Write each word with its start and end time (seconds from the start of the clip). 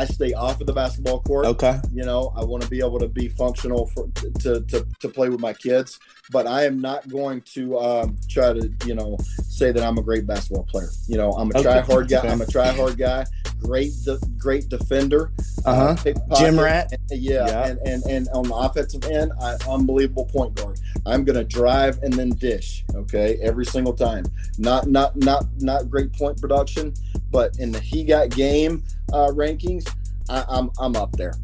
I 0.00 0.06
stay 0.06 0.32
off 0.32 0.60
of 0.62 0.66
the 0.66 0.72
basketball 0.72 1.20
court. 1.20 1.44
Okay. 1.44 1.78
You 1.92 2.04
know, 2.04 2.32
I 2.34 2.42
want 2.42 2.62
to 2.62 2.68
be 2.70 2.78
able 2.78 2.98
to 3.00 3.08
be 3.08 3.28
functional 3.28 3.86
for 3.88 4.08
to, 4.40 4.62
to, 4.62 4.86
to 5.00 5.08
play 5.10 5.28
with 5.28 5.40
my 5.40 5.52
kids, 5.52 5.98
but 6.32 6.46
I 6.46 6.64
am 6.64 6.80
not 6.80 7.06
going 7.10 7.42
to 7.54 7.78
um, 7.78 8.16
try 8.28 8.54
to, 8.54 8.72
you 8.86 8.94
know, 8.94 9.18
say 9.42 9.72
that 9.72 9.82
I'm 9.82 9.98
a 9.98 10.02
great 10.02 10.26
basketball 10.26 10.64
player. 10.64 10.88
You 11.06 11.18
know, 11.18 11.32
I'm 11.32 11.50
a 11.54 11.58
Okay. 11.58 11.62
try 11.64 11.80
hard 11.80 12.08
guy. 12.08 12.18
Okay. 12.20 12.28
I'm 12.30 12.40
a 12.40 12.46
try 12.46 12.68
hard 12.72 12.96
guy. 12.96 13.26
Great, 13.58 13.92
de- 14.04 14.18
great 14.38 14.70
defender. 14.70 15.32
Uh-huh. 15.66 15.94
pickpocket, 16.02 16.38
Gym 16.38 16.58
rat. 16.58 16.92
and- 16.92 17.20
yeah, 17.20 17.46
Yeah. 17.46 17.66
And, 17.66 17.78
and 17.86 18.02
and 18.06 18.28
on 18.32 18.44
the 18.44 18.54
offensive 18.54 19.04
end, 19.04 19.32
I, 19.38 19.56
unbelievable 19.68 20.24
point 20.24 20.54
guard. 20.54 20.78
I'm 21.04 21.24
gonna 21.24 21.44
drive 21.44 21.98
and 22.02 22.12
then 22.14 22.30
dish. 22.30 22.84
Okay, 22.94 23.38
every 23.42 23.66
single 23.66 23.92
time. 23.92 24.24
Not 24.56 24.86
not 24.88 25.14
not 25.16 25.44
not 25.58 25.90
great 25.90 26.10
point 26.14 26.40
production, 26.40 26.94
but 27.30 27.58
in 27.58 27.72
the 27.72 27.80
he 27.80 28.04
got 28.04 28.30
game 28.30 28.82
uh, 29.12 29.28
rankings, 29.28 29.92
I, 30.28 30.44
I'm 30.48 30.70
I'm 30.78 30.96
up 30.96 31.12
there. 31.12 31.34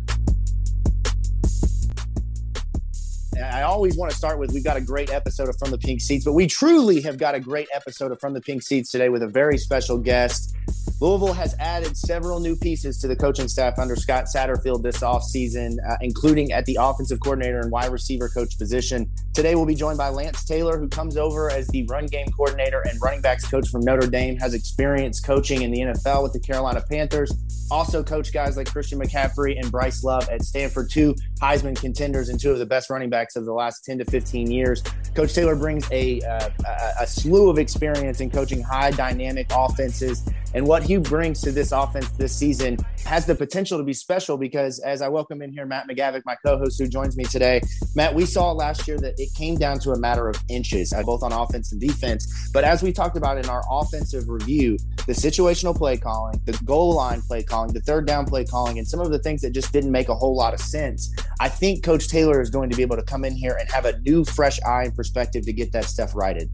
I 3.42 3.62
always 3.62 3.96
want 3.96 4.10
to 4.10 4.16
start 4.16 4.38
with 4.38 4.52
we've 4.52 4.64
got 4.64 4.76
a 4.76 4.80
great 4.80 5.10
episode 5.10 5.48
of 5.48 5.58
From 5.58 5.70
the 5.70 5.78
Pink 5.78 6.00
Seats, 6.00 6.24
but 6.24 6.32
we 6.32 6.46
truly 6.46 7.00
have 7.02 7.18
got 7.18 7.34
a 7.34 7.40
great 7.40 7.68
episode 7.74 8.10
of 8.10 8.18
From 8.18 8.32
the 8.32 8.40
Pink 8.40 8.62
Seats 8.62 8.90
today 8.90 9.08
with 9.08 9.22
a 9.22 9.28
very 9.28 9.58
special 9.58 9.98
guest. 9.98 10.54
Louisville 10.98 11.34
has 11.34 11.54
added 11.58 11.94
several 11.94 12.40
new 12.40 12.56
pieces 12.56 12.98
to 12.98 13.06
the 13.06 13.14
coaching 13.14 13.48
staff 13.48 13.78
under 13.78 13.94
Scott 13.96 14.24
Satterfield 14.34 14.82
this 14.82 15.00
offseason, 15.00 15.76
uh, 15.86 15.96
including 16.00 16.52
at 16.52 16.64
the 16.64 16.78
offensive 16.80 17.20
coordinator 17.20 17.60
and 17.60 17.70
wide 17.70 17.92
receiver 17.92 18.30
coach 18.30 18.56
position. 18.56 19.10
Today 19.34 19.54
we'll 19.54 19.66
be 19.66 19.74
joined 19.74 19.98
by 19.98 20.08
Lance 20.08 20.42
Taylor, 20.46 20.78
who 20.78 20.88
comes 20.88 21.18
over 21.18 21.50
as 21.50 21.68
the 21.68 21.84
run 21.84 22.06
game 22.06 22.28
coordinator 22.28 22.80
and 22.88 22.98
running 23.02 23.20
backs 23.20 23.46
coach 23.46 23.68
from 23.68 23.82
Notre 23.82 24.06
Dame, 24.06 24.38
has 24.38 24.54
experience 24.54 25.20
coaching 25.20 25.60
in 25.60 25.70
the 25.70 25.80
NFL 25.80 26.22
with 26.22 26.32
the 26.32 26.40
Carolina 26.40 26.82
Panthers, 26.88 27.30
also 27.70 28.02
coached 28.02 28.32
guys 28.32 28.56
like 28.56 28.72
Christian 28.72 28.98
McCaffrey 28.98 29.60
and 29.60 29.70
Bryce 29.70 30.02
Love 30.02 30.26
at 30.30 30.42
Stanford, 30.42 30.88
two 30.88 31.14
Heisman 31.42 31.78
contenders 31.78 32.30
and 32.30 32.40
two 32.40 32.52
of 32.52 32.58
the 32.58 32.64
best 32.64 32.88
running 32.88 33.10
backs 33.10 33.36
of 33.36 33.44
the 33.44 33.52
last 33.52 33.84
10 33.84 33.98
to 33.98 34.04
15 34.06 34.50
years. 34.50 34.82
Coach 35.14 35.34
Taylor 35.34 35.56
brings 35.56 35.90
a, 35.92 36.20
uh, 36.22 36.48
a, 36.66 37.02
a 37.02 37.06
slew 37.06 37.50
of 37.50 37.58
experience 37.58 38.20
in 38.20 38.30
coaching 38.30 38.62
high 38.62 38.90
dynamic 38.92 39.48
offenses. 39.50 40.26
And 40.54 40.66
what 40.66 40.85
he 40.86 40.98
brings 40.98 41.40
to 41.40 41.50
this 41.50 41.72
offense 41.72 42.08
this 42.10 42.36
season 42.36 42.78
has 43.04 43.26
the 43.26 43.34
potential 43.34 43.78
to 43.78 43.84
be 43.84 43.92
special 43.92 44.36
because, 44.36 44.78
as 44.80 45.02
I 45.02 45.08
welcome 45.08 45.42
in 45.42 45.52
here 45.52 45.66
Matt 45.66 45.88
McGavic, 45.88 46.22
my 46.24 46.36
co 46.36 46.58
host 46.58 46.78
who 46.78 46.86
joins 46.86 47.16
me 47.16 47.24
today, 47.24 47.60
Matt, 47.94 48.14
we 48.14 48.24
saw 48.24 48.52
last 48.52 48.86
year 48.86 48.98
that 48.98 49.14
it 49.18 49.32
came 49.34 49.56
down 49.56 49.78
to 49.80 49.92
a 49.92 49.98
matter 49.98 50.28
of 50.28 50.36
inches, 50.48 50.92
uh, 50.92 51.02
both 51.02 51.22
on 51.22 51.32
offense 51.32 51.72
and 51.72 51.80
defense. 51.80 52.50
But 52.52 52.64
as 52.64 52.82
we 52.82 52.92
talked 52.92 53.16
about 53.16 53.38
in 53.38 53.48
our 53.48 53.62
offensive 53.70 54.28
review, 54.28 54.76
the 55.06 55.12
situational 55.12 55.76
play 55.76 55.96
calling, 55.96 56.40
the 56.44 56.52
goal 56.64 56.94
line 56.94 57.20
play 57.22 57.42
calling, 57.42 57.72
the 57.72 57.80
third 57.80 58.06
down 58.06 58.26
play 58.26 58.44
calling, 58.44 58.78
and 58.78 58.86
some 58.86 59.00
of 59.00 59.10
the 59.10 59.18
things 59.18 59.42
that 59.42 59.50
just 59.50 59.72
didn't 59.72 59.92
make 59.92 60.08
a 60.08 60.14
whole 60.14 60.36
lot 60.36 60.54
of 60.54 60.60
sense. 60.60 61.14
I 61.40 61.48
think 61.48 61.84
Coach 61.84 62.08
Taylor 62.08 62.40
is 62.40 62.50
going 62.50 62.70
to 62.70 62.76
be 62.76 62.82
able 62.82 62.96
to 62.96 63.04
come 63.04 63.24
in 63.24 63.34
here 63.34 63.56
and 63.60 63.68
have 63.70 63.84
a 63.86 63.98
new, 64.00 64.24
fresh 64.24 64.60
eye 64.62 64.84
and 64.84 64.94
perspective 64.94 65.44
to 65.46 65.52
get 65.52 65.72
that 65.72 65.84
stuff 65.84 66.14
righted. 66.14 66.50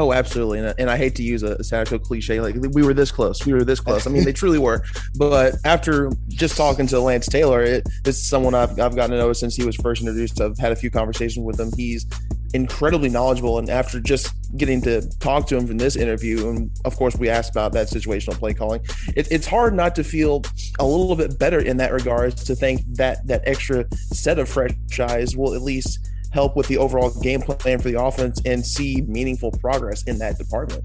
Oh, 0.00 0.14
absolutely. 0.14 0.60
And, 0.60 0.74
and 0.78 0.90
I 0.90 0.96
hate 0.96 1.14
to 1.16 1.22
use 1.22 1.42
a, 1.42 1.58
a 1.60 1.98
cliche, 1.98 2.40
like 2.40 2.56
we 2.72 2.82
were 2.82 2.94
this 2.94 3.12
close. 3.12 3.44
We 3.44 3.52
were 3.52 3.64
this 3.64 3.80
close. 3.80 4.06
I 4.06 4.10
mean, 4.10 4.24
they 4.24 4.32
truly 4.32 4.58
were. 4.58 4.82
But 5.14 5.56
after 5.66 6.10
just 6.28 6.56
talking 6.56 6.86
to 6.86 7.00
Lance 7.00 7.26
Taylor, 7.26 7.62
it, 7.62 7.86
this 8.02 8.16
is 8.16 8.26
someone 8.26 8.54
I've, 8.54 8.70
I've 8.80 8.96
gotten 8.96 9.10
to 9.10 9.18
know 9.18 9.34
since 9.34 9.54
he 9.54 9.62
was 9.62 9.76
first 9.76 10.00
introduced. 10.00 10.40
I've 10.40 10.56
had 10.56 10.72
a 10.72 10.76
few 10.76 10.90
conversations 10.90 11.44
with 11.44 11.60
him. 11.60 11.70
He's 11.76 12.06
incredibly 12.54 13.10
knowledgeable. 13.10 13.58
And 13.58 13.68
after 13.68 14.00
just 14.00 14.32
getting 14.56 14.80
to 14.82 15.02
talk 15.18 15.46
to 15.48 15.56
him 15.58 15.66
from 15.66 15.76
this 15.76 15.96
interview, 15.96 16.48
and 16.48 16.70
of 16.86 16.96
course, 16.96 17.14
we 17.16 17.28
asked 17.28 17.50
about 17.50 17.74
that 17.74 17.88
situational 17.88 18.38
play 18.38 18.54
calling, 18.54 18.80
it, 19.14 19.30
it's 19.30 19.46
hard 19.46 19.74
not 19.74 19.94
to 19.96 20.02
feel 20.02 20.42
a 20.78 20.86
little 20.86 21.14
bit 21.14 21.38
better 21.38 21.60
in 21.60 21.76
that 21.76 21.92
regard 21.92 22.38
to 22.38 22.54
think 22.54 22.80
that 22.94 23.26
that 23.26 23.42
extra 23.44 23.84
set 23.92 24.38
of 24.38 24.48
fresh 24.48 24.72
eyes 24.98 25.36
will 25.36 25.54
at 25.54 25.60
least 25.60 26.08
help 26.32 26.56
with 26.56 26.66
the 26.68 26.78
overall 26.78 27.10
game 27.20 27.40
plan 27.40 27.78
for 27.78 27.90
the 27.90 28.00
offense 28.00 28.40
and 28.44 28.64
see 28.64 29.02
meaningful 29.02 29.50
progress 29.52 30.02
in 30.04 30.18
that 30.18 30.38
department. 30.38 30.84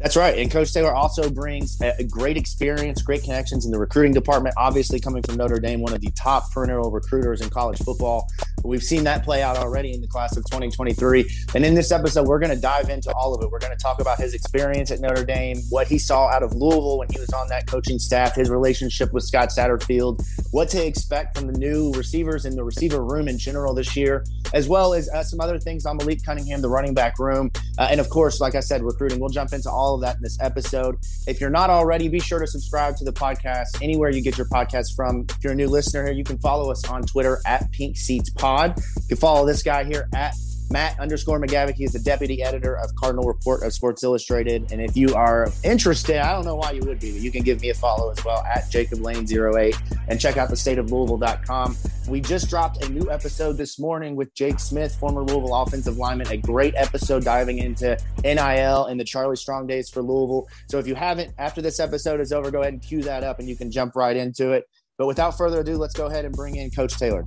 That's 0.00 0.16
right. 0.16 0.38
And 0.38 0.50
Coach 0.50 0.72
Taylor 0.72 0.94
also 0.94 1.28
brings 1.28 1.78
a 1.82 2.02
great 2.04 2.38
experience, 2.38 3.02
great 3.02 3.22
connections 3.22 3.66
in 3.66 3.70
the 3.70 3.78
recruiting 3.78 4.14
department. 4.14 4.54
Obviously, 4.56 4.98
coming 4.98 5.22
from 5.22 5.36
Notre 5.36 5.60
Dame, 5.60 5.82
one 5.82 5.92
of 5.92 6.00
the 6.00 6.10
top 6.12 6.50
perennial 6.52 6.90
recruiters 6.90 7.42
in 7.42 7.50
college 7.50 7.78
football. 7.78 8.26
We've 8.64 8.82
seen 8.82 9.04
that 9.04 9.24
play 9.24 9.42
out 9.42 9.56
already 9.56 9.92
in 9.92 10.00
the 10.00 10.06
class 10.06 10.36
of 10.36 10.44
2023. 10.44 11.30
And 11.54 11.64
in 11.64 11.74
this 11.74 11.92
episode, 11.92 12.26
we're 12.26 12.38
going 12.38 12.54
to 12.54 12.60
dive 12.60 12.88
into 12.88 13.12
all 13.12 13.34
of 13.34 13.42
it. 13.42 13.50
We're 13.50 13.58
going 13.58 13.76
to 13.76 13.82
talk 13.82 14.00
about 14.00 14.18
his 14.18 14.34
experience 14.34 14.90
at 14.90 15.00
Notre 15.00 15.24
Dame, 15.24 15.58
what 15.68 15.86
he 15.86 15.98
saw 15.98 16.28
out 16.28 16.42
of 16.42 16.54
Louisville 16.54 16.98
when 16.98 17.08
he 17.10 17.18
was 17.18 17.30
on 17.30 17.48
that 17.48 17.66
coaching 17.66 17.98
staff, 17.98 18.34
his 18.34 18.48
relationship 18.48 19.12
with 19.12 19.24
Scott 19.24 19.50
Satterfield, 19.50 20.24
what 20.50 20.68
to 20.70 20.86
expect 20.86 21.36
from 21.36 21.46
the 21.46 21.58
new 21.58 21.92
receivers 21.92 22.46
in 22.46 22.56
the 22.56 22.64
receiver 22.64 23.04
room 23.04 23.28
in 23.28 23.38
general 23.38 23.74
this 23.74 23.96
year, 23.96 24.24
as 24.54 24.68
well 24.68 24.94
as 24.94 25.08
uh, 25.10 25.22
some 25.22 25.40
other 25.40 25.58
things 25.58 25.86
on 25.86 25.96
Malik 25.96 26.24
Cunningham, 26.24 26.60
the 26.62 26.68
running 26.68 26.94
back 26.94 27.18
room. 27.18 27.50
Uh, 27.78 27.88
and 27.90 28.00
of 28.00 28.08
course, 28.10 28.40
like 28.40 28.54
I 28.54 28.60
said, 28.60 28.82
recruiting. 28.82 29.20
We'll 29.20 29.30
jump 29.30 29.52
into 29.52 29.70
all 29.70 29.89
of 29.94 30.00
that 30.02 30.16
in 30.16 30.22
this 30.22 30.38
episode. 30.40 30.96
If 31.26 31.40
you're 31.40 31.50
not 31.50 31.70
already, 31.70 32.08
be 32.08 32.20
sure 32.20 32.38
to 32.38 32.46
subscribe 32.46 32.96
to 32.96 33.04
the 33.04 33.12
podcast 33.12 33.82
anywhere 33.82 34.10
you 34.10 34.22
get 34.22 34.36
your 34.38 34.46
podcast 34.48 34.94
from. 34.94 35.26
If 35.28 35.42
you're 35.42 35.52
a 35.52 35.56
new 35.56 35.68
listener 35.68 36.04
here, 36.04 36.12
you 36.12 36.24
can 36.24 36.38
follow 36.38 36.70
us 36.70 36.88
on 36.88 37.02
Twitter 37.02 37.40
at 37.46 37.70
Pink 37.72 37.96
Seats 37.96 38.30
Pod. 38.30 38.76
You 38.96 39.08
can 39.08 39.16
follow 39.16 39.46
this 39.46 39.62
guy 39.62 39.84
here 39.84 40.08
at 40.14 40.34
Matt 40.70 40.98
underscore 41.00 41.40
McGavic. 41.40 41.74
He 41.74 41.84
is 41.84 41.92
the 41.92 41.98
deputy 41.98 42.42
editor 42.42 42.76
of 42.78 42.94
Cardinal 42.94 43.24
Report 43.24 43.62
of 43.62 43.72
Sports 43.72 44.04
Illustrated. 44.04 44.70
And 44.70 44.80
if 44.80 44.96
you 44.96 45.14
are 45.14 45.50
interested, 45.64 46.18
I 46.18 46.32
don't 46.32 46.44
know 46.44 46.54
why 46.54 46.72
you 46.72 46.82
would 46.82 47.00
be, 47.00 47.12
but 47.12 47.20
you 47.20 47.32
can 47.32 47.42
give 47.42 47.60
me 47.60 47.70
a 47.70 47.74
follow 47.74 48.10
as 48.10 48.24
well 48.24 48.44
at 48.44 48.70
Jacob 48.70 49.00
Lane 49.00 49.26
08 49.30 49.76
and 50.08 50.20
check 50.20 50.36
out 50.36 50.48
the 50.48 50.56
state 50.56 50.78
of 50.78 50.92
Louisville.com. 50.92 51.76
We 52.08 52.20
just 52.20 52.48
dropped 52.48 52.84
a 52.84 52.88
new 52.88 53.10
episode 53.10 53.56
this 53.56 53.78
morning 53.78 54.16
with 54.16 54.32
Jake 54.34 54.60
Smith, 54.60 54.94
former 54.94 55.22
Louisville 55.22 55.54
offensive 55.54 55.96
lineman. 55.96 56.28
A 56.28 56.36
great 56.36 56.74
episode 56.76 57.24
diving 57.24 57.58
into 57.58 57.98
NIL 58.22 58.86
and 58.86 58.98
the 58.98 59.04
Charlie 59.04 59.36
Strong 59.36 59.66
days 59.66 59.90
for 59.90 60.02
Louisville. 60.02 60.48
So 60.68 60.78
if 60.78 60.86
you 60.86 60.94
haven't, 60.94 61.32
after 61.38 61.60
this 61.60 61.80
episode 61.80 62.20
is 62.20 62.32
over, 62.32 62.50
go 62.50 62.60
ahead 62.60 62.72
and 62.72 62.82
cue 62.82 63.02
that 63.02 63.24
up 63.24 63.38
and 63.40 63.48
you 63.48 63.56
can 63.56 63.70
jump 63.70 63.96
right 63.96 64.16
into 64.16 64.52
it. 64.52 64.64
But 64.98 65.06
without 65.06 65.36
further 65.36 65.60
ado, 65.60 65.76
let's 65.76 65.94
go 65.94 66.06
ahead 66.06 66.24
and 66.24 66.34
bring 66.34 66.56
in 66.56 66.70
Coach 66.70 66.98
Taylor. 66.98 67.26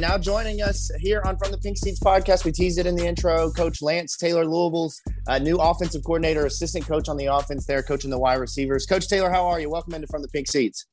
Now 0.00 0.16
joining 0.16 0.62
us 0.62 0.90
here 0.98 1.20
on 1.26 1.36
From 1.36 1.50
the 1.50 1.58
Pink 1.58 1.76
Seats 1.76 2.00
podcast, 2.00 2.46
we 2.46 2.52
teased 2.52 2.78
it 2.78 2.86
in 2.86 2.96
the 2.96 3.06
intro. 3.06 3.50
Coach 3.50 3.82
Lance 3.82 4.16
Taylor, 4.16 4.46
Louisville's 4.46 4.98
uh, 5.28 5.38
new 5.38 5.58
offensive 5.58 6.02
coordinator, 6.04 6.46
assistant 6.46 6.86
coach 6.86 7.10
on 7.10 7.18
the 7.18 7.26
offense 7.26 7.66
there, 7.66 7.82
coaching 7.82 8.08
the 8.08 8.18
wide 8.18 8.40
receivers. 8.40 8.86
Coach 8.86 9.08
Taylor, 9.08 9.28
how 9.28 9.46
are 9.46 9.60
you? 9.60 9.68
Welcome 9.68 9.92
into 9.92 10.06
From 10.06 10.22
the 10.22 10.28
Pink 10.28 10.48
Seats. 10.48 10.86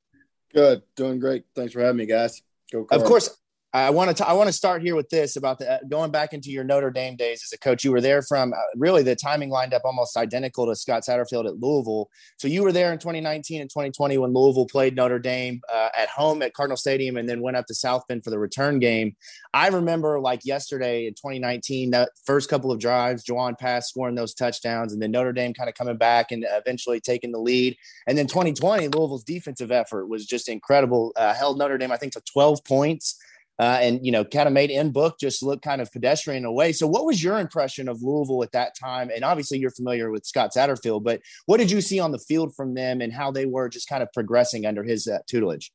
Good, 0.54 0.81
doing 0.98 1.19
great. 1.19 1.45
Thanks 1.56 1.71
for 1.71 1.80
having 1.80 1.95
me, 1.95 2.06
guys. 2.06 2.42
Go. 2.69 2.86
Of 2.92 3.06
course, 3.06 3.38
I 3.73 3.89
want 3.89 4.15
to 4.15 4.27
I 4.27 4.31
want 4.31 4.47
to 4.47 4.53
start 4.53 4.81
here 4.81 4.95
with 4.95 5.09
this 5.09 5.35
about 5.35 5.59
the, 5.59 5.69
uh, 5.69 5.79
going 5.89 6.09
back 6.09 6.33
into 6.33 6.51
your 6.51 6.63
Notre 6.63 6.89
Dame 6.89 7.17
days 7.17 7.43
as 7.43 7.51
a 7.51 7.59
coach. 7.59 7.83
You 7.83 7.91
were 7.91 7.99
there 7.99 8.21
from 8.21 8.53
uh, 8.53 8.57
really 8.77 9.03
the 9.03 9.15
timing 9.15 9.49
lined 9.49 9.73
up 9.73 9.81
almost 9.83 10.15
identical 10.15 10.65
to 10.67 10.75
Scott 10.75 11.03
Satterfield 11.03 11.45
at 11.45 11.59
Louisville. 11.59 12.09
So 12.37 12.47
you 12.47 12.63
were 12.63 12.71
there 12.71 12.93
in 12.93 12.99
2019 12.99 13.59
and 13.59 13.69
2020 13.69 14.19
when 14.19 14.33
Louisville 14.33 14.67
played 14.67 14.95
Notre 14.95 15.19
Dame 15.19 15.61
uh, 15.71 15.89
at 15.97 16.07
home 16.07 16.41
at 16.41 16.53
Cardinal 16.53 16.77
Stadium 16.77 17.17
and 17.17 17.27
then 17.27 17.41
went 17.41 17.57
up 17.57 17.65
to 17.65 17.75
South 17.75 18.03
Bend 18.07 18.23
for 18.23 18.29
the 18.29 18.39
return 18.39 18.79
game. 18.79 19.17
I 19.53 19.67
remember 19.67 20.21
like 20.21 20.45
yesterday 20.45 21.05
in 21.05 21.13
2019 21.13 21.91
that 21.91 22.11
first 22.25 22.49
couple 22.49 22.71
of 22.71 22.79
drives, 22.79 23.25
Jawon 23.25 23.57
Pass 23.57 23.89
scoring 23.89 24.15
those 24.15 24.33
touchdowns, 24.33 24.93
and 24.93 25.01
then 25.01 25.11
Notre 25.11 25.33
Dame 25.33 25.53
kind 25.53 25.67
of 25.69 25.75
coming 25.75 25.97
back 25.97 26.31
and 26.31 26.45
eventually 26.51 27.01
taking 27.01 27.33
the 27.33 27.39
lead. 27.39 27.75
And 28.07 28.17
then 28.17 28.27
2020 28.27 28.87
Louisville's 28.87 29.25
defensive 29.25 29.71
effort 29.71 30.07
was 30.07 30.25
just 30.25 30.47
incredible. 30.47 31.11
Uh, 31.17 31.33
held 31.33 31.57
Notre 31.57 31.77
Dame 31.77 31.91
I 31.91 31.97
think 31.97 32.13
to 32.13 32.21
12 32.21 32.63
points 32.63 33.19
uh, 33.59 33.80
and 33.81 34.06
you 34.06 34.12
know 34.12 34.24
kind 34.24 34.48
of 34.48 34.54
made 34.54 34.69
Ian 34.69 34.92
Book 34.92 35.18
just 35.19 35.42
look 35.42 35.62
kind 35.62 35.81
of 35.81 35.92
pedestrian 35.92 36.44
in 36.44 36.45
a 36.45 36.51
way. 36.51 36.71
So, 36.71 36.88
what 36.88 37.06
was 37.06 37.24
your 37.24 37.39
impression 37.39 37.88
of 37.88 38.01
Louisville 38.01 38.44
at 38.44 38.51
that 38.51 38.75
time? 38.77 39.09
And 39.13 39.24
obviously, 39.24 39.57
you're 39.57 39.71
familiar 39.71 40.12
with 40.12 40.25
Scott 40.25 40.51
Satterfield, 40.56 41.04
but 41.04 41.21
what 41.45 41.57
did 41.57 41.71
you 41.71 41.81
see 41.81 42.00
on 42.00 42.12
the 42.12 42.19
field 42.19 42.56
from 42.56 42.74
them 42.74 43.01
and 43.01 43.12
how 43.12 43.31
they 43.31 43.45
were 43.45 43.69
just 43.69 43.89
kind 43.89 44.04
of 44.04 44.12
progressing 44.13 44.65
under 44.65 44.83
his 44.83 45.07
uh, 45.07 45.19
tutelage? 45.27 45.71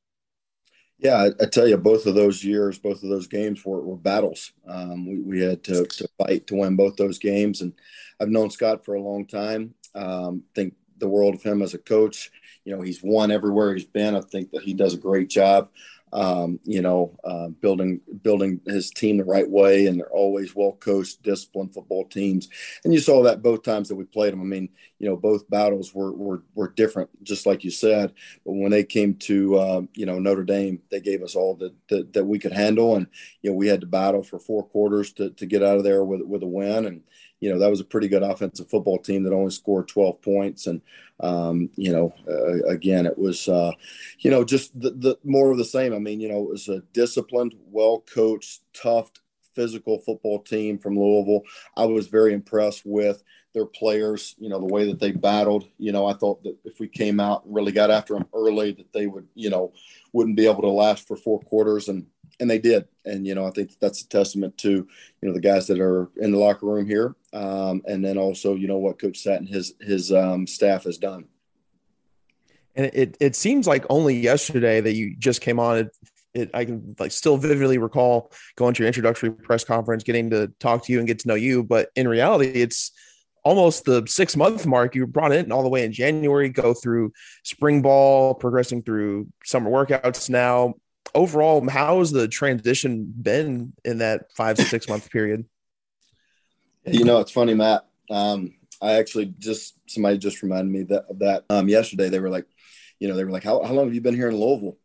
Yeah, 0.99 1.17
I, 1.17 1.43
I, 1.43 1.47
tell 1.47 1.67
you, 1.67 1.77
both 1.77 2.07
of 2.07 2.15
those 2.15 2.45
years, 2.45 2.79
both 2.79 3.03
of 3.03 3.09
those 3.09 3.27
games 3.27 3.65
were, 3.65 3.83
were 3.83 3.97
battles. 3.97 4.53
Um, 4.69 5.05
we, 5.05 5.19
we, 5.19 5.41
had 5.41 5.65
to, 5.65 5.85
to, 5.85 6.09
fight 6.17 6.47
to 6.47 6.55
win 6.55 6.77
both 6.77 6.95
those 6.95 7.19
games, 7.19 7.61
and 7.61 7.73
I've 8.21 8.29
known 8.29 8.51
Scott 8.51 8.85
for 8.85 8.95
a 8.95 9.03
long 9.03 9.27
time. 9.27 9.75
Um, 9.97 10.45
think 10.55 10.75
the 10.99 11.09
world 11.09 11.35
of 11.35 11.43
him 11.43 11.61
as 11.61 11.75
a 11.75 11.79
coach. 11.79 12.31
You 12.65 12.77
know, 12.77 12.83
he's 12.83 13.03
won 13.03 13.33
everywhere 13.33 13.75
he's 13.75 13.85
been. 13.85 14.15
I 14.15 14.21
think 14.21 14.53
that 14.53 14.63
he 14.63 14.75
does 14.75 14.95
a 14.95 14.99
great 14.99 15.29
job 15.29 15.71
um, 16.13 16.61
you 16.65 16.83
know, 16.83 17.19
uh, 17.25 17.49
building 17.49 18.01
building 18.23 18.61
his 18.67 18.91
team 18.91 19.17
the 19.17 19.25
right 19.25 19.49
way, 19.49 19.87
and 19.87 19.99
they're 19.99 20.11
always 20.11 20.55
well 20.55 20.73
coached, 20.73 21.23
disciplined 21.23 21.73
football 21.73 22.05
teams. 22.07 22.49
And 22.85 22.93
you 22.93 23.01
saw 23.01 23.23
that 23.23 23.43
both 23.43 23.63
times 23.63 23.89
that 23.89 23.95
we 23.95 24.05
played 24.05 24.33
them. 24.33 24.43
I 24.43 24.45
mean, 24.45 24.69
you 24.99 25.09
know, 25.09 25.17
both 25.17 25.49
battles 25.49 25.95
were 25.95 26.13
were, 26.13 26.43
were 26.55 26.69
different, 26.69 27.11
just 27.25 27.47
like 27.47 27.65
you 27.65 27.71
said. 27.71 28.13
But 28.45 28.53
when 28.53 28.71
they 28.71 28.85
came 28.85 29.15
to 29.15 29.57
uh, 29.57 29.83
you 29.95 30.05
know 30.05 30.19
Notre 30.19 30.45
Dame, 30.45 30.81
they 30.91 31.01
gave 31.01 31.23
us 31.23 31.35
all 31.35 31.55
that, 31.57 31.75
that, 31.89 32.13
that 32.13 32.25
we 32.25 32.39
could 32.39 32.53
handle, 32.53 32.97
and 32.97 33.07
you 33.41 33.51
know 33.51 33.57
we 33.57 33.69
had 33.69 33.81
to 33.81 33.87
battle 33.87 34.23
for 34.23 34.39
four 34.39 34.65
quarters 34.65 35.13
to, 35.15 35.31
to 35.31 35.47
get 35.47 35.63
out 35.63 35.79
of 35.79 35.85
there 35.85 36.05
with 36.05 36.23
with 36.23 36.43
a 36.43 36.47
win. 36.47 36.87
And 36.87 37.03
you 37.43 37.51
know 37.53 37.59
that 37.59 37.71
was 37.71 37.81
a 37.81 37.85
pretty 37.85 38.07
good 38.07 38.23
offensive 38.23 38.71
football 38.71 38.99
team 38.99 39.25
that 39.25 39.33
only 39.33 39.51
scored 39.51 39.89
12 39.89 40.23
points. 40.23 40.69
And 40.69 40.81
um, 41.19 41.69
you 41.75 41.93
know 41.93 42.15
uh, 42.29 42.69
again 42.69 43.05
it 43.05 43.19
was 43.19 43.49
uh, 43.49 43.73
you 44.21 44.31
know 44.31 44.45
just 44.45 44.79
the, 44.81 44.91
the, 44.91 45.19
more 45.25 45.51
of 45.51 45.59
the 45.59 45.65
same. 45.65 45.93
I 45.93 45.99
mean 45.99 46.21
you 46.21 46.29
know 46.29 46.39
it 46.39 46.49
was 46.49 46.69
a 46.69 46.83
disciplined 46.93 47.57
well 47.71 48.05
coached 48.15 48.61
tough 48.73 49.11
physical 49.55 49.99
football 49.99 50.39
team 50.39 50.79
from 50.79 50.97
louisville. 50.97 51.43
I 51.77 51.85
was 51.85 52.07
very 52.07 52.33
impressed 52.33 52.87
with 52.87 53.23
their 53.55 53.67
players 53.67 54.35
you 54.39 54.49
know 54.49 54.61
the 54.61 54.73
way 54.73 54.87
that 54.87 55.01
they 55.01 55.11
battled. 55.11 55.67
You 55.79 55.91
know 55.93 56.07
i 56.07 56.15
thought 56.15 56.43
that 56.45 56.57
if 56.65 56.79
we 56.79 56.87
came 56.87 57.19
out 57.19 57.45
and 57.45 57.55
really 57.55 57.73
got 57.73 57.91
after 57.91 58.15
them 58.15 58.27
early 58.33 58.71
that 58.73 58.93
they 58.93 59.09
would 59.09 59.27
you 59.35 59.51
know 59.51 59.73
wouldn't 60.13 60.37
be 60.37 60.47
able 60.47 60.63
to 60.63 60.71
last 60.71 61.07
for 61.07 61.17
four 61.17 61.41
quarters 61.41 61.89
and 61.89 62.07
and 62.43 62.51
they 62.51 62.59
did. 62.59 62.87
And 63.07 63.27
you 63.27 63.35
know, 63.35 63.47
I 63.47 63.51
think 63.51 63.79
that's 63.81 64.03
a 64.03 64.09
testament 64.09 64.59
to 64.59 64.71
you 64.71 64.89
know 65.23 65.33
the 65.33 65.41
guys 65.41 65.67
that 65.69 65.81
are 65.81 66.11
in 66.17 66.33
the 66.33 66.39
locker 66.39 66.67
room 66.67 66.87
here, 66.87 67.15
um, 67.33 67.83
and 67.87 68.05
then 68.05 68.19
also 68.19 68.55
you 68.55 68.67
know 68.67 68.79
what 68.79 68.99
Coach 68.99 69.19
Sat 69.19 69.47
his 69.47 69.75
his 69.81 70.13
um, 70.13 70.47
staff 70.47 70.85
has 70.85 70.99
done. 70.99 71.25
And 72.75 72.87
it 72.93 73.17
it 73.21 73.37
seems 73.37 73.67
like 73.67 73.87
only 73.89 74.19
yesterday 74.19 74.81
that 74.81 74.95
you 74.95 75.17
just 75.17 75.41
came 75.41 75.59
on. 75.59 75.79
It, 75.79 75.97
it 76.35 76.51
I 76.53 76.65
can 76.65 76.97
like 76.99 77.13
still 77.13 77.37
vividly 77.37 77.79
recall 77.79 78.33
going 78.57 78.75
to 78.75 78.83
your 78.83 78.89
introductory 78.89 79.31
press 79.31 79.65
conference, 79.65 80.03
getting 80.03 80.31
to 80.31 80.49
talk 80.59 80.85
to 80.87 80.93
you 80.93 80.99
and 80.99 81.07
get 81.07 81.21
to 81.21 81.29
know 81.29 81.35
you. 81.35 81.63
But 81.63 81.91
in 81.95 82.09
reality, 82.09 82.49
it's 82.49 82.91
almost 83.45 83.85
the 83.85 84.05
six 84.07 84.37
month 84.37 84.67
mark. 84.67 84.95
You 84.95 85.07
brought 85.07 85.33
in 85.33 85.53
all 85.53 85.63
the 85.63 85.69
way 85.69 85.85
in 85.85 85.93
January, 85.93 86.49
go 86.49 86.75
through 86.75 87.13
spring 87.45 87.83
ball, 87.83 88.35
progressing 88.35 88.83
through 88.83 89.29
summer 89.45 89.71
workouts 89.71 90.31
now, 90.31 90.75
overall, 91.15 91.69
how 91.69 91.99
has 91.99 92.11
the 92.11 92.29
transition 92.29 93.13
been 93.21 93.73
in 93.85 93.99
that 93.99 94.33
five 94.33 94.57
to 94.57 94.65
six 94.65 94.89
month 94.89 95.11
period? 95.11 95.45
You 96.85 97.05
know, 97.05 97.21
it's 97.21 97.31
funny, 97.31 97.55
Matt. 97.55 97.87
Um, 98.11 98.55
I 98.81 98.95
actually 98.95 99.35
just 99.39 99.79
somebody 99.87 100.19
just 100.19 100.43
reminded 100.43 100.73
me 100.73 100.83
that 100.85 101.05
of 101.09 101.19
that 101.21 101.45
um, 101.49 101.69
yesterday. 101.69 102.09
They 102.09 102.19
were 102.19 102.31
like, 102.31 102.47
you 102.99 103.09
know, 103.09 103.15
they 103.15 103.25
were 103.25 103.31
like, 103.31 103.45
how, 103.45 103.63
how 103.63 103.73
long 103.73 103.87
have 103.87 103.95
you 103.95 104.01
been 104.01 104.17
here 104.17 104.29
in 104.29 104.37
Louisville? 104.37 104.79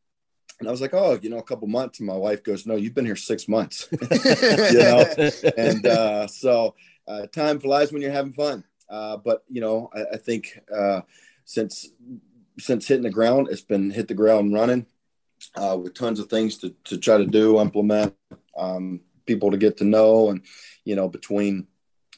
And 0.60 0.68
I 0.68 0.72
was 0.72 0.82
like, 0.82 0.94
oh, 0.94 1.20
you 1.22 1.30
know, 1.30 1.38
a 1.38 1.44
couple 1.44 1.68
months. 1.68 2.00
And 2.00 2.08
my 2.08 2.16
wife 2.16 2.44
goes, 2.44 2.66
no, 2.66 2.76
you've 2.76 2.96
been 2.96 3.06
here 3.06 3.16
six 3.16 3.48
months. 3.48 3.88
you 3.92 4.80
know, 4.80 5.32
and 5.58 5.86
uh, 5.86 6.28
so 6.28 6.76
uh, 7.08 7.28
time 7.28 7.60
flies 7.60 7.92
when 7.92 8.02
you're 8.02 8.12
having 8.12 8.34
fun. 8.34 8.64
Uh, 8.90 9.18
but 9.18 9.44
you 9.50 9.62
know, 9.62 9.90
I, 9.94 10.16
I 10.16 10.18
think 10.18 10.60
uh, 10.76 11.02
since 11.46 11.90
since 12.60 12.88
hitting 12.88 13.04
the 13.04 13.10
ground, 13.10 13.50
it's 13.52 13.62
been 13.62 13.92
hit 13.92 14.08
the 14.08 14.14
ground 14.14 14.54
running 14.54 14.86
uh, 15.56 15.78
with 15.78 15.94
tons 15.94 16.20
of 16.20 16.30
things 16.30 16.58
to, 16.58 16.74
to 16.86 16.98
try 16.98 17.18
to 17.18 17.26
do, 17.26 17.60
implement, 17.60 18.16
um, 18.58 19.02
people 19.26 19.52
to 19.52 19.58
get 19.58 19.78
to 19.78 19.84
know, 19.84 20.30
and 20.30 20.42
you 20.84 20.96
know 20.96 21.08
between 21.08 21.68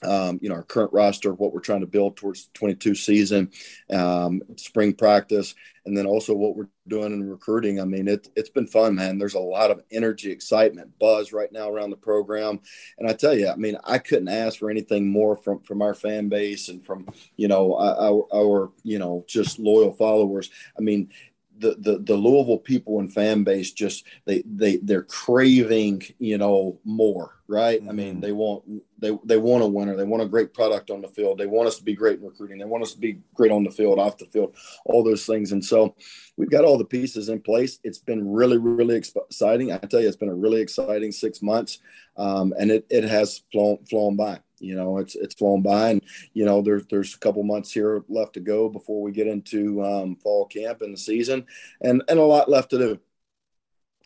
um, 0.02 0.40
you 0.42 0.50
know 0.50 0.56
our 0.56 0.64
current 0.64 0.94
roster, 0.94 1.34
what 1.34 1.54
we're 1.54 1.60
trying 1.60 1.82
to 1.82 1.88
build 1.88 2.16
towards 2.16 2.46
the 2.46 2.52
22 2.54 2.96
season, 2.96 3.52
um, 3.92 4.42
spring 4.56 4.94
practice, 4.94 5.56
and 5.86 5.98
then 5.98 6.06
also 6.06 6.34
what 6.34 6.56
we're 6.56 6.70
doing 6.88 7.12
in 7.12 7.30
recruiting. 7.30 7.82
I 7.82 7.86
mean, 7.86 8.08
it, 8.08 8.30
it's 8.36 8.50
been 8.50 8.68
fun, 8.68 8.96
man. 8.96 9.18
There's 9.18 9.34
a 9.34 9.40
lot 9.40 9.72
of 9.72 9.82
energy, 9.92 10.32
excitement, 10.32 10.98
buzz 11.00 11.34
right 11.34 11.52
now 11.52 11.70
around 11.70 11.90
the 11.90 11.98
program, 11.98 12.62
and 12.98 13.10
I 13.10 13.14
tell 13.14 13.38
you, 13.38 13.50
I 13.50 13.56
mean, 13.56 13.78
I 13.84 13.98
couldn't 13.98 14.30
ask 14.30 14.60
for 14.60 14.70
anything 14.70 15.10
more 15.10 15.36
from 15.36 15.62
from 15.62 15.82
our 15.82 15.94
fan 15.94 16.30
base 16.30 16.70
and 16.70 16.86
from 16.86 17.08
you 17.36 17.50
know 17.50 17.76
our, 17.76 18.24
our 18.34 18.72
you 18.84 19.00
know 19.00 19.26
just 19.28 19.60
loyal 19.60 19.92
followers. 19.92 20.50
I 20.78 20.82
mean, 20.82 21.10
the, 21.60 21.76
the 21.80 22.00
the 22.00 22.16
Louisville 22.16 22.58
people 22.58 23.00
and 23.00 23.14
fan 23.14 23.44
base 23.44 23.72
just 23.72 24.06
they 24.26 24.44
they 24.46 24.78
they're 24.78 25.04
craving 25.04 26.04
you 26.18 26.38
know 26.38 26.80
more 26.84 27.40
right? 27.50 27.80
Mm-hmm. 27.82 27.90
I 27.90 27.94
mean 27.94 28.12
mm-hmm. 28.14 28.22
they 28.22 28.32
want 28.32 28.64
they 29.00 29.18
they 29.26 29.38
want 29.38 29.64
a 29.64 29.68
winner. 29.68 29.96
They 29.96 30.04
want 30.04 30.24
a 30.24 30.28
great 30.28 30.54
product 30.54 30.92
on 30.92 31.02
the 31.02 31.08
field. 31.08 31.40
They 31.40 31.48
want 31.48 31.68
us 31.68 31.78
to 31.78 31.84
be 31.84 31.96
great 31.96 32.20
in 32.20 32.26
recruiting. 32.26 32.60
They 32.60 32.66
want 32.66 32.84
us 32.84 32.94
to 32.94 33.00
be 33.00 33.20
great 33.34 33.52
on 33.52 33.64
the 33.64 33.72
field 33.72 34.00
off 34.00 34.18
the 34.18 34.26
field 34.26 34.56
all 34.86 35.04
those 35.04 35.26
things. 35.26 35.52
And 35.52 35.66
so 35.66 35.96
we've 36.38 36.52
got 36.52 36.64
all 36.64 36.78
the 36.78 36.86
pieces 36.86 37.28
in 37.28 37.42
place. 37.42 37.80
It's 37.84 37.98
been 37.98 38.32
really 38.32 38.58
really 38.58 38.96
exciting. 38.96 39.74
I 39.74 39.78
tell 39.80 40.00
you 40.00 40.08
it's 40.08 40.16
been 40.16 40.30
a 40.30 40.36
really 40.36 40.62
exciting 40.62 41.12
six 41.12 41.42
months. 41.42 41.80
Um, 42.18 42.54
and 42.60 42.72
it 42.72 42.86
it 42.90 43.04
has 43.04 43.42
flown 43.52 43.84
flown 43.90 44.16
by 44.16 44.40
you 44.60 44.76
know 44.76 44.98
it's 44.98 45.16
it's 45.16 45.36
flown 45.36 45.62
by. 45.62 45.92
And 45.92 46.02
you 46.34 46.46
know 46.46 46.62
there's 46.62 46.86
there's 46.88 47.16
a 47.16 47.20
couple 47.20 47.44
months 47.44 47.72
here 47.72 48.04
left 48.08 48.34
to 48.34 48.40
go 48.40 48.70
before 48.70 49.02
we 49.02 49.12
get 49.12 49.28
into 49.28 49.84
um, 49.84 50.16
fall 50.18 50.46
camp 50.46 50.82
and 50.82 50.94
the 50.94 50.98
season 50.98 51.46
and 51.82 52.04
and 52.08 52.20
a 52.20 52.24
lot 52.24 52.50
left 52.50 52.72
to 52.72 52.78
do. 52.78 53.00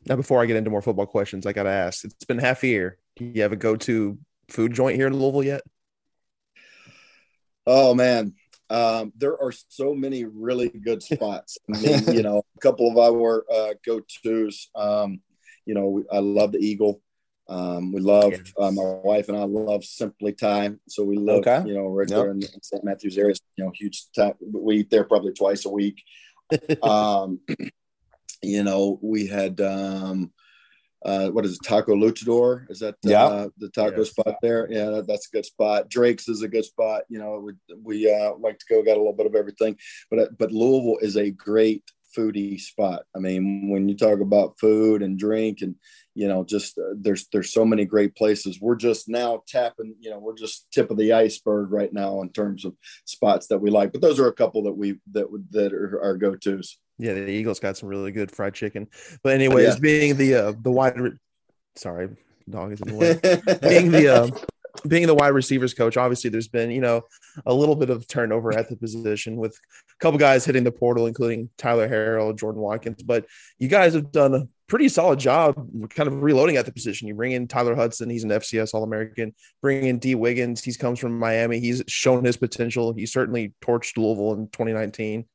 Now 0.05 0.15
before 0.15 0.41
i 0.41 0.45
get 0.45 0.57
into 0.57 0.69
more 0.69 0.81
football 0.81 1.05
questions 1.05 1.45
i 1.45 1.53
gotta 1.53 1.69
ask 1.69 2.03
it's 2.03 2.25
been 2.25 2.39
half 2.39 2.63
a 2.63 2.67
year. 2.67 2.97
Do 3.15 3.25
you 3.25 3.41
have 3.43 3.53
a 3.53 3.57
go-to 3.57 4.17
food 4.49 4.73
joint 4.73 4.97
here 4.97 5.07
in 5.07 5.17
louisville 5.17 5.43
yet? 5.43 5.61
Oh 7.65 7.93
man. 7.93 8.35
Um, 8.69 9.13
there 9.15 9.39
are 9.39 9.51
so 9.51 9.93
many 9.93 10.25
really 10.25 10.69
good 10.69 11.03
spots. 11.03 11.59
I 11.73 11.79
mean, 11.79 12.13
you 12.13 12.23
know 12.23 12.43
a 12.55 12.59
couple 12.59 12.89
of 12.89 12.97
our 12.97 13.45
uh, 13.51 13.73
go-to's 13.85 14.69
um, 14.75 15.21
you 15.65 15.73
know 15.73 16.03
i 16.11 16.19
love 16.19 16.51
the 16.51 16.59
eagle 16.59 17.01
um, 17.53 17.91
we 17.91 18.01
love 18.01 18.31
yes. 18.31 18.51
uh, 18.59 18.71
my 18.71 18.83
wife 19.03 19.29
and 19.29 19.37
I 19.37 19.43
love 19.43 19.83
Simply 19.83 20.33
Thai, 20.33 20.71
so 20.87 21.03
we 21.03 21.17
live 21.17 21.45
okay. 21.45 21.63
you 21.67 21.75
know 21.75 21.87
right 21.87 22.09
yep. 22.09 22.17
there 22.17 22.31
in, 22.31 22.37
in 22.41 22.63
St. 22.63 22.83
Matthews 22.83 23.17
area. 23.17 23.35
You 23.57 23.65
know, 23.65 23.71
huge 23.75 24.05
time. 24.15 24.33
We 24.51 24.77
eat 24.77 24.89
there 24.89 25.03
probably 25.03 25.33
twice 25.33 25.65
a 25.65 25.69
week. 25.69 26.01
um, 26.81 27.41
you 28.41 28.63
know, 28.63 28.97
we 29.03 29.27
had 29.27 29.61
um, 29.61 30.31
uh, 31.05 31.29
what 31.29 31.45
is 31.45 31.53
it, 31.53 31.59
Taco 31.63 31.95
Luchador? 31.95 32.65
Is 32.71 32.79
that 32.79 32.95
yeah. 33.03 33.23
uh, 33.23 33.47
the 33.57 33.69
taco 33.69 33.99
yes. 33.99 34.09
spot 34.09 34.35
there? 34.41 34.67
Yeah, 34.71 34.85
that, 34.85 35.07
that's 35.07 35.27
a 35.27 35.35
good 35.35 35.45
spot. 35.45 35.89
Drake's 35.89 36.27
is 36.27 36.41
a 36.41 36.47
good 36.47 36.65
spot. 36.65 37.03
You 37.07 37.19
know, 37.19 37.39
we 37.39 37.53
we 37.83 38.11
uh, 38.11 38.33
like 38.39 38.57
to 38.59 38.65
go, 38.67 38.81
got 38.81 38.97
a 38.97 38.99
little 38.99 39.13
bit 39.13 39.27
of 39.27 39.35
everything, 39.35 39.77
but 40.09 40.19
uh, 40.19 40.27
but 40.39 40.51
Louisville 40.51 40.97
is 41.01 41.17
a 41.17 41.29
great 41.29 41.83
foodie 42.17 42.59
spot. 42.59 43.03
I 43.15 43.19
mean, 43.19 43.69
when 43.69 43.89
you 43.89 43.95
talk 43.95 44.21
about 44.21 44.59
food 44.59 45.01
and 45.01 45.19
drink 45.19 45.61
and 45.61 45.75
you 46.15 46.27
know 46.27 46.43
just 46.43 46.77
uh, 46.77 46.93
there's 46.95 47.27
there's 47.31 47.51
so 47.51 47.65
many 47.65 47.85
great 47.85 48.15
places 48.15 48.59
we're 48.61 48.75
just 48.75 49.09
now 49.09 49.41
tapping 49.47 49.95
you 49.99 50.09
know 50.09 50.19
we're 50.19 50.35
just 50.35 50.67
tip 50.71 50.91
of 50.91 50.97
the 50.97 51.13
iceberg 51.13 51.71
right 51.71 51.93
now 51.93 52.21
in 52.21 52.29
terms 52.29 52.65
of 52.65 52.75
spots 53.05 53.47
that 53.47 53.59
we 53.59 53.69
like 53.69 53.91
but 53.91 54.01
those 54.01 54.19
are 54.19 54.27
a 54.27 54.33
couple 54.33 54.63
that 54.63 54.73
we 54.73 54.99
that 55.11 55.25
that 55.51 55.73
are 55.73 56.01
our 56.01 56.17
go-to's 56.17 56.77
yeah 56.97 57.13
the 57.13 57.27
eagles 57.27 57.59
got 57.59 57.77
some 57.77 57.89
really 57.89 58.11
good 58.11 58.31
fried 58.31 58.53
chicken 58.53 58.87
but 59.23 59.33
anyways 59.33 59.75
yeah. 59.75 59.79
being 59.79 60.17
the 60.17 60.35
uh 60.35 60.53
the 60.61 60.71
wide 60.71 60.99
re- 60.99 61.17
sorry 61.75 62.09
dog 62.49 62.71
is 62.71 62.81
in 62.81 62.87
the 62.89 62.95
way 62.95 63.59
being 63.61 63.91
the 63.91 64.07
uh 64.07 64.27
being 64.87 65.07
the 65.07 65.15
wide 65.15 65.29
receivers 65.29 65.73
coach, 65.73 65.97
obviously 65.97 66.29
there's 66.29 66.47
been, 66.47 66.71
you 66.71 66.81
know, 66.81 67.03
a 67.45 67.53
little 67.53 67.75
bit 67.75 67.89
of 67.89 68.07
turnover 68.07 68.57
at 68.57 68.69
the 68.69 68.75
position 68.75 69.35
with 69.35 69.53
a 69.55 69.97
couple 69.99 70.17
guys 70.17 70.45
hitting 70.45 70.63
the 70.63 70.71
portal, 70.71 71.05
including 71.05 71.49
Tyler 71.57 71.87
Harrell, 71.87 72.37
Jordan 72.37 72.61
Watkins. 72.61 73.03
But 73.03 73.25
you 73.59 73.67
guys 73.67 73.93
have 73.93 74.11
done 74.11 74.49
pretty 74.67 74.89
solid 74.89 75.19
job 75.19 75.55
kind 75.89 76.07
of 76.07 76.21
reloading 76.21 76.57
at 76.57 76.65
the 76.65 76.71
position. 76.71 77.07
You 77.07 77.15
bring 77.15 77.33
in 77.33 77.47
Tyler 77.47 77.75
Hudson, 77.75 78.09
he's 78.09 78.23
an 78.23 78.29
FCS 78.29 78.73
All 78.73 78.83
American. 78.83 79.33
Bring 79.61 79.85
in 79.85 79.99
Dee 79.99 80.15
Wiggins, 80.15 80.63
he 80.63 80.73
comes 80.73 80.99
from 80.99 81.17
Miami. 81.17 81.59
He's 81.59 81.83
shown 81.87 82.23
his 82.23 82.37
potential. 82.37 82.93
He 82.93 83.05
certainly 83.05 83.53
torched 83.61 83.97
Louisville 83.97 84.33
in 84.33 84.47
2019. 84.47 85.25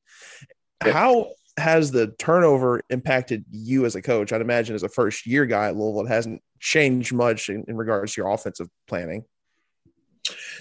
How 0.80 1.30
has 1.56 1.90
the 1.90 2.08
turnover 2.18 2.82
impacted 2.88 3.44
you 3.50 3.85
as 3.85 3.97
a 3.97 4.02
coach? 4.02 4.32
I'd 4.32 4.40
imagine 4.40 4.75
as 4.75 4.82
a 4.82 4.88
first 4.88 5.26
year 5.26 5.44
guy 5.47 5.68
at 5.68 5.76
Louisville, 5.76 6.06
it 6.06 6.08
hasn't 6.08 6.42
changed 6.61 7.12
much 7.12 7.49
in, 7.49 7.64
in 7.68 7.76
regards 7.76 8.14
to 8.14 8.20
your 8.20 8.30
offensive 8.30 8.68
planning. 8.87 9.25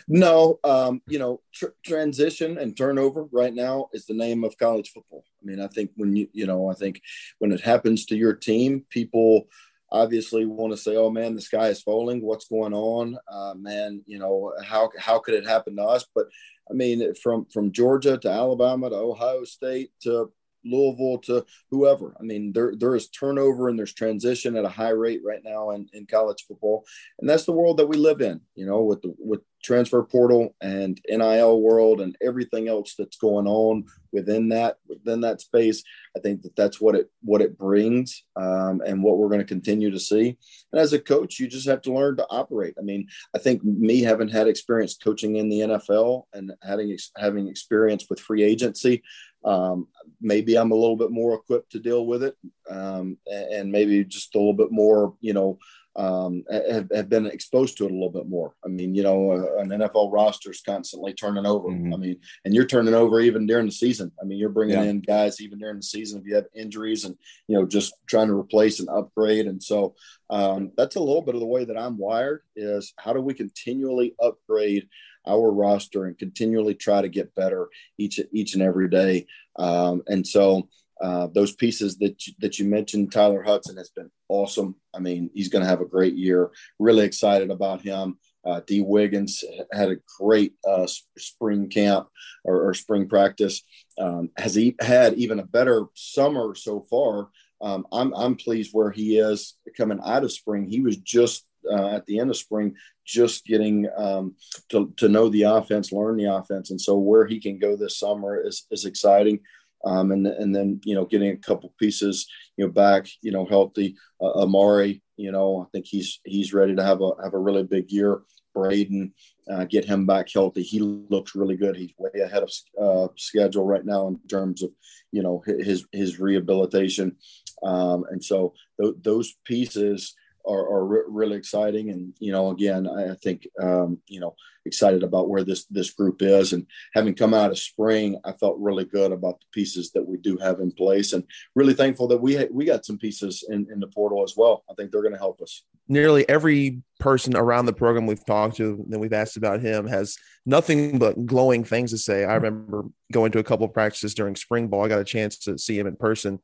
No, 0.08 0.60
um, 0.64 1.02
you 1.08 1.20
know, 1.20 1.42
tr- 1.54 1.76
transition 1.86 2.58
and 2.58 2.76
turnover 2.76 3.26
right 3.32 3.54
now 3.54 3.90
is 3.94 4.06
the 4.06 4.14
name 4.14 4.44
of 4.44 4.58
college 4.58 4.92
football. 4.92 5.24
I 5.42 5.46
mean, 5.46 5.60
I 5.60 5.68
think 5.68 5.92
when 5.96 6.16
you, 6.16 6.28
you 6.34 6.46
know, 6.46 6.70
I 6.70 6.74
think 6.74 7.02
when 7.40 7.52
it 7.52 7.62
happens 7.62 8.06
to 8.08 8.16
your 8.16 8.34
team, 8.34 8.86
people 8.90 9.48
obviously 9.92 10.46
want 10.46 10.74
to 10.74 10.78
say, 10.78 10.96
"Oh 10.96 11.10
man, 11.10 11.36
the 11.36 11.42
sky 11.42 11.70
is 11.70 11.82
falling. 11.82 12.22
What's 12.22 12.48
going 12.48 12.74
on, 12.74 13.18
uh, 13.32 13.54
man? 13.56 14.04
You 14.06 14.20
know, 14.20 14.54
how 14.64 14.90
how 15.00 15.20
could 15.20 15.36
it 15.36 15.48
happen 15.48 15.76
to 15.78 15.84
us?" 15.84 16.06
But 16.14 16.28
I 16.70 16.74
mean, 16.74 17.14
from 17.16 17.46
from 17.54 17.72
Georgia 17.72 18.18
to 18.18 18.30
Alabama 18.30 18.90
to 18.90 18.96
Ohio 18.96 19.44
State 19.44 19.92
to 20.02 20.32
Louisville 20.70 21.20
to 21.20 21.46
whoever. 21.72 22.16
I 22.20 22.24
mean, 22.24 22.54
there 22.54 22.74
there 22.76 22.96
is 22.96 23.10
turnover 23.10 23.70
and 23.70 23.78
there's 23.78 23.94
transition 23.94 24.56
at 24.56 24.66
a 24.66 24.70
high 24.70 24.90
rate 24.90 25.22
right 25.24 25.42
now 25.44 25.72
in, 25.72 25.88
in 25.94 26.06
college 26.06 26.46
football, 26.48 26.86
and 27.20 27.30
that's 27.30 27.46
the 27.46 27.52
world 27.52 27.78
that 27.78 27.88
we 27.88 27.98
live 27.98 28.22
in. 28.22 28.42
You 28.56 28.66
know, 28.66 28.84
with 28.84 29.02
the 29.02 29.14
with 29.18 29.42
transfer 29.64 30.04
portal 30.04 30.56
and 30.62 31.02
NIL 31.10 31.62
world 31.62 32.00
and 32.00 32.16
everything 32.22 32.68
else 32.68 32.96
that's 32.98 33.18
going 33.18 33.48
on 33.48 33.86
within 34.12 34.50
that 34.50 34.78
within 34.88 35.22
that 35.22 35.42
space. 35.42 35.84
I 36.16 36.20
think 36.20 36.42
that 36.44 36.56
that's 36.56 36.80
what 36.80 36.96
it 36.96 37.10
what 37.22 37.42
it 37.42 37.58
brings 37.58 38.24
um, 38.36 38.82
and 38.86 39.04
what 39.04 39.18
we're 39.18 39.30
going 39.30 39.42
to 39.42 39.46
continue 39.46 39.92
to 39.92 40.00
see. 40.00 40.38
And 40.72 40.80
as 40.80 40.94
a 40.94 41.00
coach, 41.00 41.40
you 41.40 41.48
just 41.48 41.68
have 41.68 41.82
to 41.84 41.94
learn 41.94 42.18
to 42.18 42.28
operate. 42.30 42.76
I 42.80 42.82
mean, 42.82 43.08
I 43.36 43.40
think 43.40 43.64
me 43.64 44.02
having 44.02 44.30
had 44.30 44.48
experience 44.48 44.96
coaching 44.96 45.36
in 45.36 45.50
the 45.50 45.60
NFL 45.60 46.24
and 46.34 46.54
having 46.64 46.98
having 47.18 47.48
experience 47.48 48.06
with 48.10 48.20
free 48.20 48.44
agency, 48.44 49.04
um, 49.48 49.88
maybe 50.20 50.58
I'm 50.58 50.72
a 50.72 50.76
little 50.76 50.98
bit 50.98 51.10
more 51.10 51.36
equipped 51.36 51.72
to 51.72 51.80
deal 51.80 52.06
with 52.06 52.22
it, 52.24 52.36
um, 52.70 53.18
and 53.28 53.72
maybe 53.72 54.04
just 54.04 54.36
a 54.36 54.38
little 54.38 54.54
bit 54.54 54.72
more, 54.72 55.16
you 55.22 55.34
know, 55.34 55.58
um, 55.98 56.44
have, 56.52 56.90
have, 56.94 57.10
been 57.10 57.26
exposed 57.26 57.76
to 57.78 57.86
it 57.86 57.92
a 57.92 57.94
little 57.94 58.12
bit 58.12 58.30
more. 58.30 58.54
I 58.64 58.68
mean, 58.68 58.94
you 58.94 59.02
know, 59.02 59.32
uh, 59.32 59.62
an 59.62 59.70
NFL 59.70 60.14
roster 60.14 60.52
is 60.52 60.62
constantly 60.62 61.12
turning 61.14 61.48
over. 61.48 61.70
Mm-hmm. 61.70 61.94
I 61.94 61.98
mean, 61.98 62.20
and 62.46 62.54
you're 62.54 62.68
turning 62.68 62.94
over 62.94 63.20
even 63.20 63.48
during 63.48 63.66
the 63.66 63.72
season. 63.72 64.12
I 64.22 64.26
mean, 64.26 64.38
you're 64.38 64.50
bringing 64.50 64.78
yeah. 64.78 64.84
in 64.84 65.02
guys 65.02 65.42
even 65.42 65.58
during 65.58 65.78
the 65.78 65.84
season 65.84 66.20
if 66.22 66.28
you 66.28 66.36
have 66.36 66.46
injuries 66.54 67.06
and, 67.06 67.18
you 67.48 67.58
know, 67.58 67.66
just 67.66 67.96
trying 68.06 68.28
to 68.28 68.38
replace 68.38 68.80
and 68.80 68.90
upgrade. 68.90 69.48
And 69.48 69.62
so 69.62 69.96
um, 70.30 70.72
that's 70.78 70.98
a 70.98 71.02
little 71.02 71.24
bit 71.24 71.34
of 71.34 71.42
the 71.42 71.48
way 71.48 71.66
that 71.66 71.78
I'm 71.78 71.98
wired 71.98 72.44
is 72.56 72.94
how 72.98 73.14
do 73.14 73.22
we 73.22 73.34
continually 73.34 74.16
upgrade 74.22 74.88
our 75.28 75.52
roster 75.52 76.06
and 76.06 76.18
continually 76.18 76.76
try 76.76 77.02
to 77.02 77.10
get 77.10 77.34
better 77.34 77.70
each, 77.98 78.20
each 78.32 78.54
and 78.54 78.62
every 78.62 78.88
day. 78.88 79.26
Um, 79.56 80.04
and 80.08 80.26
so, 80.26 80.70
uh, 81.02 81.28
those 81.34 81.56
pieces 81.56 81.98
that 81.98 82.26
you, 82.26 82.34
that 82.40 82.60
you 82.60 82.66
mentioned, 82.66 83.12
Tyler 83.12 83.44
Hudson 83.44 83.78
has 83.78 83.90
been 83.90 84.10
awesome. 84.30 84.76
I 84.96 85.00
mean, 85.00 85.30
he's 85.34 85.50
going 85.50 85.64
to 85.64 85.70
have 85.70 85.82
a 85.82 85.86
great 85.86 86.16
year. 86.16 86.52
Really 86.80 87.06
excited 87.06 87.52
about 87.52 87.82
him. 87.82 88.18
Uh, 88.46 88.62
Dee 88.66 88.82
Wiggins 88.82 89.44
had 89.74 89.92
a 89.92 89.98
great 90.20 90.54
uh, 90.68 90.88
spring 91.18 91.70
camp 91.70 92.08
or, 92.46 92.70
or 92.70 92.74
spring 92.74 93.08
practice. 93.08 93.62
Um, 94.00 94.30
has 94.38 94.56
he 94.56 94.76
had 94.80 95.16
even 95.16 95.40
a 95.40 95.46
better 95.46 95.86
summer 95.94 96.56
so 96.56 96.86
far? 96.90 97.30
Um, 97.60 97.86
I'm 97.92 98.14
I'm 98.14 98.36
pleased 98.36 98.72
where 98.72 98.92
he 98.92 99.18
is 99.18 99.56
coming 99.76 100.00
out 100.06 100.24
of 100.24 100.32
spring. 100.32 100.68
He 100.70 100.80
was 100.80 100.98
just 100.98 101.46
uh, 101.70 101.90
at 101.90 102.06
the 102.06 102.20
end 102.20 102.30
of 102.30 102.38
spring, 102.38 102.76
just 103.06 103.46
getting 103.46 103.90
um, 103.98 104.36
to, 104.70 104.94
to 104.98 105.10
know 105.10 105.28
the 105.28 105.44
offense, 105.44 105.92
learn 105.92 106.18
the 106.18 106.34
offense, 106.34 106.72
and 106.72 106.80
so 106.80 106.98
where 106.98 107.26
he 107.26 107.40
can 107.40 107.58
go 107.58 107.76
this 107.76 108.00
summer 108.00 108.40
is 108.40 108.66
is 108.72 108.86
exciting 108.86 109.40
um, 109.86 110.12
and 110.12 110.28
and 110.28 110.56
then 110.56 110.82
you 110.84 110.96
know 110.96 111.06
getting 111.06 111.30
a 111.30 111.38
couple 111.38 111.74
pieces 111.80 112.28
you 112.58 112.66
know 112.66 112.72
back 112.72 113.08
you 113.22 113.32
know 113.32 113.46
healthy. 113.46 113.96
Uh, 114.22 114.46
Ahmari, 114.46 115.02
you 115.18 115.32
know, 115.32 115.66
I 115.66 115.70
think 115.72 115.86
he's 115.88 116.20
he's 116.24 116.54
ready 116.54 116.76
to 116.76 116.84
have 116.84 117.02
a 117.02 117.12
have 117.24 117.34
a 117.34 117.40
really 117.40 117.64
big 117.64 117.92
year. 117.92 118.22
Braden, 118.54 119.14
uh, 119.52 119.66
get 119.66 119.86
him 119.86 120.08
back 120.08 120.30
healthy. 120.34 120.64
He 120.64 120.80
looks 120.80 121.36
really 121.36 121.56
good. 121.56 121.76
He's 121.76 121.94
way 122.00 122.22
ahead 122.22 122.42
of 122.42 122.52
uh, 122.82 123.08
schedule 123.16 123.66
right 123.66 123.86
now 123.86 124.08
in 124.08 124.20
terms 124.28 124.64
of 124.64 124.72
you 125.12 125.22
know 125.22 125.44
his 125.46 125.86
his 125.92 126.20
rehabilitation, 126.20 127.16
um, 127.64 128.06
and 128.10 128.24
so 128.24 128.54
th- 128.82 128.96
those 129.04 129.36
pieces 129.46 130.16
are, 130.48 130.68
are 130.72 130.86
re- 130.86 131.02
really 131.08 131.38
exciting. 131.38 131.90
And 131.90 132.14
you 132.20 132.32
know, 132.32 132.50
again, 132.50 132.88
I, 132.88 133.16
think 133.16 133.48
um, 133.62 134.00
you 134.08 134.20
know 134.20 134.36
excited 134.66 135.02
about 135.02 135.30
where 135.30 135.44
this 135.44 135.66
this 135.66 135.92
group 135.92 136.22
is, 136.22 136.54
and 136.54 136.68
having 136.94 137.16
come 137.16 137.34
out 137.34 137.52
of 137.52 137.58
spring, 137.58 138.20
I 138.24 138.34
felt 138.34 138.58
really 138.60 138.86
good 138.86 139.12
about 139.12 139.40
the 139.40 139.46
pieces 139.52 139.92
that 139.92 140.06
we 140.06 140.18
do 140.18 140.38
have 140.38 140.60
in 140.60 140.72
place, 140.72 141.14
and 141.14 141.24
really 141.56 141.74
thankful 141.74 142.08
that 142.10 142.22
we 142.22 142.36
ha- 142.36 142.52
we 142.52 142.66
got 142.66 142.86
some 142.86 142.98
pieces 142.98 143.44
in, 143.50 143.68
in 143.72 143.80
the 143.80 143.88
portal 143.88 144.24
as 144.24 144.36
well. 144.38 144.64
I 144.70 144.74
think 144.76 144.92
they're 144.92 145.02
going 145.02 145.14
to 145.14 145.20
help 145.20 145.42
us. 145.42 145.64
Nearly 145.88 146.28
every 146.28 146.84
person 147.00 147.36
around 147.36 147.66
the 147.66 147.74
program 147.74 148.06
we've 148.06 148.26
talked 148.26 148.58
to 148.58 148.84
that 148.90 149.00
we've 149.00 149.14
asked 149.14 149.38
about 149.38 149.62
him 149.62 149.88
has 149.88 150.18
nothing 150.46 151.00
but 151.00 151.26
glowing 151.26 151.64
things 151.64 151.92
to 151.92 151.98
say. 151.98 152.26
I 152.26 152.36
remember 152.36 152.86
going 153.12 153.32
to 153.32 153.40
a 153.40 153.44
couple 153.44 153.68
practices 153.70 154.14
during 154.14 154.36
spring 154.36 154.68
ball. 154.68 154.86
I 154.86 154.90
got 154.90 155.00
a 155.00 155.06
chance 155.06 155.38
to 155.40 155.58
see 155.58 155.80
him 155.80 155.88
in 155.88 155.96
person, 155.96 156.40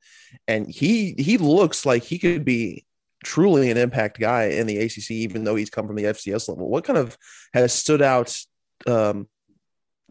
and 0.48 0.70
he 0.70 1.16
he 1.18 1.38
looks 1.38 1.86
like 1.86 2.04
he 2.04 2.18
could 2.18 2.46
be 2.46 2.86
truly 3.24 3.72
an 3.72 3.78
impact 3.78 4.20
guy 4.20 4.46
in 4.46 4.68
the 4.68 4.78
ACC, 4.78 5.12
even 5.12 5.44
though 5.44 5.56
he's 5.56 5.70
come 5.70 5.88
from 5.88 5.96
the 5.96 6.04
FCS 6.04 6.50
level. 6.50 6.70
What 6.70 6.84
kind 6.84 7.00
of 7.00 7.18
has 7.54 7.74
stood 7.74 8.02
out 8.02 8.36
um, 8.88 9.28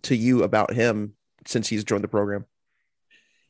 to 0.03 0.17
you 0.17 0.43
about 0.43 0.73
him 0.73 1.15
since 1.47 1.69
he's 1.69 1.85
joined 1.85 2.05
the 2.05 2.09
program? 2.09 2.47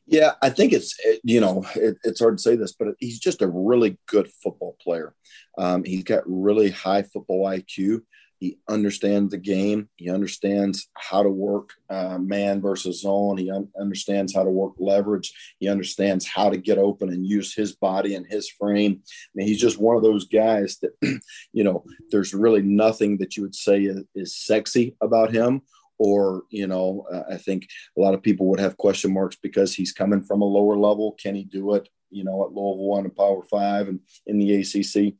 Yeah, 0.05 0.33
I 0.41 0.49
think 0.49 0.73
it's 0.73 0.97
you 1.23 1.39
know 1.39 1.65
it, 1.75 1.97
it's 2.03 2.19
hard 2.19 2.37
to 2.37 2.41
say 2.41 2.55
this, 2.55 2.73
but 2.73 2.89
he's 2.99 3.19
just 3.19 3.41
a 3.41 3.47
really 3.47 3.97
good 4.05 4.29
football 4.43 4.75
player. 4.81 5.15
Um, 5.57 5.83
he's 5.83 6.03
got 6.03 6.23
really 6.25 6.71
high 6.71 7.03
football 7.03 7.45
IQ. 7.45 8.01
He 8.39 8.57
understands 8.67 9.31
the 9.31 9.37
game. 9.37 9.89
He 9.95 10.09
understands 10.09 10.89
how 10.95 11.23
to 11.23 11.29
work 11.29 11.71
uh, 11.89 12.17
man 12.17 12.61
versus 12.61 13.01
zone. 13.01 13.37
He 13.37 13.49
un- 13.49 13.69
understands 13.79 14.35
how 14.35 14.43
to 14.43 14.49
work 14.49 14.73
leverage. 14.77 15.33
He 15.59 15.69
understands 15.69 16.25
how 16.25 16.49
to 16.49 16.57
get 16.57 16.77
open 16.77 17.09
and 17.09 17.25
use 17.25 17.53
his 17.53 17.75
body 17.75 18.15
and 18.15 18.25
his 18.27 18.49
frame. 18.49 19.01
I 19.01 19.31
mean, 19.35 19.47
he's 19.47 19.61
just 19.61 19.79
one 19.79 19.95
of 19.95 20.03
those 20.03 20.27
guys 20.27 20.77
that, 20.81 20.91
you 21.53 21.63
know, 21.63 21.85
there's 22.11 22.33
really 22.33 22.61
nothing 22.61 23.17
that 23.19 23.37
you 23.37 23.43
would 23.43 23.55
say 23.55 23.83
is, 23.83 24.03
is 24.13 24.35
sexy 24.35 24.95
about 25.01 25.31
him 25.31 25.61
or 25.99 26.43
you 26.49 26.67
know 26.67 27.05
uh, 27.11 27.23
i 27.31 27.37
think 27.37 27.67
a 27.97 28.01
lot 28.01 28.13
of 28.13 28.21
people 28.21 28.47
would 28.47 28.59
have 28.59 28.77
question 28.77 29.13
marks 29.13 29.37
because 29.41 29.73
he's 29.73 29.91
coming 29.91 30.23
from 30.23 30.41
a 30.41 30.45
lower 30.45 30.75
level 30.77 31.15
can 31.21 31.35
he 31.35 31.43
do 31.43 31.75
it 31.75 31.87
you 32.09 32.23
know 32.23 32.43
at 32.43 32.51
louisville 32.51 32.87
one 32.87 33.05
and 33.05 33.15
power 33.15 33.43
five 33.43 33.87
and 33.87 33.99
in 34.25 34.39
the 34.39 34.59
acc 34.59 35.13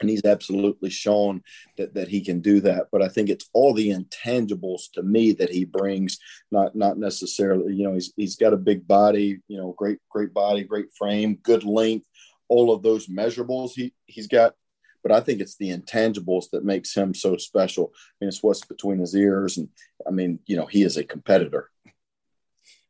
and 0.00 0.10
he's 0.10 0.24
absolutely 0.24 0.90
shown 0.90 1.42
that 1.76 1.94
that 1.94 2.08
he 2.08 2.20
can 2.20 2.40
do 2.40 2.60
that. 2.60 2.88
But 2.92 3.02
i 3.02 3.08
think 3.08 3.28
it's 3.28 3.48
all 3.52 3.74
the 3.74 3.90
intangibles 3.90 4.90
to 4.94 5.02
me 5.02 5.32
that 5.32 5.50
he 5.50 5.64
brings 5.64 6.18
not 6.50 6.74
not 6.74 6.98
necessarily 6.98 7.74
you 7.74 7.84
know 7.84 7.94
he's 7.94 8.12
he's 8.16 8.36
got 8.36 8.52
a 8.52 8.58
big 8.58 8.86
body 8.86 9.40
you 9.48 9.58
know 9.58 9.74
great 9.76 9.98
great 10.10 10.32
body 10.34 10.64
great 10.64 10.86
frame 10.96 11.38
good 11.42 11.64
length 11.64 12.06
all 12.48 12.72
of 12.72 12.82
those 12.82 13.06
measurables 13.06 13.72
he 13.74 13.92
he's 14.06 14.26
got. 14.26 14.54
But 15.02 15.12
i 15.12 15.20
think 15.20 15.40
it's 15.40 15.56
the 15.56 15.70
intangibles 15.70 16.50
that 16.52 16.64
makes 16.64 16.94
him 16.94 17.14
so 17.14 17.36
special. 17.36 17.92
I 17.94 18.12
mean 18.20 18.28
it's 18.28 18.42
what's 18.42 18.64
between 18.64 18.98
his 18.98 19.14
ears. 19.14 19.58
And 19.58 19.68
i 20.06 20.10
mean 20.10 20.40
you 20.46 20.56
know 20.56 20.66
he 20.66 20.82
is 20.82 20.96
a 20.96 21.04
competitor 21.04 21.70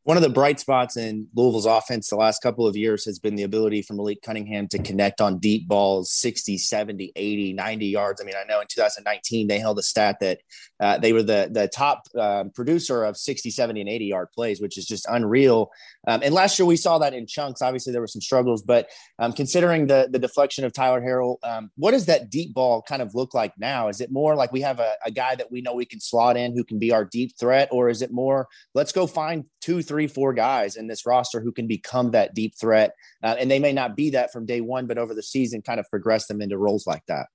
one 0.05 0.19
of 0.19 0.23
the 0.23 0.29
bright 0.29 0.61
spots 0.61 0.99
in 0.99 1.27
Louisville's 1.35 1.65
offense 1.65 2.11
the 2.11 2.17
last 2.17 2.43
couple 2.43 2.67
of 2.67 2.77
years 2.77 3.07
has 3.07 3.19
been 3.19 3.37
the 3.37 3.43
ability 3.43 3.81
for 3.81 3.95
Malik 3.95 4.21
Cunningham 4.23 4.69
to 4.69 4.79
connect 4.79 5.23
on 5.23 5.39
deep 5.39 5.67
balls 5.67 6.13
60, 6.13 6.59
70, 6.59 7.13
80, 7.17 7.55
90 7.55 7.87
yards. 7.87 8.21
I 8.21 8.25
mean, 8.25 8.35
I 8.39 8.45
know 8.45 8.61
in 8.61 8.67
2019 8.71 9.49
they 9.49 9.59
held 9.59 9.79
a 9.79 9.83
stat 9.83 10.19
that 10.21 10.41
uh, 10.79 10.99
they 10.99 11.15
were 11.15 11.23
the, 11.23 11.49
the 11.51 11.69
top 11.69 12.03
uh, 12.19 12.45
producer 12.55 13.03
of 13.05 13.17
60, 13.17 13.51
70, 13.51 13.81
and 13.81 13.89
80 13.89 14.05
yard 14.05 14.29
plays, 14.35 14.61
which 14.61 14.77
is 14.77 14.85
just 14.85 15.07
unreal. 15.09 15.71
Um, 16.07 16.21
and 16.23 16.35
last 16.35 16.59
year 16.59 16.67
we 16.67 16.77
saw 16.77 16.99
that 16.99 17.15
in 17.15 17.27
chunks. 17.27 17.63
Obviously, 17.63 17.91
there 17.93 18.03
were 18.03 18.07
some 18.07 18.21
struggles, 18.21 18.63
but 18.63 18.91
um, 19.19 19.33
considering 19.33 19.87
the, 19.87 20.09
the 20.11 20.19
deflection 20.19 20.67
of 20.67 20.75
Tyler 20.75 21.01
Harrell, 21.01 21.37
um, 21.45 21.71
what 21.77 21.93
does 21.93 22.05
that 22.07 22.31
deep 22.31 22.53
ball 22.53 22.83
kind 22.83 23.01
of 23.01 23.15
look 23.15 23.33
like 23.33 23.55
now? 23.59 23.89
Is 23.89 24.03
it 24.03 24.13
more 24.13 24.35
like 24.35 24.53
we 24.53 24.61
have 24.61 24.81
a, 24.81 24.97
a 25.07 25.11
guy 25.11 25.35
that 25.35 25.51
we 25.51 25.63
know 25.63 25.73
we 25.73 25.87
can 25.87 26.01
slot 26.01 26.37
in 26.37 26.55
who 26.55 26.63
can 26.63 26.79
be 26.79 26.93
our 26.93 27.07
deep 27.07 27.33
threat, 27.41 27.71
or 27.73 27.89
is 27.89 28.03
it 28.03 28.13
more 28.13 28.49
let's 28.75 28.93
go 28.93 29.07
find 29.07 29.47
two, 29.65 29.81
three, 29.81 30.07
four 30.07 30.35
guys 30.35 30.77
in 30.77 30.87
this 30.87 31.07
roster 31.07 31.41
who 31.41 31.51
can 31.51 31.67
become 31.67 32.11
that 32.11 32.35
deep 32.35 32.55
threat. 32.55 32.95
Uh, 33.23 33.35
and 33.39 33.51
they 33.51 33.59
may 33.59 33.73
not 33.73 33.97
be 33.97 34.11
that 34.11 34.31
from 34.31 34.45
day 34.45 34.61
one, 34.61 34.87
but 34.87 34.99
over 34.99 35.15
the 35.15 35.23
season, 35.23 35.63
kind 35.63 35.81
of 35.81 35.89
progress 35.89 36.27
them 36.27 36.43
into 36.43 36.59
roles 36.59 36.87
like 36.87 37.03
that. 37.09 37.27